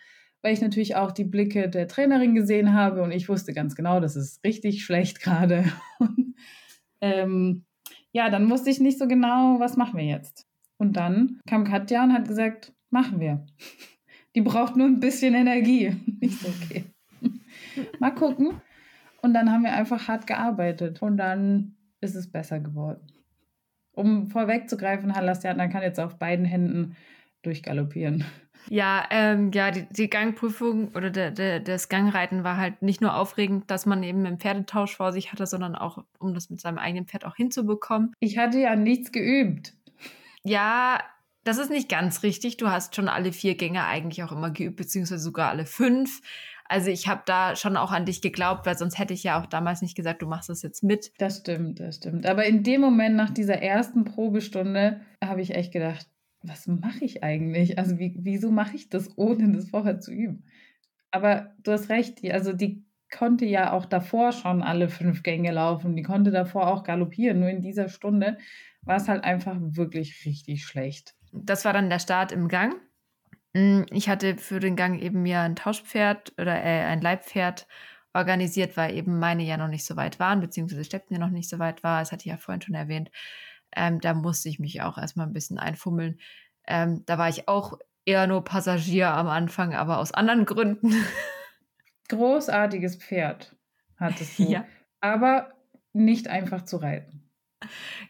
weil 0.46 0.54
ich 0.54 0.62
natürlich 0.62 0.96
auch 0.96 1.12
die 1.12 1.24
Blicke 1.24 1.70
der 1.70 1.88
Trainerin 1.88 2.36
gesehen 2.36 2.76
habe 2.76 3.02
und 3.02 3.10
ich 3.10 3.28
wusste 3.30 3.52
ganz 3.52 3.76
genau, 3.76 4.00
das 4.00 4.16
ist 4.16 4.46
richtig 4.46 4.86
schlecht 4.86 5.20
gerade. 5.20 5.66
ähm, 7.02 7.66
ja, 8.12 8.30
dann 8.30 8.48
wusste 8.52 8.70
ich 8.70 8.80
nicht 8.80 9.00
so 9.00 9.08
genau, 9.08 9.60
was 9.60 9.76
machen 9.76 9.98
wir 9.98 10.06
jetzt. 10.06 10.46
Und 10.78 10.98
dann 10.98 11.40
kam 11.48 11.64
Katja 11.64 12.04
und 12.04 12.14
hat 12.14 12.28
gesagt, 12.28 12.74
machen 12.92 13.20
wir. 13.20 13.44
Die 14.36 14.42
braucht 14.42 14.76
nur 14.76 14.86
ein 14.86 15.00
bisschen 15.00 15.34
Energie. 15.34 15.96
Nicht 16.22 16.40
so, 16.40 16.48
okay. 16.50 16.84
Mal 17.98 18.14
gucken. 18.14 18.62
Und 19.24 19.34
dann 19.34 19.52
haben 19.52 19.64
wir 19.64 19.74
einfach 19.74 20.08
hart 20.08 20.28
gearbeitet 20.28 21.02
und 21.02 21.18
dann 21.18 21.76
ist 22.02 22.14
es 22.14 22.32
besser 22.32 22.60
geworden. 22.60 23.08
Um 23.94 24.30
vorwegzugreifen, 24.30 25.16
Halastiatna 25.16 25.70
kann 25.70 25.82
jetzt 25.82 26.00
auf 26.00 26.20
beiden 26.20 26.46
Händen 26.46 26.96
durchgaloppieren. 27.42 28.26
Ja, 28.70 29.06
ähm, 29.12 29.52
ja, 29.54 29.72
die, 29.72 29.86
die, 29.92 30.10
Gangprüfung 30.10 30.90
oder 30.96 31.10
de, 31.10 31.32
de, 31.32 31.60
das 31.60 31.90
Gangreiten 31.90 32.44
war 32.44 32.58
halt 32.58 32.82
nicht 32.82 33.02
nur 33.02 33.16
aufregend, 33.16 33.70
dass 33.70 33.86
man 33.86 34.04
eben 34.04 34.26
einen 34.26 34.40
Pferdetausch 34.40 34.96
vor 34.96 35.14
sich 35.14 35.32
hatte, 35.32 35.46
sondern 35.46 35.76
auch, 35.76 36.04
um 36.20 36.34
das 36.34 36.50
mit 36.50 36.60
seinem 36.60 36.78
eigenen 36.78 37.06
Pferd 37.06 37.26
auch 37.26 37.36
hinzubekommen. 37.36 38.14
Ich 38.20 38.38
hatte 38.38 38.60
ja 38.60 38.76
nichts 38.76 39.12
geübt. 39.12 39.74
Ja, 40.44 41.00
das 41.44 41.58
ist 41.58 41.70
nicht 41.70 41.90
ganz 41.90 42.24
richtig. 42.24 42.58
Du 42.58 42.70
hast 42.70 42.96
schon 42.96 43.08
alle 43.08 43.32
vier 43.32 43.56
Gänge 43.56 43.86
eigentlich 43.86 44.24
auch 44.24 44.32
immer 44.32 44.50
geübt, 44.50 44.78
beziehungsweise 44.78 45.24
sogar 45.24 45.50
alle 45.50 45.66
fünf. 45.66 46.22
Also 46.68 46.90
ich 46.90 47.08
habe 47.08 47.22
da 47.26 47.56
schon 47.56 47.78
auch 47.78 47.92
an 47.92 48.06
dich 48.06 48.22
geglaubt, 48.22 48.66
weil 48.66 48.78
sonst 48.78 48.98
hätte 48.98 49.14
ich 49.14 49.24
ja 49.24 49.40
auch 49.40 49.46
damals 49.46 49.84
nicht 49.84 49.96
gesagt, 49.96 50.24
du 50.24 50.28
machst 50.28 50.50
das 50.50 50.64
jetzt 50.64 50.84
mit. 50.84 51.12
Das 51.20 51.38
stimmt, 51.38 51.80
das 51.80 51.98
stimmt. 51.98 52.26
Aber 52.26 52.46
in 52.46 52.64
dem 52.64 52.82
Moment 52.82 53.16
nach 53.16 53.30
dieser 53.30 53.62
ersten 53.62 54.04
Probestunde 54.04 55.02
habe 55.24 55.42
ich 55.42 55.54
echt 55.54 55.72
gedacht, 55.72 56.08
was 56.48 56.68
mache 56.68 57.04
ich 57.04 57.24
eigentlich? 57.24 57.78
Also 57.78 58.00
wie, 58.00 58.16
wieso 58.18 58.52
mache 58.52 58.76
ich 58.76 58.90
das, 58.90 59.18
ohne 59.18 59.52
das 59.52 59.70
vorher 59.70 60.00
zu 60.00 60.12
üben? 60.12 60.46
Aber 61.12 61.54
du 61.64 61.72
hast 61.72 61.90
recht, 61.90 62.24
also 62.32 62.54
die 62.54 62.86
konnte 63.12 63.46
ja 63.46 63.72
auch 63.72 63.86
davor 63.86 64.32
schon 64.32 64.62
alle 64.62 64.90
fünf 64.90 65.24
Gänge 65.24 65.52
laufen, 65.52 65.96
die 65.96 66.04
konnte 66.04 66.32
davor 66.32 66.68
auch 66.68 66.84
galoppieren. 66.84 67.40
Nur 67.40 67.50
in 67.50 67.62
dieser 67.62 67.90
Stunde 67.90 68.38
war 68.82 68.98
es 68.98 69.08
halt 69.08 69.24
einfach 69.24 69.56
wirklich 69.60 70.26
richtig 70.26 70.66
schlecht. 70.66 71.16
Das 71.32 71.66
war 71.66 71.74
dann 71.74 71.90
der 71.90 72.00
Start 72.00 72.32
im 72.32 72.48
Gang. 72.48 72.76
Hm, 73.56 73.86
ich 73.92 74.10
hatte 74.10 74.38
für 74.38 74.60
den 74.60 74.76
Gang 74.76 75.00
eben 75.02 75.22
mir 75.22 75.40
ein 75.40 75.56
Tauschpferd 75.56 76.34
oder 76.40 76.56
äh, 76.56 76.84
ein 76.84 77.02
Leibpferd 77.02 77.68
organisiert, 78.14 78.78
weil 78.78 78.96
eben 78.96 79.20
meine 79.20 79.44
ja 79.44 79.58
noch 79.58 79.68
nicht 79.68 79.86
so 79.86 79.96
weit 79.96 80.20
waren, 80.20 80.40
beziehungsweise 80.40 80.86
Steppen 80.86 81.14
ja 81.14 81.20
noch 81.20 81.30
nicht 81.30 81.50
so 81.50 81.60
weit 81.60 81.84
war. 81.84 82.00
Das 82.00 82.12
hatte 82.12 82.22
ich 82.22 82.32
ja 82.32 82.38
vorhin 82.38 82.62
schon 82.62 82.76
erwähnt. 82.76 83.12
Ähm, 83.76 84.00
da 84.02 84.14
musste 84.14 84.50
ich 84.50 84.60
mich 84.60 84.82
auch 84.82 84.98
erstmal 84.98 85.28
ein 85.28 85.34
bisschen 85.34 85.60
einfummeln. 85.60 86.20
Ähm, 86.68 87.04
da 87.06 87.18
war 87.18 87.30
ich 87.30 87.48
auch 87.48 87.78
eher 88.06 88.28
nur 88.28 88.44
Passagier 88.44 89.14
am 89.14 89.28
Anfang, 89.28 89.74
aber 89.74 90.00
aus 90.00 90.14
anderen 90.14 90.46
Gründen. 90.46 90.94
Großartiges 92.10 92.98
Pferd 92.98 93.56
hattest 93.98 94.40
du. 94.40 94.44
Ja. 94.44 94.66
Aber 95.02 95.54
nicht 95.94 96.28
einfach 96.28 96.64
zu 96.64 96.78
reiten 96.78 97.26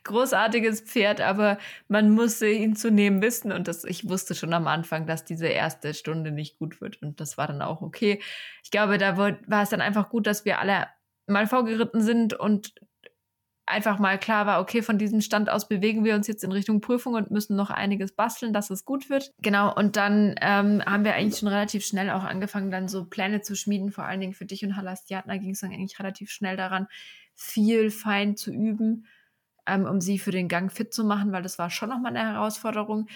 großartiges 0.03 0.81
Pferd, 0.81 1.21
aber 1.21 1.57
man 1.87 2.09
musste 2.11 2.47
ihn 2.47 2.75
zu 2.75 2.91
nehmen 2.91 3.21
wissen 3.21 3.51
und 3.51 3.67
das, 3.67 3.83
ich 3.83 4.07
wusste 4.07 4.35
schon 4.35 4.53
am 4.53 4.67
Anfang, 4.67 5.05
dass 5.07 5.25
diese 5.25 5.47
erste 5.47 5.93
Stunde 5.93 6.31
nicht 6.31 6.57
gut 6.57 6.81
wird 6.81 7.01
und 7.01 7.19
das 7.19 7.37
war 7.37 7.47
dann 7.47 7.61
auch 7.61 7.81
okay. 7.81 8.21
Ich 8.63 8.71
glaube, 8.71 8.97
da 8.97 9.17
war, 9.17 9.37
war 9.47 9.63
es 9.63 9.69
dann 9.69 9.81
einfach 9.81 10.09
gut, 10.09 10.27
dass 10.27 10.45
wir 10.45 10.59
alle 10.59 10.87
mal 11.27 11.47
vorgeritten 11.47 12.01
sind 12.01 12.33
und 12.33 12.75
einfach 13.65 13.99
mal 13.99 14.19
klar 14.19 14.45
war, 14.45 14.61
okay, 14.61 14.81
von 14.81 14.97
diesem 14.97 15.21
Stand 15.21 15.49
aus 15.49 15.67
bewegen 15.67 16.03
wir 16.03 16.15
uns 16.15 16.27
jetzt 16.27 16.43
in 16.43 16.51
Richtung 16.51 16.81
Prüfung 16.81 17.15
und 17.15 17.31
müssen 17.31 17.55
noch 17.55 17.69
einiges 17.69 18.11
basteln, 18.11 18.53
dass 18.53 18.69
es 18.69 18.85
gut 18.85 19.09
wird. 19.09 19.33
Genau, 19.39 19.73
und 19.73 19.95
dann 19.95 20.35
ähm, 20.41 20.83
haben 20.85 21.03
wir 21.03 21.15
eigentlich 21.15 21.39
schon 21.39 21.49
relativ 21.49 21.85
schnell 21.85 22.09
auch 22.11 22.23
angefangen, 22.23 22.71
dann 22.71 22.87
so 22.87 23.05
Pläne 23.05 23.41
zu 23.41 23.55
schmieden. 23.55 23.91
Vor 23.91 24.05
allen 24.05 24.19
Dingen 24.19 24.33
für 24.33 24.45
dich 24.45 24.63
und 24.63 24.75
Halastiatna 24.75 25.37
ging 25.37 25.51
es 25.51 25.61
dann 25.61 25.71
eigentlich 25.71 25.99
relativ 25.99 26.29
schnell 26.29 26.57
daran, 26.57 26.87
viel 27.33 27.89
fein 27.89 28.35
zu 28.35 28.51
üben 28.51 29.05
ähm, 29.67 29.85
um 29.85 30.01
sie 30.01 30.19
für 30.19 30.31
den 30.31 30.47
Gang 30.47 30.71
fit 30.71 30.93
zu 30.93 31.03
machen, 31.03 31.31
weil 31.31 31.43
das 31.43 31.57
war 31.57 31.69
schon 31.69 31.89
nochmal 31.89 32.15
eine 32.15 32.33
Herausforderung. 32.33 33.07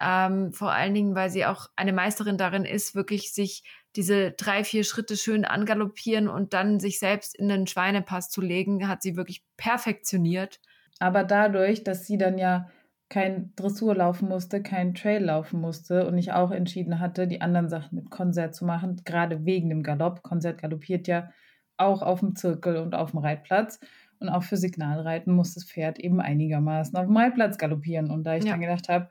Ähm, 0.00 0.52
vor 0.52 0.72
allen 0.72 0.94
Dingen, 0.94 1.14
weil 1.14 1.30
sie 1.30 1.44
auch 1.44 1.68
eine 1.74 1.92
Meisterin 1.92 2.38
darin 2.38 2.64
ist, 2.64 2.94
wirklich 2.94 3.32
sich 3.32 3.64
diese 3.98 4.30
drei, 4.30 4.62
vier 4.62 4.84
Schritte 4.84 5.16
schön 5.16 5.44
angaloppieren 5.44 6.28
und 6.28 6.54
dann 6.54 6.78
sich 6.78 7.00
selbst 7.00 7.36
in 7.36 7.48
den 7.48 7.66
Schweinepass 7.66 8.30
zu 8.30 8.40
legen, 8.40 8.86
hat 8.86 9.02
sie 9.02 9.16
wirklich 9.16 9.42
perfektioniert. 9.56 10.60
Aber 11.00 11.24
dadurch, 11.24 11.82
dass 11.82 12.06
sie 12.06 12.16
dann 12.16 12.38
ja 12.38 12.68
kein 13.08 13.52
Dressur 13.56 13.96
laufen 13.96 14.28
musste, 14.28 14.62
kein 14.62 14.94
Trail 14.94 15.24
laufen 15.24 15.60
musste 15.60 16.06
und 16.06 16.16
ich 16.16 16.30
auch 16.30 16.52
entschieden 16.52 17.00
hatte, 17.00 17.26
die 17.26 17.40
anderen 17.40 17.68
Sachen 17.68 17.96
mit 17.96 18.08
Konzert 18.08 18.54
zu 18.54 18.64
machen, 18.64 19.02
gerade 19.04 19.44
wegen 19.44 19.68
dem 19.68 19.82
Galopp. 19.82 20.22
Konzert 20.22 20.62
galoppiert 20.62 21.08
ja 21.08 21.30
auch 21.76 22.02
auf 22.02 22.20
dem 22.20 22.36
Zirkel 22.36 22.76
und 22.76 22.94
auf 22.94 23.10
dem 23.10 23.18
Reitplatz. 23.18 23.80
Und 24.20 24.28
auch 24.28 24.44
für 24.44 24.56
Signalreiten 24.56 25.34
muss 25.34 25.54
das 25.54 25.64
Pferd 25.64 25.98
eben 25.98 26.20
einigermaßen 26.20 26.96
auf 26.96 27.06
dem 27.06 27.16
Reitplatz 27.16 27.58
galoppieren. 27.58 28.12
Und 28.12 28.22
da 28.22 28.36
ich 28.36 28.44
ja. 28.44 28.52
dann 28.52 28.60
gedacht 28.60 28.88
habe, 28.88 29.08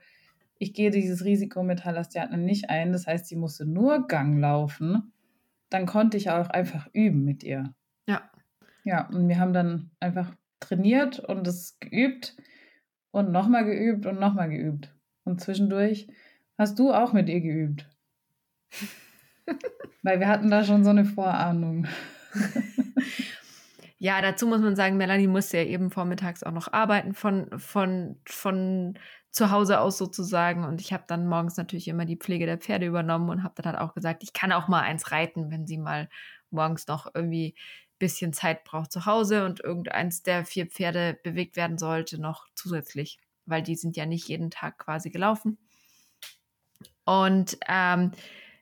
ich 0.58 0.74
gehe 0.74 0.90
dieses 0.90 1.24
Risiko 1.24 1.62
mit 1.62 1.84
Halastiatna 1.84 2.36
nicht 2.36 2.70
ein, 2.70 2.92
das 2.92 3.06
heißt, 3.06 3.26
sie 3.26 3.36
musste 3.36 3.64
nur 3.64 4.06
Gang 4.06 4.38
laufen, 4.38 5.12
dann 5.70 5.86
konnte 5.86 6.16
ich 6.16 6.30
auch 6.30 6.48
einfach 6.48 6.88
üben 6.92 7.24
mit 7.24 7.44
ihr. 7.44 7.74
Ja. 8.06 8.30
Ja, 8.84 9.06
und 9.08 9.28
wir 9.28 9.38
haben 9.38 9.52
dann 9.52 9.90
einfach 10.00 10.34
trainiert 10.60 11.20
und 11.20 11.46
es 11.46 11.78
geübt 11.78 12.36
und 13.10 13.30
nochmal 13.30 13.64
geübt 13.64 14.06
und 14.06 14.18
nochmal 14.18 14.48
geübt. 14.48 14.94
Und 15.24 15.40
zwischendurch 15.40 16.08
hast 16.56 16.78
du 16.78 16.92
auch 16.92 17.12
mit 17.12 17.28
ihr 17.28 17.40
geübt. 17.40 17.88
Weil 20.02 20.20
wir 20.20 20.28
hatten 20.28 20.50
da 20.50 20.64
schon 20.64 20.84
so 20.84 20.90
eine 20.90 21.04
Vorahnung. 21.04 21.86
Ja, 24.00 24.22
dazu 24.22 24.46
muss 24.46 24.60
man 24.60 24.76
sagen, 24.76 24.96
Melanie 24.96 25.26
musste 25.26 25.56
ja 25.58 25.64
eben 25.64 25.90
vormittags 25.90 26.44
auch 26.44 26.52
noch 26.52 26.72
arbeiten 26.72 27.14
von, 27.14 27.48
von, 27.58 28.16
von 28.24 28.96
zu 29.38 29.50
Hause 29.50 29.80
aus 29.80 29.96
sozusagen. 29.96 30.64
Und 30.64 30.80
ich 30.80 30.92
habe 30.92 31.04
dann 31.06 31.26
morgens 31.26 31.56
natürlich 31.56 31.88
immer 31.88 32.04
die 32.04 32.16
Pflege 32.16 32.44
der 32.44 32.58
Pferde 32.58 32.86
übernommen 32.86 33.30
und 33.30 33.42
habe 33.44 33.62
dann 33.62 33.72
halt 33.72 33.78
auch 33.78 33.94
gesagt, 33.94 34.22
ich 34.22 34.32
kann 34.32 34.52
auch 34.52 34.68
mal 34.68 34.82
eins 34.82 35.12
reiten, 35.12 35.50
wenn 35.50 35.66
sie 35.66 35.78
mal 35.78 36.08
morgens 36.50 36.88
noch 36.88 37.06
irgendwie 37.14 37.54
ein 37.56 37.98
bisschen 37.98 38.32
Zeit 38.32 38.64
braucht 38.64 38.90
zu 38.90 39.06
Hause 39.06 39.44
und 39.44 39.60
irgendeins 39.60 40.22
der 40.22 40.44
vier 40.44 40.66
Pferde 40.66 41.18
bewegt 41.22 41.56
werden 41.56 41.78
sollte 41.78 42.20
noch 42.20 42.46
zusätzlich, 42.54 43.20
weil 43.46 43.62
die 43.62 43.76
sind 43.76 43.96
ja 43.96 44.06
nicht 44.06 44.28
jeden 44.28 44.50
Tag 44.50 44.78
quasi 44.78 45.10
gelaufen. 45.10 45.56
Und 47.04 47.56
ähm, 47.68 48.10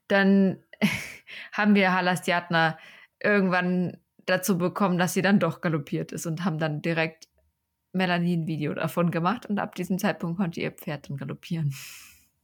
dann 0.08 0.62
haben 1.52 1.74
wir 1.74 1.94
Halastiatna 1.94 2.78
irgendwann 3.18 3.96
dazu 4.26 4.58
bekommen, 4.58 4.98
dass 4.98 5.14
sie 5.14 5.22
dann 5.22 5.40
doch 5.40 5.62
galoppiert 5.62 6.12
ist 6.12 6.26
und 6.26 6.44
haben 6.44 6.58
dann 6.58 6.82
direkt 6.82 7.28
Melanie 7.96 8.36
ein 8.36 8.46
Video 8.46 8.74
davon 8.74 9.10
gemacht 9.10 9.46
und 9.46 9.58
ab 9.58 9.74
diesem 9.74 9.98
Zeitpunkt 9.98 10.38
konnte 10.38 10.60
ihr 10.60 10.70
Pferd 10.70 11.08
dann 11.08 11.16
galoppieren. 11.16 11.74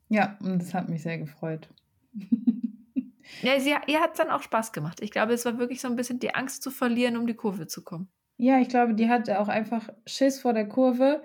Ja, 0.09 0.37
und 0.41 0.61
das 0.61 0.75
hat 0.75 0.89
mich 0.89 1.03
sehr 1.03 1.19
gefreut. 1.19 1.69
ja, 3.43 3.59
sie, 3.61 3.75
ihr 3.87 4.01
hat 4.01 4.13
es 4.13 4.19
dann 4.19 4.31
auch 4.31 4.43
Spaß 4.43 4.73
gemacht. 4.73 5.01
Ich 5.01 5.11
glaube, 5.11 5.33
es 5.33 5.45
war 5.45 5.59
wirklich 5.59 5.81
so 5.81 5.89
ein 5.89 5.97
bisschen 5.97 6.19
die 6.19 6.35
Angst 6.35 6.63
zu 6.63 6.71
verlieren, 6.71 7.17
um 7.17 7.27
die 7.27 7.35
Kurve 7.35 7.67
zu 7.67 7.83
kommen. 7.83 8.09
Ja, 8.37 8.59
ich 8.59 8.69
glaube, 8.69 8.95
die 8.95 9.09
hatte 9.09 9.41
auch 9.41 9.49
einfach 9.49 9.89
Schiss 10.07 10.41
vor 10.41 10.53
der 10.53 10.69
Kurve 10.69 11.23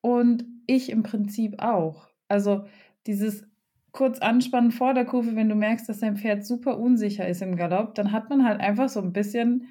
und 0.00 0.44
ich 0.66 0.90
im 0.90 1.02
Prinzip 1.02 1.60
auch. 1.60 2.08
Also 2.28 2.66
dieses 3.06 3.44
kurz 3.92 4.18
anspannen 4.18 4.70
vor 4.70 4.94
der 4.94 5.04
Kurve, 5.04 5.34
wenn 5.34 5.48
du 5.48 5.54
merkst, 5.54 5.88
dass 5.88 6.00
dein 6.00 6.16
Pferd 6.16 6.44
super 6.44 6.78
unsicher 6.78 7.26
ist 7.26 7.42
im 7.42 7.56
Galopp, 7.56 7.94
dann 7.94 8.12
hat 8.12 8.30
man 8.30 8.44
halt 8.44 8.60
einfach 8.60 8.88
so 8.88 9.00
ein 9.00 9.12
bisschen 9.12 9.66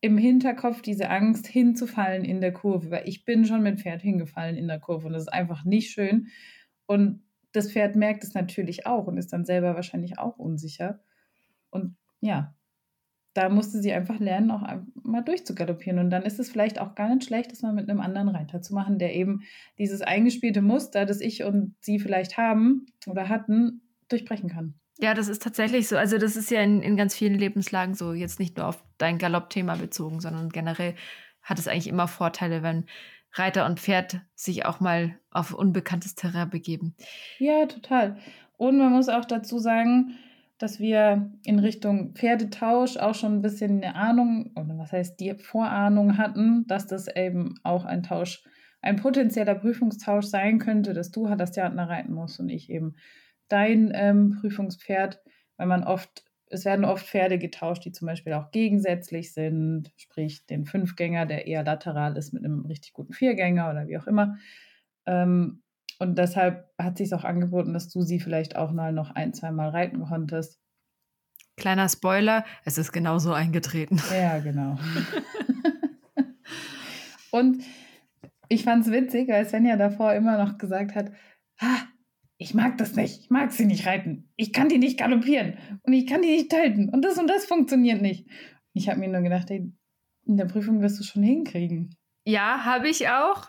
im 0.00 0.16
Hinterkopf 0.16 0.80
diese 0.82 1.10
Angst 1.10 1.46
hinzufallen 1.46 2.24
in 2.24 2.40
der 2.40 2.52
Kurve, 2.52 2.90
weil 2.90 3.08
ich 3.08 3.24
bin 3.24 3.44
schon 3.44 3.62
mit 3.62 3.80
Pferd 3.80 4.00
hingefallen 4.02 4.56
in 4.56 4.68
der 4.68 4.78
Kurve 4.78 5.06
und 5.06 5.12
das 5.12 5.22
ist 5.22 5.32
einfach 5.32 5.64
nicht 5.64 5.90
schön. 5.90 6.28
Und 6.86 7.22
das 7.52 7.72
Pferd 7.72 7.96
merkt 7.96 8.22
es 8.22 8.34
natürlich 8.34 8.86
auch 8.86 9.06
und 9.06 9.16
ist 9.16 9.32
dann 9.32 9.44
selber 9.44 9.74
wahrscheinlich 9.74 10.18
auch 10.18 10.38
unsicher. 10.38 11.00
Und 11.70 11.96
ja, 12.20 12.54
da 13.34 13.48
musste 13.48 13.80
sie 13.80 13.92
einfach 13.92 14.18
lernen, 14.18 14.50
auch 14.50 14.62
mal 15.02 15.22
durchzugaloppieren. 15.22 15.98
Und 15.98 16.10
dann 16.10 16.22
ist 16.22 16.38
es 16.38 16.50
vielleicht 16.50 16.80
auch 16.80 16.94
gar 16.94 17.12
nicht 17.14 17.24
schlecht, 17.24 17.52
das 17.52 17.62
mal 17.62 17.72
mit 17.72 17.88
einem 17.88 18.00
anderen 18.00 18.28
Reiter 18.28 18.62
zu 18.62 18.74
machen, 18.74 18.98
der 18.98 19.14
eben 19.14 19.42
dieses 19.78 20.02
eingespielte 20.02 20.62
Muster, 20.62 21.06
das 21.06 21.20
ich 21.20 21.44
und 21.44 21.74
sie 21.80 21.98
vielleicht 21.98 22.36
haben 22.36 22.86
oder 23.06 23.28
hatten, 23.28 23.82
durchbrechen 24.08 24.48
kann. 24.48 24.74
Ja, 25.00 25.14
das 25.14 25.28
ist 25.28 25.42
tatsächlich 25.42 25.86
so. 25.86 25.96
Also 25.96 26.18
das 26.18 26.36
ist 26.36 26.50
ja 26.50 26.60
in, 26.60 26.82
in 26.82 26.96
ganz 26.96 27.14
vielen 27.14 27.38
Lebenslagen 27.38 27.94
so, 27.94 28.12
jetzt 28.12 28.40
nicht 28.40 28.56
nur 28.56 28.66
auf 28.66 28.82
dein 28.98 29.18
Galoppthema 29.18 29.76
bezogen, 29.76 30.20
sondern 30.20 30.48
generell 30.48 30.94
hat 31.42 31.58
es 31.58 31.68
eigentlich 31.68 31.86
immer 31.86 32.08
Vorteile, 32.08 32.62
wenn 32.62 32.84
Reiter 33.32 33.66
und 33.66 33.78
Pferd 33.78 34.20
sich 34.34 34.66
auch 34.66 34.80
mal 34.80 35.16
auf 35.30 35.54
unbekanntes 35.54 36.16
Terrain 36.16 36.50
begeben. 36.50 36.96
Ja, 37.38 37.66
total. 37.66 38.16
Und 38.56 38.78
man 38.78 38.92
muss 38.92 39.08
auch 39.08 39.24
dazu 39.24 39.58
sagen, 39.58 40.18
dass 40.58 40.80
wir 40.80 41.30
in 41.44 41.60
Richtung 41.60 42.14
Pferdetausch 42.14 42.96
auch 42.96 43.14
schon 43.14 43.34
ein 43.34 43.42
bisschen 43.42 43.82
eine 43.82 43.94
Ahnung, 43.94 44.50
oder 44.56 44.76
was 44.76 44.90
heißt 44.90 45.20
die 45.20 45.34
Vorahnung 45.34 46.18
hatten, 46.18 46.66
dass 46.66 46.88
das 46.88 47.06
eben 47.06 47.54
auch 47.62 47.84
ein 47.84 48.02
Tausch, 48.02 48.42
ein 48.82 48.96
potenzieller 48.96 49.54
Prüfungstausch 49.54 50.26
sein 50.26 50.58
könnte, 50.58 50.94
dass 50.94 51.12
du 51.12 51.32
das 51.36 51.52
Theater 51.52 51.76
reiten 51.76 52.12
musst 52.12 52.40
und 52.40 52.48
ich 52.48 52.68
eben 52.70 52.96
dein 53.48 53.92
ähm, 53.94 54.38
Prüfungspferd, 54.40 55.20
weil 55.56 55.66
man 55.66 55.84
oft, 55.84 56.24
es 56.46 56.64
werden 56.64 56.84
oft 56.84 57.06
Pferde 57.06 57.38
getauscht, 57.38 57.84
die 57.84 57.92
zum 57.92 58.06
Beispiel 58.06 58.32
auch 58.32 58.50
gegensätzlich 58.50 59.32
sind, 59.32 59.92
sprich 59.96 60.46
den 60.46 60.64
Fünfgänger, 60.64 61.26
der 61.26 61.46
eher 61.46 61.64
lateral 61.64 62.16
ist 62.16 62.32
mit 62.32 62.44
einem 62.44 62.64
richtig 62.66 62.92
guten 62.92 63.12
Viergänger 63.12 63.70
oder 63.70 63.88
wie 63.88 63.98
auch 63.98 64.06
immer. 64.06 64.36
Ähm, 65.06 65.62
und 65.98 66.16
deshalb 66.16 66.70
hat 66.78 66.96
sich 66.96 67.12
auch 67.12 67.24
angeboten, 67.24 67.72
dass 67.72 67.88
du 67.88 68.02
sie 68.02 68.20
vielleicht 68.20 68.56
auch 68.56 68.70
mal 68.70 68.92
noch 68.92 69.10
ein, 69.10 69.34
zwei 69.34 69.50
Mal 69.50 69.70
reiten 69.70 70.00
konntest. 70.00 70.60
Kleiner 71.56 71.88
Spoiler, 71.88 72.44
es 72.64 72.78
ist 72.78 72.92
genauso 72.92 73.32
eingetreten. 73.32 74.00
Ja, 74.12 74.38
genau. 74.38 74.78
und 77.32 77.64
ich 78.48 78.62
fand 78.62 78.86
es 78.86 78.92
witzig, 78.92 79.28
weil 79.28 79.44
Svenja 79.46 79.76
davor 79.76 80.14
immer 80.14 80.42
noch 80.42 80.56
gesagt 80.56 80.94
hat, 80.94 81.10
ah, 81.58 81.80
ich 82.38 82.54
mag 82.54 82.78
das 82.78 82.94
nicht, 82.94 83.20
ich 83.20 83.30
mag 83.30 83.52
sie 83.52 83.66
nicht 83.66 83.86
reiten, 83.86 84.30
ich 84.36 84.52
kann 84.52 84.68
die 84.68 84.78
nicht 84.78 84.98
galoppieren 84.98 85.58
und 85.82 85.92
ich 85.92 86.06
kann 86.06 86.22
die 86.22 86.28
nicht 86.28 86.52
halten 86.52 86.88
und 86.88 87.04
das 87.04 87.18
und 87.18 87.28
das 87.28 87.44
funktioniert 87.44 88.00
nicht. 88.00 88.26
Ich 88.72 88.88
habe 88.88 89.00
mir 89.00 89.08
nur 89.08 89.22
gedacht, 89.22 89.50
ey, 89.50 89.72
in 90.24 90.36
der 90.36 90.44
Prüfung 90.44 90.80
wirst 90.80 91.00
du 91.00 91.04
schon 91.04 91.22
hinkriegen. 91.22 91.96
Ja, 92.24 92.64
habe 92.64 92.88
ich 92.88 93.08
auch. 93.08 93.48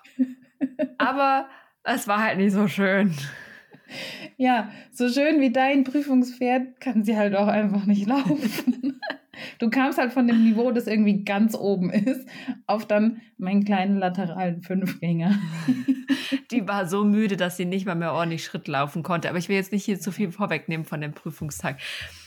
Aber 0.98 1.48
es 1.84 2.08
war 2.08 2.24
halt 2.24 2.38
nicht 2.38 2.54
so 2.54 2.68
schön. 2.68 3.14
Ja, 4.38 4.72
so 4.92 5.10
schön 5.10 5.42
wie 5.42 5.52
dein 5.52 5.84
Prüfungspferd 5.84 6.80
kann 6.80 7.04
sie 7.04 7.18
halt 7.18 7.36
auch 7.36 7.48
einfach 7.48 7.86
nicht 7.86 8.08
laufen. 8.08 9.00
Du 9.60 9.70
kamst 9.70 9.98
halt 9.98 10.14
von 10.14 10.28
dem 10.28 10.44
Niveau, 10.44 10.72
das 10.72 10.88
irgendwie 10.88 11.24
ganz 11.24 11.56
oben 11.56 11.90
ist, 11.90 12.28
auf 12.68 12.86
dann 12.86 13.22
meinen 13.38 13.64
kleinen 13.64 13.98
lateralen 13.98 14.62
Fünfgänger. 14.62 15.38
Die 16.52 16.68
war 16.68 16.88
so 16.88 17.04
müde, 17.04 17.38
dass 17.38 17.58
sie 17.58 17.66
nicht 17.66 17.86
mal 17.86 17.96
mehr 17.96 18.14
ordentlich 18.14 18.44
Schritt 18.44 18.68
laufen 18.68 19.04
konnte. 19.04 19.30
Aber 19.30 19.38
ich 19.38 19.50
will 19.50 19.56
jetzt 19.56 19.72
nicht 19.72 19.86
hier 19.86 20.00
zu 20.00 20.12
viel 20.12 20.32
vorwegnehmen 20.32 20.86
von 20.86 21.02
dem 21.02 21.14
Prüfungstag. 21.14 21.80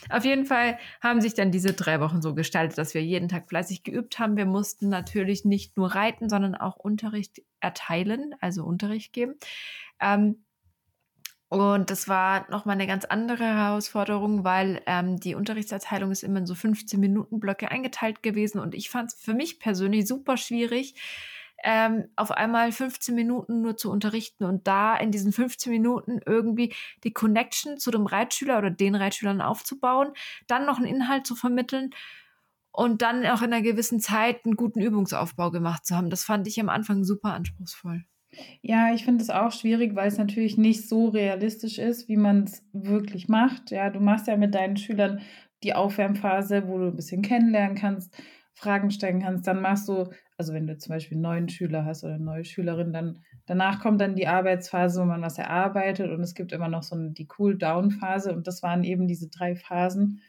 Auf 0.09 0.25
jeden 0.25 0.45
Fall 0.45 0.79
haben 1.01 1.21
sich 1.21 1.35
dann 1.35 1.51
diese 1.51 1.73
drei 1.73 2.01
Wochen 2.01 2.23
so 2.23 2.35
gestaltet, 2.35 2.79
dass 2.79 2.95
wir 2.95 3.03
jeden 3.03 3.29
Tag 3.29 3.49
fleißig 3.49 3.83
geübt 3.83 4.19
haben. 4.19 4.37
Wir 4.37 4.47
mussten 4.47 4.89
natürlich 4.89 5.45
nicht 5.45 5.77
nur 5.77 5.95
reiten, 5.95 6.29
sondern 6.29 6.55
auch 6.55 6.77
Unterricht 6.77 7.43
erteilen, 7.61 8.35
also 8.41 8.65
Unterricht 8.65 9.13
geben. 9.13 9.35
Ähm, 10.01 10.45
und 11.53 11.91
das 11.91 12.09
war 12.09 12.51
nochmal 12.51 12.77
eine 12.77 12.87
ganz 12.87 13.05
andere 13.05 13.45
Herausforderung, 13.45 14.43
weil 14.43 14.81
ähm, 14.87 15.21
die 15.21 15.35
Unterrichtserteilung 15.35 16.11
ist 16.11 16.23
immer 16.23 16.39
in 16.39 16.47
so 16.47 16.55
15 16.55 16.99
Minuten 16.99 17.41
Blöcke 17.41 17.71
eingeteilt 17.71 18.23
gewesen. 18.23 18.59
Und 18.59 18.75
ich 18.75 18.89
fand 18.89 19.13
es 19.13 19.21
für 19.21 19.35
mich 19.35 19.61
persönlich 19.61 20.09
super 20.09 20.39
schwierig, 20.39 20.95
ähm, 21.63 22.09
auf 22.17 22.31
einmal 22.31 22.73
15 22.73 23.15
Minuten 23.15 23.61
nur 23.61 23.77
zu 23.77 23.91
unterrichten 23.91 24.45
und 24.45 24.67
da 24.67 24.97
in 24.97 25.11
diesen 25.11 25.31
15 25.31 25.71
Minuten 25.71 26.21
irgendwie 26.25 26.73
die 27.05 27.13
Connection 27.13 27.77
zu 27.77 27.91
dem 27.91 28.07
Reitschüler 28.07 28.57
oder 28.57 28.71
den 28.71 28.95
Reitschülern 28.95 29.43
aufzubauen, 29.43 30.15
dann 30.47 30.65
noch 30.65 30.79
einen 30.79 30.87
Inhalt 30.87 31.27
zu 31.27 31.37
vermitteln 31.37 31.91
und 32.71 33.03
dann 33.03 33.27
auch 33.27 33.43
in 33.43 33.53
einer 33.53 33.61
gewissen 33.61 34.01
Zeit 34.01 34.47
einen 34.47 34.57
guten 34.57 34.81
Übungsaufbau 34.81 35.51
gemacht 35.51 35.85
zu 35.85 35.97
haben. 35.97 36.09
Das 36.09 36.25
fand 36.25 36.47
ich 36.47 36.59
am 36.59 36.71
Anfang 36.71 37.05
super 37.05 37.35
anspruchsvoll. 37.35 38.07
Ja, 38.63 38.95
ich 38.95 39.05
finde 39.05 39.23
es 39.23 39.31
auch 39.31 39.53
schwierig, 39.53 39.95
weil 39.95 40.09
es 40.09 40.19
natürlich 40.19 40.57
nicht 40.57 40.89
so 40.89 41.09
realistisch 41.09 41.79
ist, 41.79 42.09
wie 42.09 42.17
man 42.17 42.45
es 42.45 42.65
wirklich 42.73 43.29
macht. 43.29 43.71
Ja, 43.71 43.91
du 43.91 44.01
machst 44.01 44.27
ja 44.27 44.37
mit 44.37 44.55
deinen 44.55 44.77
Schülern 44.77 45.21
die 45.63 45.75
Aufwärmphase, 45.75 46.67
wo 46.67 46.79
du 46.79 46.87
ein 46.87 46.97
bisschen 46.97 47.23
kennenlernen 47.23 47.77
kannst, 47.77 48.17
Fragen 48.55 48.91
stellen 48.91 49.21
kannst. 49.23 49.47
Dann 49.47 49.61
machst 49.61 49.89
du, 49.89 50.11
also 50.37 50.53
wenn 50.55 50.67
du 50.67 50.77
zum 50.79 50.95
Beispiel 50.95 51.17
einen 51.17 51.23
neuen 51.23 51.49
Schüler 51.49 51.85
hast 51.85 52.05
oder 52.05 52.15
eine 52.15 52.25
neue 52.25 52.45
Schülerin, 52.45 52.93
dann 52.93 53.21
danach 53.47 53.81
kommt 53.81 54.01
dann 54.01 54.17
die 54.17 54.27
Arbeitsphase, 54.27 55.01
wo 55.01 55.05
man 55.05 55.23
was 55.23 55.39
erarbeitet 55.39 56.11
und 56.11 56.21
es 56.21 56.35
gibt 56.35 56.53
immer 56.53 56.69
noch 56.69 56.83
so 56.83 56.97
eine, 56.97 57.11
die 57.11 57.29
Cool-Down-Phase 57.39 58.35
und 58.35 58.47
das 58.47 58.63
waren 58.63 58.85
eben 58.85 59.07
diese 59.07 59.29
drei 59.29 59.57
Phasen, 59.57 60.21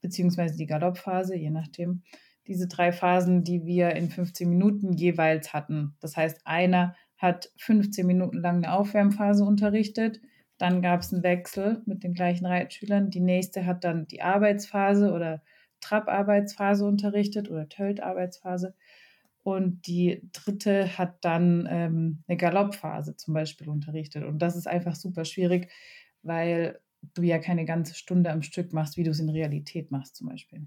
beziehungsweise 0.00 0.56
die 0.56 0.66
Galoppphase, 0.66 1.34
je 1.34 1.50
nachdem. 1.50 2.02
Diese 2.46 2.66
drei 2.66 2.92
Phasen, 2.92 3.44
die 3.44 3.64
wir 3.66 3.94
in 3.94 4.08
15 4.08 4.48
Minuten 4.48 4.92
jeweils 4.92 5.52
hatten. 5.52 5.96
Das 6.00 6.16
heißt, 6.16 6.46
einer 6.46 6.94
hat 7.18 7.50
15 7.58 8.06
Minuten 8.06 8.38
lang 8.38 8.56
eine 8.56 8.72
Aufwärmphase 8.72 9.44
unterrichtet. 9.44 10.20
Dann 10.56 10.82
gab 10.82 11.00
es 11.00 11.12
einen 11.12 11.22
Wechsel 11.22 11.82
mit 11.86 12.02
den 12.02 12.14
gleichen 12.14 12.46
Reitschülern. 12.46 13.10
Die 13.10 13.20
nächste 13.20 13.66
hat 13.66 13.84
dann 13.84 14.06
die 14.06 14.22
Arbeitsphase 14.22 15.12
oder 15.12 15.42
Trab-Arbeitsphase 15.80 16.84
unterrichtet 16.84 17.50
oder 17.50 17.68
Tölt-Arbeitsphase. 17.68 18.74
Und 19.42 19.86
die 19.86 20.28
dritte 20.32 20.98
hat 20.98 21.24
dann 21.24 21.66
ähm, 21.70 22.22
eine 22.26 22.36
Galoppphase 22.36 23.16
zum 23.16 23.34
Beispiel 23.34 23.68
unterrichtet. 23.68 24.24
Und 24.24 24.40
das 24.40 24.56
ist 24.56 24.66
einfach 24.66 24.94
super 24.94 25.24
schwierig, 25.24 25.70
weil 26.22 26.80
du 27.14 27.22
ja 27.22 27.38
keine 27.38 27.64
ganze 27.64 27.94
Stunde 27.94 28.30
am 28.30 28.42
Stück 28.42 28.72
machst, 28.72 28.96
wie 28.96 29.04
du 29.04 29.10
es 29.10 29.20
in 29.20 29.28
Realität 29.28 29.90
machst 29.90 30.16
zum 30.16 30.28
Beispiel. 30.28 30.66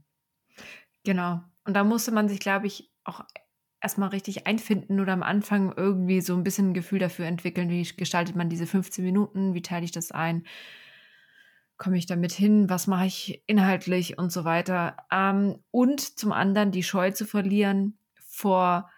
Genau. 1.04 1.42
Und 1.66 1.76
da 1.76 1.84
musste 1.84 2.12
man 2.12 2.30
sich, 2.30 2.40
glaube 2.40 2.68
ich, 2.68 2.92
auch 3.04 3.24
erstmal 3.82 4.10
richtig 4.10 4.48
einfinden 4.48 5.00
oder 5.00 5.14
am 5.14 5.24
Anfang 5.24 5.74
irgendwie 5.76 6.22
so 6.22 6.36
ein 6.36 6.44
bisschen 6.44 6.70
ein 6.70 6.74
Gefühl 6.74 7.00
dafür 7.00 7.26
entwickeln, 7.26 7.70
wie 7.70 7.84
gestaltet 7.84 8.36
man 8.36 8.50
diese 8.50 8.68
15 8.68 9.04
Minuten, 9.04 9.54
wie 9.54 9.62
teile 9.62 9.86
ich 9.86 9.92
das 9.92 10.12
ein, 10.12 10.46
komme 11.78 11.98
ich 11.98 12.06
damit 12.06 12.32
hin, 12.32 12.70
was 12.70 12.88
mache 12.88 13.08
ich 13.08 13.44
inhaltlich 13.48 14.18
und 14.18 14.32
so 14.32 14.46
weiter. 14.46 14.98
Ähm, 15.12 15.64
und 15.72 16.20
zum 16.20 16.32
anderen 16.32 16.72
die 16.72 16.84
Scheu 16.84 17.12
zu 17.12 17.26
verlieren, 17.26 17.98
vor 18.28 18.90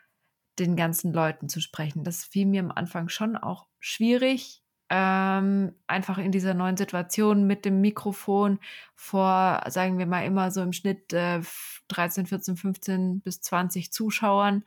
den 0.60 0.76
ganzen 0.76 1.14
Leuten 1.14 1.50
zu 1.50 1.62
sprechen. 1.62 2.04
Das 2.04 2.24
fiel 2.26 2.46
mir 2.46 2.62
am 2.62 2.72
Anfang 2.72 3.10
schon 3.10 3.38
auch 3.38 3.68
schwierig, 3.80 4.63
ähm, 4.90 5.74
einfach 5.88 6.18
in 6.18 6.32
dieser 6.32 6.54
neuen 6.54 6.78
Situation 6.78 7.48
mit 7.48 7.66
dem 7.66 7.82
Mikrofon 7.82 8.60
vor, 8.96 9.64
sagen 9.70 9.98
wir 9.98 10.06
mal, 10.06 10.26
immer 10.26 10.52
so 10.52 10.62
im 10.62 10.74
Schnitt 10.74 11.14
äh, 11.14 11.42
13, 11.88 12.26
14, 12.26 12.58
15 12.58 13.22
bis 13.22 13.42
20 13.42 13.92
Zuschauern. 13.92 14.64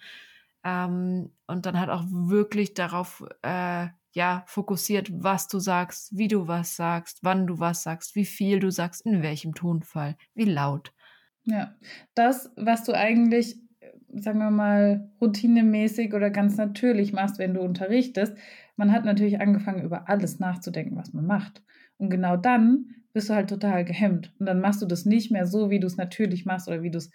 Ähm, 0.65 1.31
und 1.47 1.67
dann 1.67 1.79
halt 1.79 1.91
auch 1.91 2.05
wirklich 2.09 2.75
darauf 2.75 3.25
äh, 3.43 3.89
ja, 4.17 4.45
fokussiert, 4.47 5.11
was 5.13 5.47
du 5.47 5.59
sagst, 5.59 6.17
wie 6.17 6.27
du 6.27 6.49
was 6.49 6.75
sagst, 6.75 7.19
wann 7.23 7.47
du 7.47 7.61
was 7.61 7.83
sagst, 7.83 8.15
wie 8.15 8.25
viel 8.25 8.61
du 8.61 8.71
sagst, 8.71 9.05
in 9.05 9.23
welchem 9.23 9.55
Tonfall, 9.55 10.17
wie 10.35 10.47
laut. 10.47 10.93
Ja, 11.45 11.75
das, 12.15 12.51
was 12.57 12.83
du 12.85 12.93
eigentlich, 12.95 13.59
sagen 14.13 14.39
wir 14.39 14.51
mal, 14.51 15.11
routinemäßig 15.21 16.15
oder 16.15 16.31
ganz 16.31 16.57
natürlich 16.57 17.13
machst, 17.13 17.39
wenn 17.39 17.55
du 17.55 17.61
unterrichtest, 17.61 18.37
man 18.77 18.93
hat 18.93 19.05
natürlich 19.05 19.41
angefangen, 19.41 19.83
über 19.83 20.09
alles 20.09 20.39
nachzudenken, 20.39 20.97
was 20.97 21.13
man 21.13 21.27
macht. 21.27 21.63
Und 21.99 22.11
genau 22.11 22.37
dann 22.37 22.87
bist 23.13 23.31
du 23.31 23.35
halt 23.35 23.49
total 23.49 23.85
gehemmt. 23.85 24.35
Und 24.39 24.47
dann 24.47 24.61
machst 24.61 24.83
du 24.83 24.87
das 24.87 25.07
nicht 25.07 25.31
mehr 25.31 25.47
so, 25.47 25.71
wie 25.71 25.81
du 25.81 25.87
es 25.87 25.97
natürlich 25.97 26.45
machst 26.45 26.69
oder 26.69 26.83
wie 26.83 26.91
du 26.91 26.99
es 26.99 27.11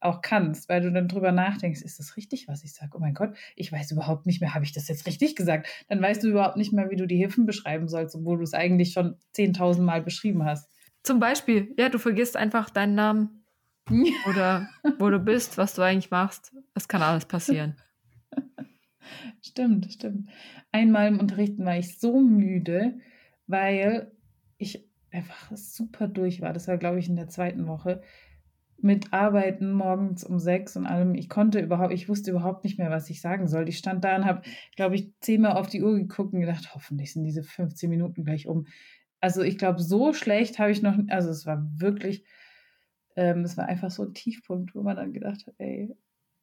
auch 0.00 0.22
kannst, 0.22 0.68
weil 0.68 0.80
du 0.80 0.90
dann 0.90 1.08
drüber 1.08 1.30
nachdenkst, 1.30 1.82
ist 1.82 1.98
das 1.98 2.16
richtig, 2.16 2.48
was 2.48 2.64
ich 2.64 2.72
sage? 2.72 2.92
Oh 2.94 3.00
mein 3.00 3.14
Gott, 3.14 3.36
ich 3.54 3.70
weiß 3.70 3.90
überhaupt 3.90 4.26
nicht 4.26 4.40
mehr, 4.40 4.54
habe 4.54 4.64
ich 4.64 4.72
das 4.72 4.88
jetzt 4.88 5.06
richtig 5.06 5.36
gesagt? 5.36 5.68
Dann 5.88 6.00
weißt 6.00 6.22
du 6.22 6.28
überhaupt 6.28 6.56
nicht 6.56 6.72
mehr, 6.72 6.90
wie 6.90 6.96
du 6.96 7.06
die 7.06 7.18
Hilfen 7.18 7.44
beschreiben 7.44 7.88
sollst, 7.88 8.14
obwohl 8.14 8.38
du 8.38 8.44
es 8.44 8.54
eigentlich 8.54 8.92
schon 8.92 9.16
10.000 9.36 9.82
Mal 9.82 10.02
beschrieben 10.02 10.44
hast. 10.44 10.70
Zum 11.02 11.20
Beispiel, 11.20 11.74
ja, 11.78 11.88
du 11.88 11.98
vergisst 11.98 12.36
einfach 12.36 12.70
deinen 12.70 12.94
Namen 12.94 13.39
oder 14.28 14.68
wo 14.98 15.10
du 15.10 15.18
bist, 15.18 15.58
was 15.58 15.74
du 15.74 15.82
eigentlich 15.82 16.10
machst. 16.10 16.54
Das 16.74 16.88
kann 16.88 17.02
alles 17.02 17.26
passieren. 17.26 17.76
stimmt, 19.42 19.92
stimmt. 19.92 20.28
Einmal 20.72 21.08
im 21.08 21.18
Unterrichten 21.18 21.64
war 21.64 21.76
ich 21.76 21.98
so 21.98 22.20
müde, 22.20 22.98
weil 23.46 24.12
ich 24.58 24.88
einfach 25.10 25.50
super 25.56 26.06
durch 26.06 26.40
war. 26.40 26.52
Das 26.52 26.68
war, 26.68 26.78
glaube 26.78 26.98
ich, 26.98 27.08
in 27.08 27.16
der 27.16 27.28
zweiten 27.28 27.66
Woche 27.66 28.02
mit 28.82 29.12
Arbeiten 29.12 29.72
morgens 29.72 30.24
um 30.24 30.38
sechs 30.38 30.76
und 30.76 30.86
allem. 30.86 31.14
Ich 31.14 31.28
konnte 31.28 31.60
überhaupt, 31.60 31.92
ich 31.92 32.08
wusste 32.08 32.30
überhaupt 32.30 32.64
nicht 32.64 32.78
mehr, 32.78 32.90
was 32.90 33.10
ich 33.10 33.20
sagen 33.20 33.46
soll. 33.46 33.68
Ich 33.68 33.78
stand 33.78 34.04
da 34.04 34.16
und 34.16 34.24
habe, 34.24 34.42
glaube 34.76 34.94
ich, 34.94 35.12
zehnmal 35.20 35.52
auf 35.52 35.66
die 35.68 35.82
Uhr 35.82 35.94
geguckt 35.96 36.32
und 36.32 36.40
gedacht, 36.40 36.74
hoffentlich 36.74 37.12
sind 37.12 37.24
diese 37.24 37.42
15 37.42 37.90
Minuten 37.90 38.24
gleich 38.24 38.46
um. 38.46 38.66
Also 39.20 39.42
ich 39.42 39.58
glaube, 39.58 39.82
so 39.82 40.12
schlecht 40.12 40.58
habe 40.58 40.70
ich 40.70 40.80
noch, 40.82 40.96
also 41.08 41.28
es 41.28 41.44
war 41.44 41.62
wirklich, 41.76 42.24
ähm, 43.20 43.44
es 43.44 43.58
war 43.58 43.66
einfach 43.66 43.90
so 43.90 44.02
ein 44.02 44.14
Tiefpunkt, 44.14 44.74
wo 44.74 44.82
man 44.82 44.96
dann 44.96 45.12
gedacht 45.12 45.46
hat, 45.46 45.54
ey, 45.58 45.94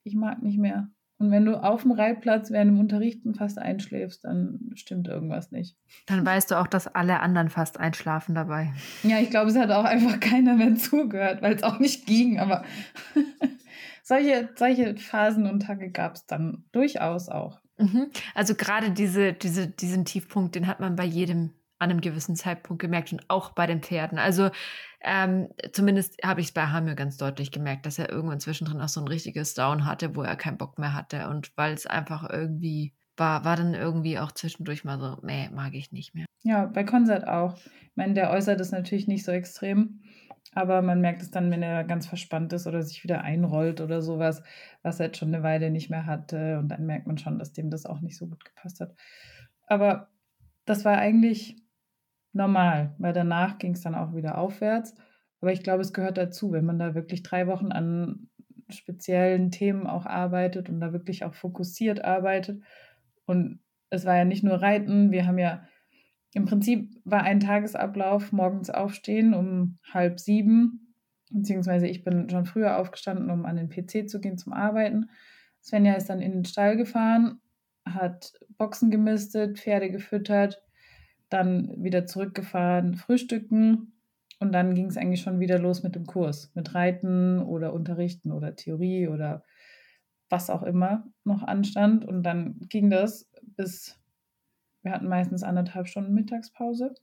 ich 0.04 0.14
mag 0.14 0.42
nicht 0.42 0.58
mehr. 0.58 0.88
Und 1.18 1.32
wenn 1.32 1.44
du 1.44 1.60
auf 1.60 1.82
dem 1.82 1.90
Reitplatz 1.90 2.52
während 2.52 2.70
dem 2.70 2.78
Unterrichten 2.78 3.34
fast 3.34 3.58
einschläfst, 3.58 4.24
dann 4.24 4.70
stimmt 4.74 5.08
irgendwas 5.08 5.50
nicht. 5.50 5.76
Dann 6.06 6.24
weißt 6.24 6.52
du 6.52 6.54
auch, 6.54 6.68
dass 6.68 6.86
alle 6.86 7.18
anderen 7.18 7.48
fast 7.48 7.80
einschlafen 7.80 8.36
dabei. 8.36 8.72
Ja, 9.02 9.18
ich 9.18 9.28
glaube, 9.28 9.50
es 9.50 9.58
hat 9.58 9.72
auch 9.72 9.84
einfach 9.84 10.20
keiner 10.20 10.54
mehr 10.54 10.76
zugehört, 10.76 11.42
weil 11.42 11.56
es 11.56 11.64
auch 11.64 11.80
nicht 11.80 12.06
ging. 12.06 12.38
Aber 12.38 12.64
solche, 14.04 14.50
solche 14.54 14.96
Phasen 14.96 15.46
und 15.46 15.60
Tage 15.60 15.90
gab 15.90 16.14
es 16.14 16.26
dann 16.26 16.64
durchaus 16.70 17.28
auch. 17.28 17.58
Mhm. 17.78 18.06
Also 18.36 18.54
gerade 18.54 18.92
diese, 18.92 19.32
diese, 19.32 19.66
diesen 19.66 20.04
Tiefpunkt, 20.04 20.54
den 20.54 20.68
hat 20.68 20.78
man 20.78 20.94
bei 20.94 21.04
jedem 21.04 21.50
an 21.78 21.90
einem 21.90 22.00
gewissen 22.00 22.36
Zeitpunkt 22.36 22.80
gemerkt 22.80 23.12
und 23.12 23.28
auch 23.28 23.50
bei 23.50 23.66
den 23.66 23.82
Pferden. 23.82 24.18
Also 24.18 24.50
ähm, 25.00 25.48
zumindest 25.72 26.16
habe 26.24 26.40
ich 26.40 26.48
es 26.48 26.52
bei 26.52 26.66
Hamir 26.66 26.94
ganz 26.94 27.16
deutlich 27.16 27.52
gemerkt, 27.52 27.86
dass 27.86 27.98
er 27.98 28.10
irgendwann 28.10 28.40
zwischendrin 28.40 28.80
auch 28.80 28.88
so 28.88 29.00
ein 29.00 29.08
richtiges 29.08 29.54
Down 29.54 29.86
hatte, 29.86 30.16
wo 30.16 30.22
er 30.22 30.36
keinen 30.36 30.58
Bock 30.58 30.78
mehr 30.78 30.94
hatte. 30.94 31.28
Und 31.28 31.52
weil 31.56 31.72
es 31.74 31.86
einfach 31.86 32.28
irgendwie 32.28 32.94
war, 33.16 33.44
war 33.44 33.56
dann 33.56 33.74
irgendwie 33.74 34.18
auch 34.18 34.32
zwischendurch 34.32 34.84
mal 34.84 34.98
so, 34.98 35.18
nee, 35.22 35.48
mag 35.52 35.74
ich 35.74 35.92
nicht 35.92 36.14
mehr. 36.14 36.26
Ja, 36.42 36.66
bei 36.66 36.84
Konzert 36.84 37.26
auch. 37.26 37.56
Ich 37.56 37.96
meine, 37.96 38.14
der 38.14 38.30
äußert 38.30 38.60
es 38.60 38.70
natürlich 38.70 39.08
nicht 39.08 39.24
so 39.24 39.32
extrem, 39.32 40.02
aber 40.54 40.82
man 40.82 41.00
merkt 41.00 41.22
es 41.22 41.30
dann, 41.30 41.50
wenn 41.50 41.62
er 41.62 41.84
ganz 41.84 42.06
verspannt 42.06 42.52
ist 42.52 42.66
oder 42.66 42.82
sich 42.82 43.04
wieder 43.04 43.22
einrollt 43.22 43.80
oder 43.80 44.02
sowas, 44.02 44.42
was 44.82 45.00
er 45.00 45.06
jetzt 45.06 45.18
schon 45.18 45.34
eine 45.34 45.42
Weile 45.42 45.70
nicht 45.70 45.90
mehr 45.90 46.06
hatte. 46.06 46.58
Und 46.58 46.68
dann 46.68 46.86
merkt 46.86 47.06
man 47.06 47.18
schon, 47.18 47.38
dass 47.38 47.52
dem 47.52 47.70
das 47.70 47.86
auch 47.86 48.00
nicht 48.00 48.16
so 48.16 48.26
gut 48.26 48.44
gepasst 48.44 48.80
hat. 48.80 48.94
Aber 49.66 50.08
das 50.64 50.84
war 50.84 50.98
eigentlich 50.98 51.56
normal, 52.32 52.94
weil 52.98 53.12
danach 53.12 53.58
ging 53.58 53.72
es 53.72 53.82
dann 53.82 53.94
auch 53.94 54.14
wieder 54.14 54.38
aufwärts. 54.38 54.94
Aber 55.40 55.52
ich 55.52 55.62
glaube, 55.62 55.82
es 55.82 55.92
gehört 55.92 56.18
dazu, 56.18 56.52
wenn 56.52 56.64
man 56.64 56.78
da 56.78 56.94
wirklich 56.94 57.22
drei 57.22 57.46
Wochen 57.46 57.72
an 57.72 58.28
speziellen 58.68 59.50
Themen 59.50 59.86
auch 59.86 60.04
arbeitet 60.04 60.68
und 60.68 60.80
da 60.80 60.92
wirklich 60.92 61.24
auch 61.24 61.34
fokussiert 61.34 62.04
arbeitet. 62.04 62.62
Und 63.24 63.60
es 63.90 64.04
war 64.04 64.16
ja 64.16 64.24
nicht 64.24 64.44
nur 64.44 64.60
Reiten, 64.60 65.10
wir 65.10 65.26
haben 65.26 65.38
ja 65.38 65.62
im 66.34 66.44
Prinzip 66.44 66.90
war 67.04 67.22
ein 67.22 67.40
Tagesablauf 67.40 68.32
morgens 68.32 68.70
aufstehen 68.70 69.32
um 69.32 69.78
halb 69.92 70.20
sieben, 70.20 70.94
beziehungsweise 71.30 71.86
ich 71.86 72.04
bin 72.04 72.28
schon 72.28 72.44
früher 72.44 72.78
aufgestanden, 72.78 73.30
um 73.30 73.46
an 73.46 73.56
den 73.56 73.70
PC 73.70 74.08
zu 74.08 74.20
gehen 74.20 74.36
zum 74.36 74.52
Arbeiten. 74.52 75.10
Svenja 75.62 75.94
ist 75.94 76.10
dann 76.10 76.20
in 76.20 76.32
den 76.32 76.44
Stall 76.44 76.76
gefahren, 76.76 77.40
hat 77.84 78.34
Boxen 78.58 78.90
gemistet, 78.90 79.58
Pferde 79.58 79.90
gefüttert, 79.90 80.62
dann 81.28 81.82
wieder 81.82 82.06
zurückgefahren, 82.06 82.94
frühstücken 82.94 83.92
und 84.40 84.52
dann 84.52 84.74
ging 84.74 84.86
es 84.86 84.96
eigentlich 84.96 85.20
schon 85.20 85.40
wieder 85.40 85.58
los 85.58 85.82
mit 85.82 85.94
dem 85.94 86.06
Kurs, 86.06 86.52
mit 86.54 86.74
Reiten 86.74 87.40
oder 87.40 87.72
Unterrichten 87.72 88.30
oder 88.32 88.54
Theorie 88.54 89.08
oder 89.08 89.42
was 90.30 90.50
auch 90.50 90.62
immer 90.62 91.06
noch 91.24 91.42
anstand. 91.42 92.04
Und 92.04 92.22
dann 92.22 92.56
ging 92.68 92.90
das 92.90 93.28
bis, 93.42 93.98
wir 94.82 94.92
hatten 94.92 95.08
meistens 95.08 95.42
anderthalb 95.42 95.88
Stunden 95.88 96.14
Mittagspause. 96.14 96.94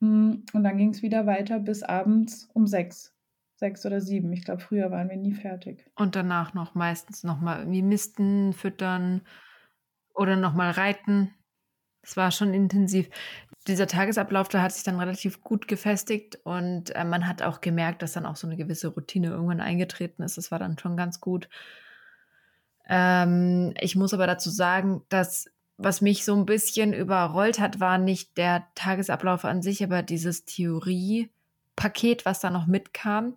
Hm, 0.00 0.44
und 0.52 0.64
dann 0.64 0.78
ging 0.78 0.90
es 0.90 1.02
wieder 1.02 1.26
weiter 1.26 1.60
bis 1.60 1.82
abends 1.82 2.48
um 2.54 2.66
sechs. 2.66 3.14
Sechs 3.56 3.84
oder 3.84 4.00
sieben. 4.00 4.32
Ich 4.32 4.44
glaube, 4.44 4.60
früher 4.60 4.92
waren 4.92 5.10
wir 5.10 5.16
nie 5.16 5.34
fertig. 5.34 5.84
Und 5.96 6.14
danach 6.14 6.54
noch 6.54 6.76
meistens 6.76 7.24
nochmal 7.24 7.60
irgendwie 7.60 7.82
misten, 7.82 8.52
füttern 8.52 9.22
oder 10.14 10.36
nochmal 10.36 10.70
reiten. 10.70 11.34
Es 12.08 12.16
war 12.16 12.30
schon 12.30 12.54
intensiv. 12.54 13.10
Dieser 13.66 13.86
Tagesablauf, 13.86 14.48
da 14.48 14.62
hat 14.62 14.72
sich 14.72 14.82
dann 14.82 14.98
relativ 14.98 15.42
gut 15.42 15.68
gefestigt 15.68 16.38
und 16.42 16.96
äh, 16.96 17.04
man 17.04 17.26
hat 17.26 17.42
auch 17.42 17.60
gemerkt, 17.60 18.00
dass 18.00 18.14
dann 18.14 18.24
auch 18.24 18.36
so 18.36 18.46
eine 18.46 18.56
gewisse 18.56 18.88
Routine 18.88 19.28
irgendwann 19.28 19.60
eingetreten 19.60 20.22
ist. 20.22 20.38
Das 20.38 20.50
war 20.50 20.58
dann 20.58 20.78
schon 20.78 20.96
ganz 20.96 21.20
gut. 21.20 21.50
Ähm, 22.88 23.74
ich 23.78 23.94
muss 23.94 24.14
aber 24.14 24.26
dazu 24.26 24.48
sagen, 24.48 25.02
dass 25.10 25.50
was 25.76 26.00
mich 26.00 26.24
so 26.24 26.34
ein 26.34 26.46
bisschen 26.46 26.94
überrollt 26.94 27.60
hat, 27.60 27.78
war 27.78 27.98
nicht 27.98 28.38
der 28.38 28.66
Tagesablauf 28.74 29.44
an 29.44 29.60
sich, 29.60 29.84
aber 29.84 30.02
dieses 30.02 30.46
Theoriepaket, 30.46 32.24
was 32.24 32.40
da 32.40 32.48
noch 32.48 32.66
mitkam, 32.66 33.34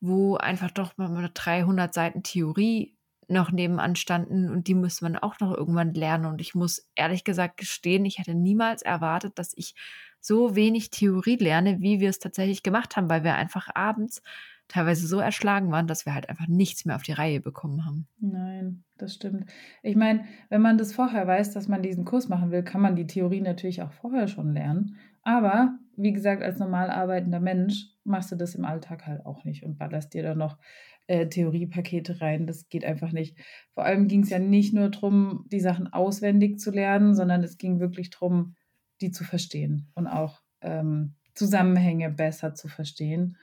wo 0.00 0.36
einfach 0.36 0.70
doch 0.70 0.96
mal 0.96 1.30
300 1.32 1.92
Seiten 1.92 2.22
Theorie 2.22 2.95
noch 3.28 3.50
nebenan 3.50 3.96
standen 3.96 4.50
und 4.50 4.68
die 4.68 4.74
müsste 4.74 5.04
man 5.04 5.16
auch 5.16 5.40
noch 5.40 5.56
irgendwann 5.56 5.94
lernen. 5.94 6.26
Und 6.26 6.40
ich 6.40 6.54
muss 6.54 6.88
ehrlich 6.94 7.24
gesagt 7.24 7.56
gestehen, 7.56 8.04
ich 8.04 8.18
hätte 8.18 8.34
niemals 8.34 8.82
erwartet, 8.82 9.38
dass 9.38 9.52
ich 9.56 9.74
so 10.20 10.54
wenig 10.56 10.90
Theorie 10.90 11.36
lerne, 11.36 11.80
wie 11.80 12.00
wir 12.00 12.10
es 12.10 12.18
tatsächlich 12.18 12.62
gemacht 12.62 12.96
haben, 12.96 13.08
weil 13.08 13.24
wir 13.24 13.34
einfach 13.34 13.68
abends 13.74 14.22
teilweise 14.68 15.06
so 15.06 15.20
erschlagen 15.20 15.70
waren, 15.70 15.86
dass 15.86 16.06
wir 16.06 16.14
halt 16.14 16.28
einfach 16.28 16.48
nichts 16.48 16.84
mehr 16.84 16.96
auf 16.96 17.02
die 17.02 17.12
Reihe 17.12 17.40
bekommen 17.40 17.84
haben. 17.84 18.08
Nein, 18.18 18.82
das 18.98 19.14
stimmt. 19.14 19.48
Ich 19.82 19.96
meine, 19.96 20.24
wenn 20.48 20.60
man 20.60 20.78
das 20.78 20.92
vorher 20.92 21.26
weiß, 21.26 21.52
dass 21.52 21.68
man 21.68 21.82
diesen 21.82 22.04
Kurs 22.04 22.28
machen 22.28 22.50
will, 22.50 22.64
kann 22.64 22.80
man 22.80 22.96
die 22.96 23.06
Theorie 23.06 23.40
natürlich 23.40 23.82
auch 23.82 23.92
vorher 23.92 24.26
schon 24.26 24.52
lernen. 24.52 24.96
Aber 25.22 25.78
wie 25.96 26.12
gesagt, 26.12 26.42
als 26.42 26.58
normal 26.58 26.90
arbeitender 26.90 27.40
Mensch 27.40 27.90
machst 28.04 28.32
du 28.32 28.36
das 28.36 28.54
im 28.54 28.64
Alltag 28.64 29.06
halt 29.06 29.24
auch 29.24 29.44
nicht 29.44 29.64
und 29.64 29.78
ballerst 29.78 30.14
dir 30.14 30.22
dann 30.22 30.38
noch 30.38 30.58
äh, 31.06 31.28
Theoriepakete 31.28 32.20
rein. 32.20 32.46
Das 32.46 32.68
geht 32.68 32.84
einfach 32.84 33.12
nicht. 33.12 33.36
Vor 33.74 33.84
allem 33.84 34.08
ging 34.08 34.22
es 34.22 34.30
ja 34.30 34.38
nicht 34.38 34.74
nur 34.74 34.90
darum, 34.90 35.44
die 35.50 35.60
Sachen 35.60 35.92
auswendig 35.92 36.58
zu 36.58 36.70
lernen, 36.70 37.14
sondern 37.14 37.42
es 37.42 37.58
ging 37.58 37.80
wirklich 37.80 38.10
darum, 38.10 38.56
die 39.00 39.10
zu 39.10 39.24
verstehen 39.24 39.90
und 39.94 40.06
auch 40.06 40.40
ähm, 40.62 41.14
Zusammenhänge 41.34 42.10
besser 42.10 42.54
zu 42.54 42.68
verstehen. 42.68 43.36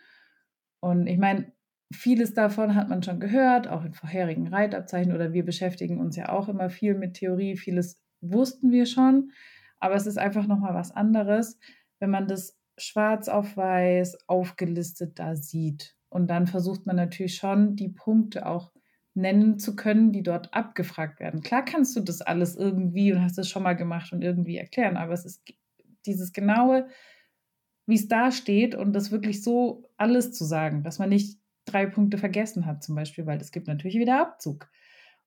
Und 0.80 1.08
ich 1.08 1.18
meine, 1.18 1.54
vieles 1.94 2.34
davon 2.34 2.76
hat 2.76 2.90
man 2.90 3.04
schon 3.04 3.20
gehört, 3.20 3.68
auch 3.68 3.86
in 3.86 3.94
vorherigen 3.94 4.48
Reitabzeichen 4.48 5.14
oder 5.14 5.32
wir 5.32 5.46
beschäftigen 5.46 6.00
uns 6.00 6.16
ja 6.16 6.30
auch 6.30 6.50
immer 6.50 6.70
viel 6.70 6.96
mit 6.96 7.14
Theorie. 7.16 7.56
Vieles 7.56 8.02
wussten 8.22 8.72
wir 8.72 8.86
schon, 8.86 9.32
aber 9.80 9.96
es 9.96 10.08
ist 10.08 10.18
einfach 10.18 10.48
nochmal 10.48 10.74
was 10.74 10.92
anderes, 10.92 11.60
wenn 12.00 12.10
man 12.10 12.28
das 12.28 12.58
schwarz 12.78 13.28
auf 13.28 13.56
weiß 13.56 14.28
aufgelistet 14.28 15.20
da 15.20 15.36
sieht. 15.36 15.96
Und 16.14 16.28
dann 16.28 16.46
versucht 16.46 16.86
man 16.86 16.96
natürlich 16.96 17.38
schon, 17.38 17.76
die 17.76 17.90
Punkte 17.90 18.46
auch 18.46 18.72
nennen 19.16 19.58
zu 19.58 19.76
können, 19.76 20.12
die 20.12 20.22
dort 20.22 20.54
abgefragt 20.54 21.20
werden. 21.20 21.42
Klar 21.42 21.66
kannst 21.66 21.96
du 21.96 22.02
das 22.02 22.22
alles 22.22 22.56
irgendwie 22.56 23.12
und 23.12 23.24
hast 23.24 23.40
es 23.40 23.50
schon 23.50 23.64
mal 23.64 23.74
gemacht 23.74 24.14
und 24.14 24.22
irgendwie 24.22 24.58
erklären, 24.58 24.96
aber 24.96 25.14
es 25.14 25.26
ist 25.26 25.44
dieses 26.06 26.32
genaue, 26.32 26.88
wie 27.88 27.96
es 27.96 28.08
da 28.08 28.32
steht 28.32 28.76
und 28.76 28.94
das 28.94 29.10
wirklich 29.10 29.42
so 29.42 29.90
alles 29.98 30.32
zu 30.32 30.46
sagen, 30.46 30.84
dass 30.84 31.00
man 31.00 31.10
nicht 31.10 31.40
drei 31.66 31.88
Punkte 31.88 32.20
vergessen 32.20 32.68
hat 32.68 32.84
zum 32.84 32.94
Beispiel, 32.94 33.26
weil 33.26 33.42
es 33.42 33.52
gibt 33.52 33.66
natürlich 33.66 33.98
wieder 33.98 34.22
Abzug. 34.22 34.70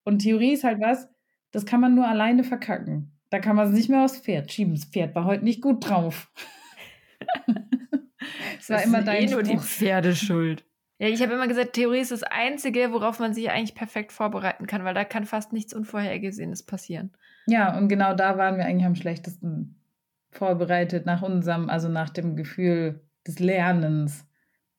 Und 0.04 0.20
Theorie 0.20 0.52
ist 0.52 0.62
halt 0.62 0.80
was, 0.80 1.08
das 1.50 1.66
kann 1.66 1.80
man 1.80 1.96
nur 1.96 2.06
alleine 2.06 2.44
verkacken. 2.44 3.10
Da 3.30 3.40
kann 3.40 3.56
man 3.56 3.66
es 3.66 3.74
nicht 3.74 3.88
mehr 3.88 4.04
aufs 4.04 4.18
Pferd 4.18 4.52
schieben. 4.52 4.74
Das 4.74 4.84
Pferd 4.84 5.16
war 5.16 5.24
heute 5.24 5.42
nicht 5.42 5.62
gut 5.62 5.88
drauf. 5.88 6.30
Es 8.58 8.70
war 8.70 8.82
immer 8.82 9.02
dein 9.02 9.28
eh 9.28 9.30
nur 9.30 9.44
die 9.44 9.58
Pferdeschuld. 9.58 10.65
Ja, 10.98 11.08
ich 11.08 11.20
habe 11.20 11.34
immer 11.34 11.46
gesagt, 11.46 11.74
Theorie 11.74 12.00
ist 12.00 12.12
das 12.12 12.22
Einzige, 12.22 12.92
worauf 12.92 13.18
man 13.18 13.34
sich 13.34 13.50
eigentlich 13.50 13.74
perfekt 13.74 14.12
vorbereiten 14.12 14.66
kann, 14.66 14.84
weil 14.84 14.94
da 14.94 15.04
kann 15.04 15.26
fast 15.26 15.52
nichts 15.52 15.74
Unvorhergesehenes 15.74 16.64
passieren. 16.64 17.12
Ja, 17.46 17.76
und 17.76 17.88
genau 17.88 18.14
da 18.14 18.38
waren 18.38 18.56
wir 18.56 18.64
eigentlich 18.64 18.86
am 18.86 18.94
schlechtesten 18.94 19.78
vorbereitet 20.30 21.06
nach 21.06 21.22
unserem, 21.22 21.68
also 21.68 21.88
nach 21.88 22.10
dem 22.10 22.34
Gefühl 22.34 23.02
des 23.26 23.38
Lernens. 23.38 24.26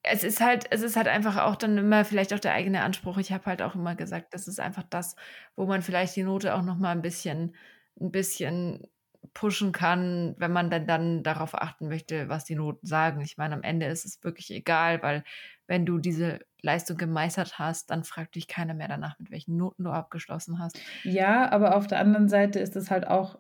Es 0.03 0.24
ist 0.24 0.41
halt, 0.41 0.65
es 0.72 0.82
ist 0.82 0.95
halt 0.95 1.07
einfach 1.07 1.38
auch 1.38 1.55
dann 1.55 1.78
immer 1.78 2.05
vielleicht 2.05 2.34
auch 2.34 2.39
der 2.39 2.53
eigene 2.53 2.82
Anspruch. 2.82 3.18
Ich 3.18 3.32
habe 3.32 3.45
halt 3.45 3.61
auch 3.61 3.76
immer 3.76 3.95
gesagt, 3.95 4.34
das 4.34 4.47
ist 4.47 4.59
einfach 4.59 4.84
das, 4.89 5.15
wo 5.55 5.65
man 5.65 5.82
vielleicht 5.82 6.15
die 6.15 6.24
Note 6.24 6.55
auch 6.55 6.61
noch 6.63 6.78
mal 6.78 6.91
ein 6.91 7.01
bisschen, 7.01 7.55
ein 7.99 8.11
bisschen 8.11 8.88
pushen 9.34 9.72
kann, 9.72 10.36
wenn 10.38 10.51
man 10.51 10.70
dann, 10.70 10.88
dann 10.88 11.24
darauf 11.24 11.53
achten 11.55 11.89
möchte, 11.89 12.30
was 12.30 12.45
die 12.45 12.55
Noten 12.55 12.86
sagen. 12.88 13.22
Ich 13.22 13.38
meine, 13.38 13.55
am 13.55 13.63
Ende 13.63 13.88
ist 13.88 14.05
es 14.05 14.24
wirklich 14.24 14.51
egal, 14.51 15.01
weil 15.03 15.24
wenn 15.68 15.86
du 15.86 15.99
diese 15.99 16.39
Leistung 16.61 16.97
gemeistert 16.97 17.59
hast, 17.59 17.91
dann 17.91 18.03
fragt 18.03 18.36
dich 18.36 18.47
keiner 18.47 18.74
mehr 18.74 18.88
danach, 18.88 19.20
mit 19.20 19.32
welchen 19.32 19.57
Noten 19.57 19.84
du 19.84 19.91
abgeschlossen 19.91 20.59
hast. 20.59 20.80
Ja, 21.03 21.51
aber 21.51 21.76
auf 21.76 21.88
der 21.88 21.99
anderen 21.99 22.30
Seite 22.30 22.59
ist 22.59 22.76
es 22.76 22.89
halt 22.89 23.07
auch 23.07 23.38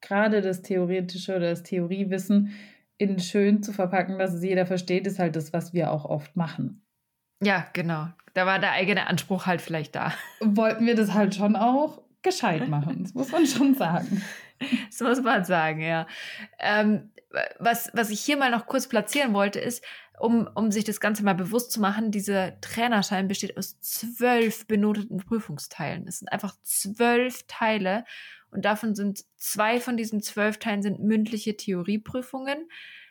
gerade 0.00 0.42
das 0.42 0.62
theoretische 0.62 1.36
oder 1.36 1.50
das 1.50 1.62
Theoriewissen 1.62 2.52
in 2.98 3.18
schön 3.20 3.62
zu 3.62 3.72
verpacken, 3.72 4.18
dass 4.18 4.34
es 4.34 4.42
jeder 4.42 4.66
versteht, 4.66 5.06
ist 5.06 5.18
halt 5.18 5.36
das, 5.36 5.52
was 5.52 5.72
wir 5.72 5.92
auch 5.92 6.04
oft 6.04 6.36
machen. 6.36 6.82
Ja, 7.42 7.66
genau. 7.72 8.08
Da 8.34 8.44
war 8.46 8.58
der 8.58 8.72
eigene 8.72 9.06
Anspruch 9.06 9.46
halt 9.46 9.62
vielleicht 9.62 9.94
da. 9.94 10.12
Wollten 10.40 10.86
wir 10.86 10.96
das 10.96 11.14
halt 11.14 11.34
schon 11.34 11.56
auch 11.56 12.02
gescheit 12.22 12.68
machen, 12.68 13.04
das 13.04 13.14
muss 13.14 13.30
man 13.30 13.46
schon 13.46 13.74
sagen. 13.74 14.22
Das 14.88 15.00
muss 15.00 15.22
man 15.22 15.44
sagen, 15.44 15.80
ja. 15.80 16.08
Ähm, 16.58 17.12
was, 17.58 17.90
was 17.92 18.10
ich 18.10 18.20
hier 18.20 18.36
mal 18.36 18.50
noch 18.50 18.66
kurz 18.66 18.88
platzieren 18.88 19.34
wollte, 19.34 19.60
ist, 19.60 19.84
um, 20.18 20.48
um 20.54 20.70
sich 20.70 20.84
das 20.84 21.00
Ganze 21.00 21.22
mal 21.22 21.34
bewusst 21.34 21.72
zu 21.72 21.80
machen, 21.80 22.10
dieser 22.10 22.60
Trainerschein 22.60 23.28
besteht 23.28 23.56
aus 23.56 23.80
zwölf 23.80 24.66
benoteten 24.66 25.18
Prüfungsteilen. 25.18 26.08
Es 26.08 26.18
sind 26.18 26.28
einfach 26.32 26.56
zwölf 26.62 27.44
Teile 27.46 28.04
und 28.50 28.64
davon 28.64 28.94
sind 28.94 29.24
zwei 29.36 29.80
von 29.80 29.96
diesen 29.96 30.22
zwölf 30.22 30.58
Teilen 30.58 30.82
sind 30.82 31.00
mündliche 31.00 31.56
Theorieprüfungen. 31.56 32.68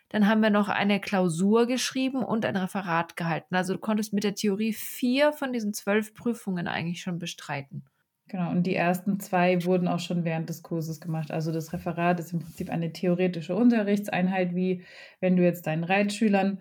Dann 0.09 0.28
haben 0.28 0.41
wir 0.41 0.49
noch 0.49 0.70
eine 0.70 0.99
Klausur 0.99 1.68
geschrieben 1.68 2.24
und 2.24 2.45
ein 2.45 2.55
Referat 2.55 3.18
gehalten. 3.18 3.55
Also 3.55 3.74
du 3.74 3.80
konntest 3.80 4.13
mit 4.13 4.24
der 4.24 4.36
Theorie 4.36 4.74
vier 4.74 5.34
von 5.34 5.53
diesen 5.53 5.74
zwölf 5.74 6.13
Prüfungen 6.13 6.68
eigentlich 6.68 7.01
schon 7.01 7.20
bestreiten. 7.20 7.84
Genau, 8.30 8.51
und 8.51 8.63
die 8.63 8.75
ersten 8.75 9.19
zwei 9.21 9.63
wurden 9.63 9.88
auch 9.88 9.99
schon 9.99 10.25
während 10.25 10.49
des 10.49 10.61
Kurses 10.61 10.99
gemacht. 10.99 11.32
Also 11.32 11.53
das 11.53 11.71
Referat 11.71 12.19
ist 12.19 12.34
im 12.34 12.39
Prinzip 12.39 12.69
eine 12.69 12.91
theoretische 12.91 13.55
Unterrichtseinheit, 13.55 14.53
wie 14.53 14.84
wenn 15.21 15.38
du 15.38 15.43
jetzt 15.43 15.65
deinen 15.65 15.86
Reitschülern 15.86 16.59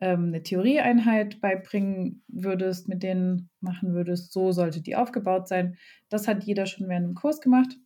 ähm, 0.00 0.26
eine 0.26 0.42
Theorieeinheit 0.42 1.40
beibringen 1.40 2.22
würdest, 2.28 2.88
mit 2.88 3.02
denen 3.02 3.50
machen 3.60 3.92
würdest. 3.92 4.32
So 4.32 4.52
sollte 4.52 4.82
die 4.82 4.94
aufgebaut 4.94 5.48
sein. 5.48 5.76
Das 6.08 6.28
hat 6.28 6.44
jeder 6.44 6.66
schon 6.66 6.88
während 6.88 7.08
dem 7.08 7.14
Kurs 7.14 7.40
gemacht 7.40 7.76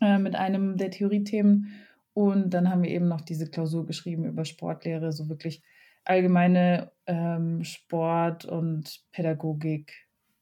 äh, 0.00 0.18
mit 0.18 0.34
einem 0.34 0.76
der 0.76 0.90
Theoriethemen. 0.90 1.72
Und 2.14 2.50
dann 2.50 2.68
haben 2.68 2.82
wir 2.82 2.90
eben 2.90 3.06
noch 3.06 3.20
diese 3.20 3.48
Klausur 3.48 3.86
geschrieben 3.86 4.24
über 4.24 4.44
Sportlehre, 4.44 5.12
so 5.12 5.28
wirklich 5.28 5.62
allgemeine 6.04 6.90
ähm, 7.06 7.62
Sport- 7.62 8.44
und 8.44 9.00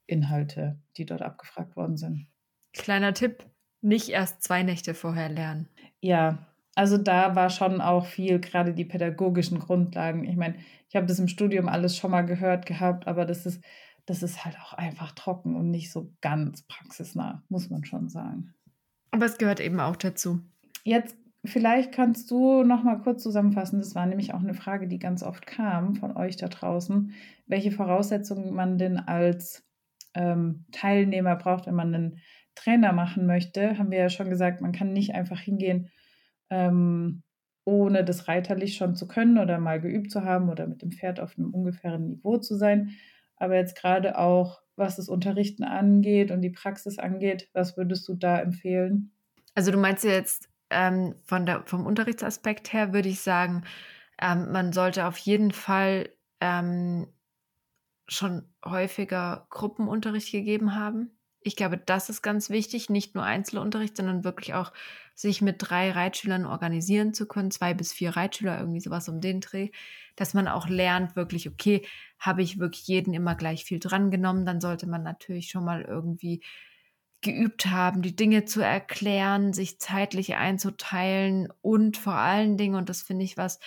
Pädagogik-Inhalte, 0.09 0.79
die 0.97 1.05
dort 1.05 1.23
abgefragt 1.23 1.77
worden 1.77 1.97
sind. 1.97 2.27
Kleiner 2.73 3.15
Tipp, 3.15 3.45
nicht 3.81 4.09
erst 4.09 4.43
zwei 4.43 4.63
Nächte 4.63 4.95
vorher 4.95 5.29
lernen. 5.29 5.69
Ja, 6.01 6.39
also 6.75 6.97
da 6.97 7.35
war 7.35 7.51
schon 7.51 7.81
auch 7.81 8.07
viel, 8.07 8.41
gerade 8.41 8.73
die 8.75 8.85
pädagogischen 8.85 9.59
Grundlagen. 9.59 10.25
Ich 10.25 10.37
meine, 10.37 10.57
ich 10.89 10.97
habe 10.97 11.07
das 11.07 11.19
im 11.19 11.29
Studium 11.29 11.69
alles 11.69 11.97
schon 11.97 12.11
mal 12.11 12.23
gehört 12.23 12.67
gehabt, 12.67 13.07
aber 13.07 13.25
das 13.25 13.47
ist, 13.47 13.63
das 14.07 14.23
ist 14.23 14.45
halt 14.45 14.57
auch 14.61 14.73
einfach 14.75 15.13
trocken 15.13 15.57
und 15.57 15.71
nicht 15.71 15.93
so 15.93 16.13
ganz 16.21 16.63
praxisnah, 16.63 17.43
muss 17.49 17.71
man 17.71 17.85
schon 17.85 18.09
sagen. 18.09 18.55
Aber 19.11 19.27
es 19.27 19.39
gehört 19.39 19.61
eben 19.61 19.81
auch 19.81 19.97
dazu. 19.97 20.41
Jetzt 20.85 21.17
vielleicht 21.45 21.93
kannst 21.93 22.31
du 22.31 22.63
noch 22.63 22.83
mal 22.83 23.01
kurz 23.01 23.23
zusammenfassen. 23.23 23.81
Das 23.81 23.95
war 23.95 24.07
nämlich 24.07 24.35
auch 24.35 24.41
eine 24.41 24.55
Frage, 24.55 24.87
die 24.87 24.99
ganz 24.99 25.23
oft 25.23 25.47
kam 25.47 25.95
von 25.97 26.17
euch 26.17 26.37
da 26.37 26.49
draußen, 26.49 27.13
welche 27.47 27.73
Voraussetzungen 27.73 28.55
man 28.55 28.79
denn 28.79 28.99
als 28.99 29.68
ähm, 30.15 30.67
Teilnehmer 30.73 31.37
braucht, 31.37 31.67
wenn 31.67 31.75
man 31.75 31.95
einen 31.95 32.21
Trainer 32.55 32.93
machen 32.93 33.27
möchte. 33.27 33.79
Haben 33.79 33.91
wir 33.91 33.99
ja 33.99 34.11
schon 34.11 34.31
gesagt, 34.31 34.61
man 34.61 34.73
kann 34.73 34.93
nicht 34.93 35.15
einfach 35.15 35.41
hingehen, 35.41 35.91
ähm, 36.51 37.23
ohne 37.65 38.05
das 38.05 38.29
reiterlich 38.29 38.77
schon 38.77 38.97
zu 38.97 39.07
können 39.07 39.39
oder 39.39 39.59
mal 39.59 39.81
geübt 39.81 40.11
zu 40.11 40.25
haben 40.25 40.49
oder 40.49 40.67
mit 40.67 40.83
dem 40.83 40.91
Pferd 40.91 41.21
auf 41.21 41.37
einem 41.37 41.53
ungefähren 41.53 42.09
Niveau 42.09 42.39
zu 42.39 42.57
sein. 42.57 42.93
Aber 43.37 43.57
jetzt 43.57 43.77
gerade 43.77 44.19
auch, 44.19 44.63
was 44.77 44.97
das 44.97 45.09
Unterrichten 45.09 45.65
angeht 45.65 46.31
und 46.31 46.41
die 46.41 46.51
Praxis 46.51 46.99
angeht, 46.99 47.49
was 47.53 47.77
würdest 47.77 48.09
du 48.09 48.15
da 48.15 48.41
empfehlen? 48.41 49.13
Also 49.55 49.71
du 49.71 49.79
meinst 49.79 50.05
jetzt 50.05 50.49
ähm, 50.71 51.15
von 51.25 51.47
der, 51.47 51.63
vom 51.67 51.87
Unterrichtsaspekt 51.87 52.73
her, 52.73 52.93
würde 52.93 53.09
ich 53.09 53.21
sagen, 53.21 53.65
ähm, 54.21 54.51
man 54.53 54.73
sollte 54.73 55.07
auf 55.07 55.19
jeden 55.19 55.53
Fall 55.53 56.09
ähm, 56.41 57.07
schon 58.09 58.53
häufiger 58.65 59.47
Gruppenunterricht 59.51 60.33
gegeben 60.33 60.75
haben. 60.75 61.19
Ich 61.41 61.55
glaube, 61.55 61.79
das 61.79 62.09
ist 62.09 62.23
ganz 62.23 62.51
wichtig, 62.51 62.91
nicht 62.91 63.15
nur 63.15 63.25
Einzelunterricht, 63.25 63.97
sondern 63.97 64.25
wirklich 64.25 64.55
auch 64.55 64.73
sich 65.15 65.41
mit 65.41 65.57
drei 65.59 65.91
Reitschülern 65.93 66.47
organisieren 66.47 67.15
zu 67.15 67.27
können, 67.27 67.51
zwei 67.51 67.75
bis 67.75 67.93
vier 67.93 68.17
Reitschüler, 68.17 68.59
irgendwie 68.59 68.81
sowas 68.81 69.09
um 69.09 69.21
den 69.21 69.41
Dreh, 69.41 69.71
dass 70.17 70.35
man 70.35 70.49
auch 70.49 70.69
lernt, 70.69 71.17
wirklich, 71.17 71.49
okay, 71.49 71.87
habe 72.19 72.43
ich 72.43 72.59
wirklich 72.59 72.87
jeden 72.89 73.15
immer 73.15 73.35
gleich 73.35 73.65
viel 73.65 73.79
drangenommen, 73.79 74.47
dann 74.47 74.61
sollte 74.61 74.89
man 74.89 75.03
natürlich 75.03 75.51
schon 75.51 75.65
mal 75.65 75.83
irgendwie 75.83 76.43
geübt 77.21 77.67
haben, 77.67 78.03
die 78.03 78.15
Dinge 78.15 78.45
zu 78.45 78.61
erklären, 78.61 79.53
sich 79.53 79.81
zeitlich 79.81 80.37
einzuteilen 80.37 81.49
und 81.63 81.97
vor 81.97 82.15
allen 82.15 82.57
Dingen, 82.57 82.77
und 82.77 82.89
das 82.89 83.03
finde 83.03 83.25
ich 83.25 83.37
was, 83.37 83.59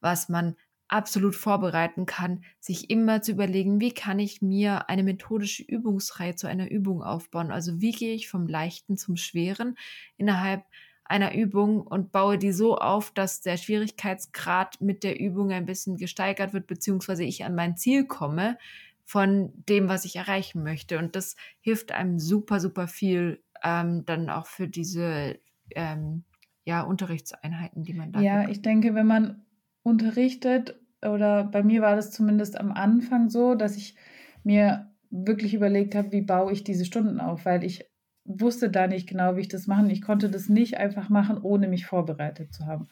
was 0.00 0.28
man 0.28 0.56
absolut 0.88 1.34
vorbereiten 1.34 2.06
kann, 2.06 2.44
sich 2.60 2.90
immer 2.90 3.22
zu 3.22 3.32
überlegen, 3.32 3.80
wie 3.80 3.92
kann 3.92 4.18
ich 4.18 4.42
mir 4.42 4.88
eine 4.88 5.02
methodische 5.02 5.62
Übungsreihe 5.62 6.34
zu 6.34 6.46
einer 6.46 6.70
Übung 6.70 7.02
aufbauen? 7.02 7.50
Also 7.50 7.80
wie 7.80 7.92
gehe 7.92 8.14
ich 8.14 8.28
vom 8.28 8.46
Leichten 8.46 8.96
zum 8.96 9.16
Schweren 9.16 9.76
innerhalb 10.16 10.64
einer 11.04 11.34
Übung 11.34 11.80
und 11.80 12.12
baue 12.12 12.38
die 12.38 12.52
so 12.52 12.76
auf, 12.76 13.12
dass 13.12 13.40
der 13.40 13.56
Schwierigkeitsgrad 13.56 14.80
mit 14.80 15.04
der 15.04 15.18
Übung 15.18 15.52
ein 15.52 15.64
bisschen 15.64 15.96
gesteigert 15.96 16.52
wird, 16.52 16.66
beziehungsweise 16.66 17.24
ich 17.24 17.44
an 17.44 17.54
mein 17.54 17.76
Ziel 17.76 18.06
komme 18.06 18.58
von 19.04 19.52
dem, 19.68 19.88
was 19.88 20.04
ich 20.04 20.16
erreichen 20.16 20.62
möchte. 20.62 20.98
Und 20.98 21.16
das 21.16 21.36
hilft 21.60 21.92
einem 21.92 22.18
super, 22.18 22.60
super 22.60 22.88
viel 22.88 23.42
ähm, 23.62 24.04
dann 24.04 24.28
auch 24.28 24.46
für 24.46 24.68
diese 24.68 25.38
ähm, 25.70 26.24
ja, 26.64 26.82
Unterrichtseinheiten, 26.82 27.84
die 27.84 27.94
man 27.94 28.12
da 28.12 28.20
Ja, 28.20 28.48
ich 28.48 28.60
denke, 28.60 28.94
wenn 28.94 29.06
man 29.06 29.46
unterrichtet, 29.88 30.78
oder 31.02 31.44
bei 31.44 31.62
mir 31.62 31.82
war 31.82 31.96
das 31.96 32.10
zumindest 32.10 32.58
am 32.58 32.72
Anfang 32.72 33.28
so, 33.28 33.54
dass 33.54 33.76
ich 33.76 33.96
mir 34.44 34.90
wirklich 35.10 35.54
überlegt 35.54 35.94
habe, 35.94 36.12
wie 36.12 36.22
baue 36.22 36.52
ich 36.52 36.64
diese 36.64 36.84
Stunden 36.84 37.20
auf, 37.20 37.44
weil 37.44 37.64
ich 37.64 37.88
wusste 38.24 38.70
da 38.70 38.86
nicht 38.86 39.08
genau, 39.08 39.36
wie 39.36 39.40
ich 39.40 39.48
das 39.48 39.66
machen. 39.66 39.88
Ich 39.90 40.02
konnte 40.02 40.30
das 40.30 40.48
nicht 40.48 40.76
einfach 40.76 41.08
machen, 41.08 41.38
ohne 41.38 41.68
mich 41.68 41.86
vorbereitet 41.86 42.52
zu 42.52 42.66
haben. 42.66 42.88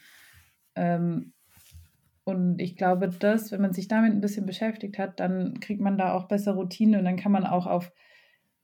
Ähm, 0.75 1.33
und 2.25 2.61
ich 2.61 2.77
glaube, 2.77 3.09
dass, 3.09 3.53
wenn 3.53 3.61
man 3.61 3.73
sich 3.73 3.87
damit 3.87 4.13
ein 4.13 4.21
bisschen 4.21 4.47
beschäftigt 4.47 4.99
hat, 4.99 5.21
dann 5.21 5.61
kriegt 5.61 5.81
man 5.81 5.99
da 5.99 6.13
auch 6.13 6.27
bessere 6.27 6.57
Routine 6.57 6.99
und 6.99 7.05
dann 7.05 7.17
kann 7.17 7.33
man 7.33 7.45
auch 7.45 7.67
auf 7.67 7.93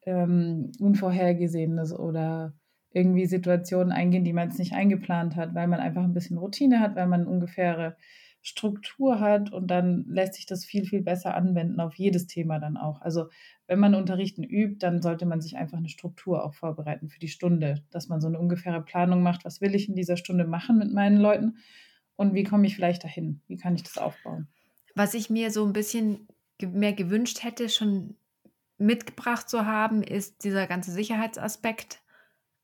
ähm, 0.04 0.72
Unvorhergesehenes 0.80 1.92
oder 1.96 2.54
irgendwie 2.90 3.26
Situationen 3.26 3.92
eingehen, 3.92 4.24
die 4.24 4.32
man 4.32 4.48
jetzt 4.48 4.58
nicht 4.58 4.72
eingeplant 4.72 5.36
hat, 5.36 5.54
weil 5.54 5.68
man 5.68 5.80
einfach 5.80 6.02
ein 6.02 6.14
bisschen 6.14 6.38
Routine 6.38 6.80
hat, 6.80 6.96
weil 6.96 7.06
man 7.06 7.26
ungefähre 7.26 7.96
Struktur 8.42 9.20
hat 9.20 9.52
und 9.52 9.68
dann 9.68 10.04
lässt 10.08 10.34
sich 10.34 10.46
das 10.46 10.64
viel, 10.64 10.84
viel 10.84 11.00
besser 11.00 11.34
anwenden 11.34 11.78
auf 11.80 11.94
jedes 11.94 12.26
Thema 12.26 12.58
dann 12.58 12.76
auch. 12.76 13.00
Also 13.00 13.28
wenn 13.68 13.78
man 13.78 13.94
Unterrichten 13.94 14.42
übt, 14.42 14.78
dann 14.80 15.00
sollte 15.00 15.26
man 15.26 15.40
sich 15.40 15.56
einfach 15.56 15.78
eine 15.78 15.88
Struktur 15.88 16.44
auch 16.44 16.52
vorbereiten 16.52 17.08
für 17.08 17.20
die 17.20 17.28
Stunde, 17.28 17.84
dass 17.90 18.08
man 18.08 18.20
so 18.20 18.26
eine 18.26 18.40
ungefähre 18.40 18.82
Planung 18.82 19.22
macht, 19.22 19.44
was 19.44 19.60
will 19.60 19.76
ich 19.76 19.88
in 19.88 19.94
dieser 19.94 20.16
Stunde 20.16 20.44
machen 20.44 20.76
mit 20.76 20.92
meinen 20.92 21.18
Leuten 21.18 21.58
und 22.16 22.34
wie 22.34 22.42
komme 22.42 22.66
ich 22.66 22.74
vielleicht 22.74 23.04
dahin, 23.04 23.40
wie 23.46 23.56
kann 23.56 23.76
ich 23.76 23.84
das 23.84 23.96
aufbauen. 23.96 24.48
Was 24.96 25.14
ich 25.14 25.30
mir 25.30 25.52
so 25.52 25.64
ein 25.64 25.72
bisschen 25.72 26.26
mehr 26.60 26.92
gewünscht 26.92 27.44
hätte, 27.44 27.68
schon 27.68 28.16
mitgebracht 28.76 29.48
zu 29.48 29.66
haben, 29.66 30.02
ist 30.02 30.42
dieser 30.42 30.66
ganze 30.66 30.90
Sicherheitsaspekt. 30.90 32.02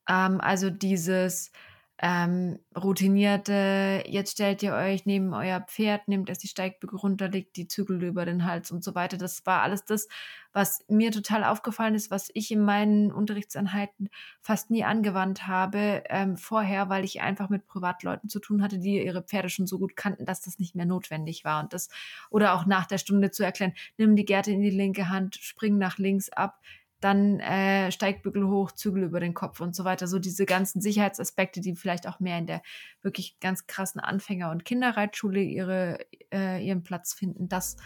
Ähm, 0.08 0.40
also 0.40 0.70
dieses, 0.70 1.52
ähm, 2.00 2.60
routinierte, 2.76 4.04
jetzt 4.06 4.32
stellt 4.32 4.62
ihr 4.62 4.72
euch 4.72 5.04
neben 5.04 5.34
euer 5.34 5.60
Pferd, 5.60 6.06
nehmt 6.06 6.28
erst 6.28 6.44
die 6.44 6.48
Steigbügel 6.48 6.96
runter, 6.96 7.28
legt 7.28 7.56
die 7.56 7.66
Zügel 7.66 8.02
über 8.04 8.24
den 8.24 8.44
Hals 8.44 8.70
und 8.70 8.84
so 8.84 8.94
weiter. 8.94 9.16
Das 9.16 9.44
war 9.46 9.62
alles 9.62 9.84
das, 9.84 10.06
was 10.52 10.84
mir 10.88 11.10
total 11.10 11.42
aufgefallen 11.42 11.96
ist, 11.96 12.12
was 12.12 12.30
ich 12.34 12.52
in 12.52 12.62
meinen 12.62 13.10
Unterrichtseinheiten 13.10 14.10
fast 14.40 14.70
nie 14.70 14.84
angewandt 14.84 15.48
habe 15.48 16.04
ähm, 16.08 16.36
vorher, 16.36 16.88
weil 16.88 17.04
ich 17.04 17.20
einfach 17.20 17.48
mit 17.48 17.66
Privatleuten 17.66 18.28
zu 18.28 18.38
tun 18.38 18.62
hatte, 18.62 18.78
die 18.78 19.04
ihre 19.04 19.22
Pferde 19.22 19.48
schon 19.48 19.66
so 19.66 19.80
gut 19.80 19.96
kannten, 19.96 20.24
dass 20.24 20.40
das 20.40 20.60
nicht 20.60 20.76
mehr 20.76 20.86
notwendig 20.86 21.44
war. 21.44 21.62
Und 21.62 21.72
das, 21.72 21.88
oder 22.30 22.54
auch 22.54 22.64
nach 22.64 22.86
der 22.86 22.98
Stunde 22.98 23.32
zu 23.32 23.42
erklären, 23.42 23.74
nimm 23.96 24.14
die 24.14 24.24
Gerte 24.24 24.52
in 24.52 24.62
die 24.62 24.70
linke 24.70 25.08
Hand, 25.08 25.34
spring 25.34 25.78
nach 25.78 25.98
links 25.98 26.28
ab, 26.30 26.60
dann 27.00 27.38
äh, 27.40 27.92
Steigbügel 27.92 28.46
hoch, 28.48 28.72
Zügel 28.72 29.04
über 29.04 29.20
den 29.20 29.34
Kopf 29.34 29.60
und 29.60 29.74
so 29.74 29.84
weiter. 29.84 30.06
So 30.06 30.18
diese 30.18 30.46
ganzen 30.46 30.80
Sicherheitsaspekte, 30.80 31.60
die 31.60 31.76
vielleicht 31.76 32.08
auch 32.08 32.20
mehr 32.20 32.38
in 32.38 32.46
der 32.46 32.62
wirklich 33.02 33.38
ganz 33.40 33.66
krassen 33.66 34.00
Anfänger- 34.00 34.50
und 34.50 34.64
Kinderreitschule 34.64 35.40
ihre, 35.40 35.98
äh, 36.32 36.64
ihren 36.64 36.82
Platz 36.82 37.14
finden. 37.14 37.48
Das 37.48 37.76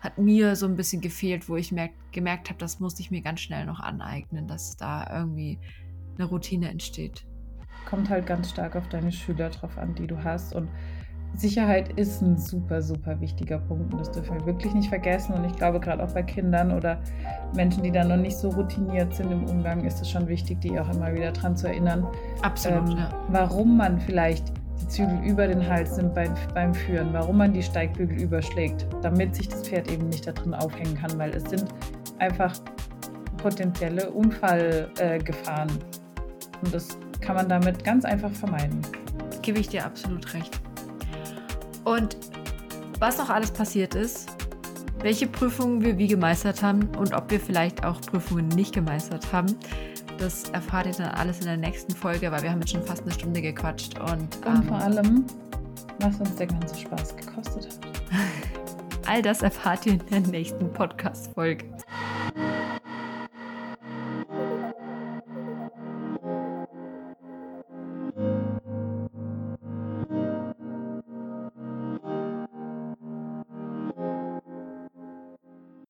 hat 0.00 0.18
mir 0.18 0.56
so 0.56 0.66
ein 0.66 0.76
bisschen 0.76 1.00
gefehlt, 1.00 1.48
wo 1.48 1.56
ich 1.56 1.72
merk, 1.72 1.92
gemerkt 2.12 2.48
habe, 2.48 2.58
das 2.58 2.80
musste 2.80 3.02
ich 3.02 3.10
mir 3.10 3.22
ganz 3.22 3.40
schnell 3.40 3.66
noch 3.66 3.80
aneignen, 3.80 4.46
dass 4.46 4.76
da 4.76 5.06
irgendwie 5.10 5.58
eine 6.16 6.26
Routine 6.26 6.70
entsteht. 6.70 7.26
Kommt 7.86 8.08
halt 8.08 8.26
ganz 8.26 8.50
stark 8.50 8.76
auf 8.76 8.88
deine 8.88 9.12
Schüler 9.12 9.50
drauf 9.50 9.78
an, 9.78 9.94
die 9.94 10.06
du 10.06 10.22
hast. 10.22 10.54
Und 10.54 10.68
Sicherheit 11.34 11.92
ist 11.98 12.22
ein 12.22 12.38
super, 12.38 12.80
super 12.80 13.20
wichtiger 13.20 13.58
Punkt 13.58 13.92
und 13.92 14.00
das 14.00 14.10
dürfen 14.10 14.38
wir 14.38 14.46
wirklich 14.46 14.72
nicht 14.74 14.88
vergessen. 14.88 15.34
Und 15.34 15.44
ich 15.44 15.54
glaube, 15.54 15.80
gerade 15.80 16.02
auch 16.02 16.12
bei 16.12 16.22
Kindern 16.22 16.72
oder 16.72 16.98
Menschen, 17.54 17.82
die 17.82 17.90
da 17.90 18.04
noch 18.04 18.16
nicht 18.16 18.36
so 18.36 18.48
routiniert 18.50 19.14
sind 19.14 19.30
im 19.30 19.44
Umgang, 19.44 19.84
ist 19.84 20.00
es 20.00 20.10
schon 20.10 20.26
wichtig, 20.28 20.60
die 20.60 20.78
auch 20.78 20.88
immer 20.94 21.12
wieder 21.12 21.32
daran 21.32 21.56
zu 21.56 21.68
erinnern, 21.68 22.06
Absolut, 22.42 22.90
ähm, 22.90 22.96
ja. 22.96 23.10
warum 23.28 23.76
man 23.76 24.00
vielleicht 24.00 24.52
die 24.80 24.88
Zügel 24.88 25.18
über 25.24 25.46
den 25.46 25.66
Hals 25.66 25.96
nimmt 25.96 26.14
beim, 26.14 26.34
beim 26.54 26.74
Führen, 26.74 27.12
warum 27.12 27.38
man 27.38 27.52
die 27.52 27.62
Steigbügel 27.62 28.20
überschlägt, 28.20 28.86
damit 29.02 29.34
sich 29.34 29.48
das 29.48 29.62
Pferd 29.62 29.90
eben 29.90 30.08
nicht 30.08 30.26
da 30.26 30.32
drin 30.32 30.54
aufhängen 30.54 30.94
kann, 30.94 31.18
weil 31.18 31.30
es 31.30 31.44
sind 31.44 31.66
einfach 32.18 32.54
potenzielle 33.36 34.10
Unfallgefahren. 34.10 35.70
Äh, 35.70 36.64
und 36.64 36.74
das 36.74 36.98
kann 37.20 37.36
man 37.36 37.48
damit 37.48 37.84
ganz 37.84 38.04
einfach 38.04 38.30
vermeiden. 38.30 38.80
Gebe 39.42 39.58
ich 39.58 39.68
dir 39.68 39.84
absolut 39.84 40.32
recht. 40.34 40.60
Und 41.86 42.16
was 42.98 43.16
noch 43.16 43.30
alles 43.30 43.52
passiert 43.52 43.94
ist, 43.94 44.28
welche 44.98 45.28
Prüfungen 45.28 45.84
wir 45.84 45.96
wie 45.98 46.08
gemeistert 46.08 46.60
haben 46.60 46.88
und 46.96 47.14
ob 47.14 47.30
wir 47.30 47.38
vielleicht 47.38 47.84
auch 47.84 48.00
Prüfungen 48.00 48.48
nicht 48.48 48.74
gemeistert 48.74 49.32
haben. 49.32 49.54
Das 50.18 50.50
erfahrt 50.50 50.86
ihr 50.86 50.92
dann 50.94 51.12
alles 51.12 51.38
in 51.38 51.44
der 51.44 51.56
nächsten 51.56 51.94
Folge, 51.94 52.32
weil 52.32 52.42
wir 52.42 52.50
haben 52.50 52.58
jetzt 52.58 52.72
schon 52.72 52.82
fast 52.82 53.02
eine 53.02 53.12
Stunde 53.12 53.40
gequatscht. 53.40 54.00
Und, 54.00 54.10
und 54.10 54.46
ähm, 54.46 54.62
vor 54.64 54.78
allem, 54.78 55.24
was 56.00 56.18
uns 56.18 56.34
der 56.34 56.48
ganze 56.48 56.76
Spaß 56.76 57.16
gekostet 57.16 57.68
hat. 57.68 57.78
All 59.06 59.22
das 59.22 59.42
erfahrt 59.42 59.86
ihr 59.86 59.92
in 59.92 60.02
der 60.10 60.20
nächsten 60.20 60.72
Podcast-Folge. 60.72 61.66